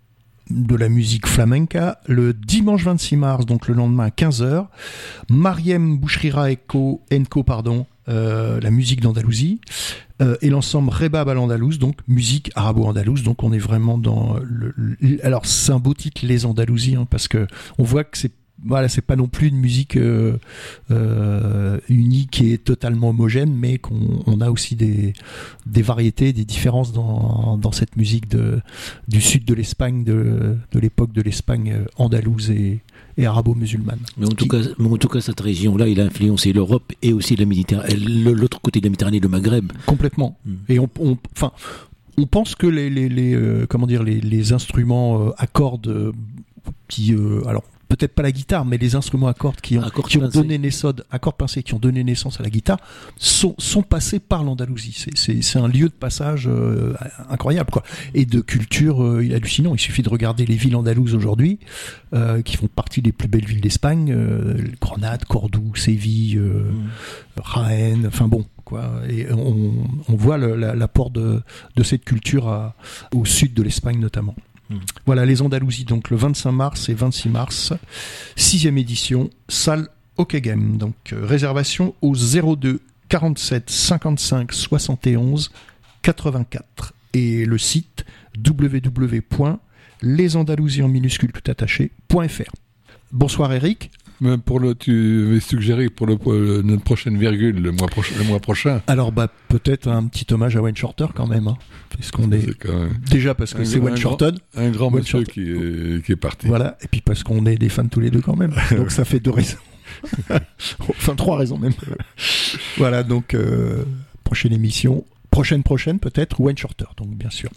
de 0.51 0.77
la 0.77 0.89
musique 0.89 1.27
flamenca, 1.27 2.01
le 2.07 2.33
dimanche 2.33 2.85
26 2.85 3.17
mars, 3.17 3.47
donc 3.47 3.69
le 3.69 3.75
lendemain 3.75 4.07
à 4.07 4.09
15h, 4.09 4.67
Mariem 5.31 5.99
Bouchrira 5.99 6.49
Enco, 6.51 7.43
pardon, 7.45 7.87
euh, 8.09 8.61
la 8.61 8.71
musique 8.71 9.01
d'Andalousie, 9.01 9.61
euh, 10.21 10.37
et 10.41 10.51
l'ensemble 10.51 10.91
Rebab 10.91 11.29
al 11.29 11.39
Andalouse, 11.39 11.79
donc 11.79 11.97
musique 12.09 12.51
arabo-andalouse. 12.55 13.23
Donc 13.23 13.43
on 13.43 13.53
est 13.53 13.59
vraiment 13.59 13.99
dans 13.99 14.37
le, 14.43 14.75
alors 15.23 15.47
c'est 15.47 15.73
les 16.23 16.47
Andalousies 16.47 16.97
parce 17.11 17.29
que 17.29 17.47
on 17.79 17.85
voit 17.85 18.05
que 18.05 18.19
c'est 18.19 18.33
voilà, 18.65 18.89
c'est 18.89 19.03
pas 19.03 19.17
non 19.17 19.29
plus 19.29 19.49
une 19.49 19.57
musique 19.59 19.97
euh, 19.97 20.37
euh, 20.91 21.79
unique 21.89 22.43
et 22.43 22.59
totalement 22.59 23.11
homogène, 23.11 23.55
mais 23.55 23.79
qu'on 23.79 24.23
on 24.27 24.41
a 24.41 24.51
aussi 24.51 24.75
des, 24.75 25.13
des 25.67 25.83
variétés, 25.83 26.33
des 26.33 26.45
différences 26.45 26.93
dans, 26.93 27.57
dans 27.57 27.73
cette 27.73 27.97
musique 27.97 28.29
de, 28.29 28.61
du 29.07 29.21
sud 29.21 29.45
de 29.45 29.55
l'Espagne, 29.55 30.05
de, 30.05 30.57
de 30.73 30.79
l'époque 30.79 31.13
de 31.13 31.23
l'Espagne 31.23 31.85
andalouse 31.97 32.51
et, 32.51 32.81
et 33.17 33.27
arabo-musulmane. 33.27 34.01
Mais 34.17 34.27
en, 34.27 34.31
tout 34.31 34.49
cas, 34.49 34.59
en 34.79 34.97
tout 34.97 35.09
cas, 35.09 35.21
cette 35.21 35.41
région-là, 35.41 35.89
il 35.89 36.01
a 36.01 36.05
influencé 36.05 36.53
l'Europe 36.53 36.93
et 37.03 37.13
aussi 37.13 37.37
la 37.37 37.47
Méditerranée, 37.47 37.95
l'autre 37.97 38.61
côté 38.61 38.81
de 38.81 38.87
la 38.87 38.91
Méditerranée, 38.91 39.21
le 39.21 39.29
Maghreb. 39.29 39.73
Complètement. 39.87 40.37
Hmm. 40.45 40.55
Et 40.69 40.79
on, 40.79 40.89
enfin, 41.33 41.53
on 42.17 42.27
pense 42.27 42.55
que 42.55 42.67
les, 42.67 42.91
les, 42.91 43.09
les 43.09 43.35
euh, 43.35 43.67
comment 43.69 43.87
dire, 43.87 44.03
les, 44.03 44.21
les 44.21 44.53
instruments 44.53 45.29
euh, 45.29 45.31
à 45.39 45.47
cordes 45.47 45.89
euh, 45.89 46.13
qui, 46.89 47.15
alors 47.47 47.65
peut-être 47.89 48.15
pas 48.15 48.23
la 48.23 48.33
guitare, 48.33 48.65
mais 48.65 48.77
les 48.77 48.95
instruments 48.95 49.29
à 49.29 49.35
cordes 49.35 49.61
qui 49.61 49.79
ont, 49.79 49.83
qui 50.07 50.19
ont 50.19 50.29
donné 50.29 50.59
naissance, 50.59 50.95
à 51.11 51.19
cordes 51.19 51.37
pincées, 51.37 51.63
qui 51.63 51.75
ont 51.75 51.79
donné 51.79 52.05
naissance 52.05 52.39
à 52.39 52.43
la 52.43 52.51
guitare, 52.51 52.79
sont, 53.17 53.55
sont 53.59 53.83
passés 53.83 54.19
par 54.19 54.45
l'Andalousie. 54.45 55.07
C'est 55.15 55.59
un 55.59 55.69
lieu 55.69 55.89
de 55.89 55.95
passage 55.95 56.47
euh, 56.49 56.95
incroyable, 57.31 57.71
quoi. 57.71 57.83
Et 58.15 58.27
de 58.27 58.41
culture 58.41 59.03
euh, 59.03 59.35
hallucinant. 59.35 59.75
Il 59.75 59.81
suffit 59.81 60.03
de 60.03 60.11
regarder 60.11 60.45
les 60.45 60.57
villes 60.57 60.77
andalouses 60.77 61.15
aujourd'hui, 61.15 61.59
euh, 62.15 62.43
qui 62.43 62.57
font 62.57 62.69
partie 62.69 63.03
des 63.03 63.13
plus 63.13 63.29
belles 63.29 63.47
villes 63.47 63.61
d'Espagne, 63.61 64.15
Grenade, 64.81 65.25
Cordoue, 65.25 65.75
Séville, 65.75 66.39
mm. 66.39 67.43
Jaén, 67.55 68.07
enfin 68.07 68.29
bon, 68.29 68.45
Quoi. 68.69 69.01
Et 69.09 69.27
on, 69.33 69.73
on 70.11 70.15
voit 70.15 70.37
l'apport 70.37 71.09
de, 71.09 71.41
de, 71.75 71.83
cette 71.83 72.05
culture 72.05 72.49
à, 72.49 72.75
au 73.15 73.25
sud 73.25 73.55
de 73.55 73.63
l'Espagne 73.63 73.99
notamment. 73.99 74.35
Hmm. 74.71 74.79
Voilà, 75.07 75.25
les 75.25 75.41
Andalousies, 75.43 75.85
donc 75.85 76.11
le 76.11 76.17
25 76.17 76.53
mars 76.53 76.89
et 76.89 76.95
26 76.95 77.29
mars, 77.29 77.73
sixième 78.37 78.79
édition, 78.79 79.31
salle 79.49 79.89
Hockey 80.17 80.41
Game. 80.41 80.77
Donc 80.77 80.95
euh, 81.13 81.25
réservation 81.25 81.95
au 82.03 82.15
02 82.15 82.81
47 83.09 83.71
55 83.71 84.53
71 84.53 85.51
84 86.03 86.93
et 87.15 87.47
le 87.47 87.59
site 87.59 88.05
www.lesandalousiens 88.47 90.89
minuscules 90.89 91.33
tout 91.33 91.51
attaché.fr. 91.51 92.53
Bonsoir 93.13 93.53
Eric. 93.53 93.91
Pour 94.45 94.59
le, 94.59 94.75
tu 94.75 95.27
avais 95.29 95.41
suggéré 95.41 95.89
pour 95.89 96.07
le, 96.07 96.19
euh, 96.27 96.63
notre 96.63 96.83
prochaine 96.83 97.17
virgule 97.17 97.63
le 97.63 97.71
mois, 97.71 97.87
prochain, 97.87 98.15
le 98.19 98.25
mois 98.25 98.41
prochain. 98.41 98.83
Alors 98.89 99.13
bah 99.13 99.29
peut-être 99.49 99.87
un 99.87 100.07
petit 100.09 100.27
hommage 100.33 100.57
à 100.57 100.61
Wayne 100.61 100.77
Shorter 100.77 101.07
quand 101.15 101.29
même, 101.29 101.47
hein, 101.47 101.57
est, 101.99 102.03
C'est 102.03 102.11
quand 102.11 102.27
même 102.27 102.99
déjà 103.09 103.35
parce 103.35 103.55
que 103.55 103.65
c'est 103.65 103.79
Wayne 103.79 103.97
Shorter, 103.97 104.31
un 104.57 104.71
grand 104.71 104.87
Wayne 104.89 105.01
monsieur 105.03 105.23
qui 105.23 105.43
est, 105.43 106.05
qui 106.05 106.13
est 106.13 106.17
parti. 106.17 106.49
voilà, 106.49 106.77
et 106.83 106.89
puis 106.89 107.01
parce 107.01 107.23
qu'on 107.23 107.47
est 107.47 107.57
des 107.57 107.69
fans 107.69 107.87
tous 107.87 108.01
les 108.01 108.11
deux 108.11 108.21
quand 108.21 108.37
même, 108.37 108.55
donc 108.77 108.91
ça 108.91 109.05
fait 109.05 109.21
deux 109.21 109.31
raisons, 109.31 109.59
enfin 110.91 111.15
trois 111.15 111.39
raisons 111.39 111.59
même. 111.59 111.75
voilà 112.77 113.05
donc 113.05 113.35
euh, 113.35 113.85
prochaine 114.25 114.53
émission, 114.53 115.05
prochaine 115.31 115.63
prochaine 115.63 116.01
peut-être 116.01 116.41
Wayne 116.41 116.59
Shorter, 116.59 116.87
donc 116.97 117.11
bien 117.11 117.31
sûr. 117.31 117.51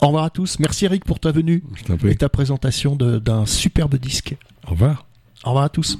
Au 0.00 0.06
revoir 0.08 0.24
à 0.24 0.30
tous, 0.30 0.58
merci 0.58 0.84
Eric 0.84 1.04
pour 1.04 1.20
ta 1.20 1.30
venue 1.30 1.62
et 2.04 2.16
ta 2.16 2.28
présentation 2.28 2.96
d'un 2.96 3.46
superbe 3.46 3.94
disque. 3.94 4.34
Au 4.66 4.70
revoir. 4.70 5.06
Au 5.44 5.48
revoir 5.48 5.64
à 5.64 5.68
tous. 5.68 5.98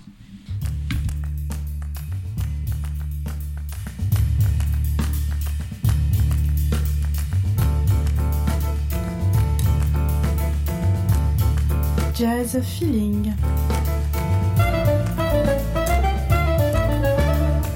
Jazz 12.15 12.61
Feeling. 12.63 13.33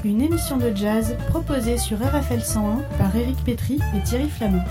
Une 0.05 0.21
émission 0.21 0.55
de 0.55 0.73
jazz 0.73 1.17
proposée 1.27 1.77
sur 1.77 1.97
RFL 1.97 2.41
101 2.41 2.77
par 2.97 3.13
Éric 3.13 3.43
Pétry 3.43 3.79
et 3.93 4.01
Thierry 4.03 4.29
Flamand. 4.29 4.63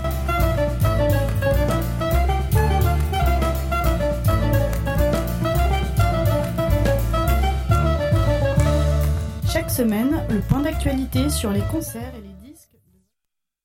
Chaque 9.49 9.71
semaine, 9.71 10.23
le 10.29 10.39
point 10.39 10.59
d'actualité 10.59 11.29
sur 11.29 11.51
les 11.51 11.61
concerts 11.71 12.13
et 12.17 12.21
les 12.21 12.26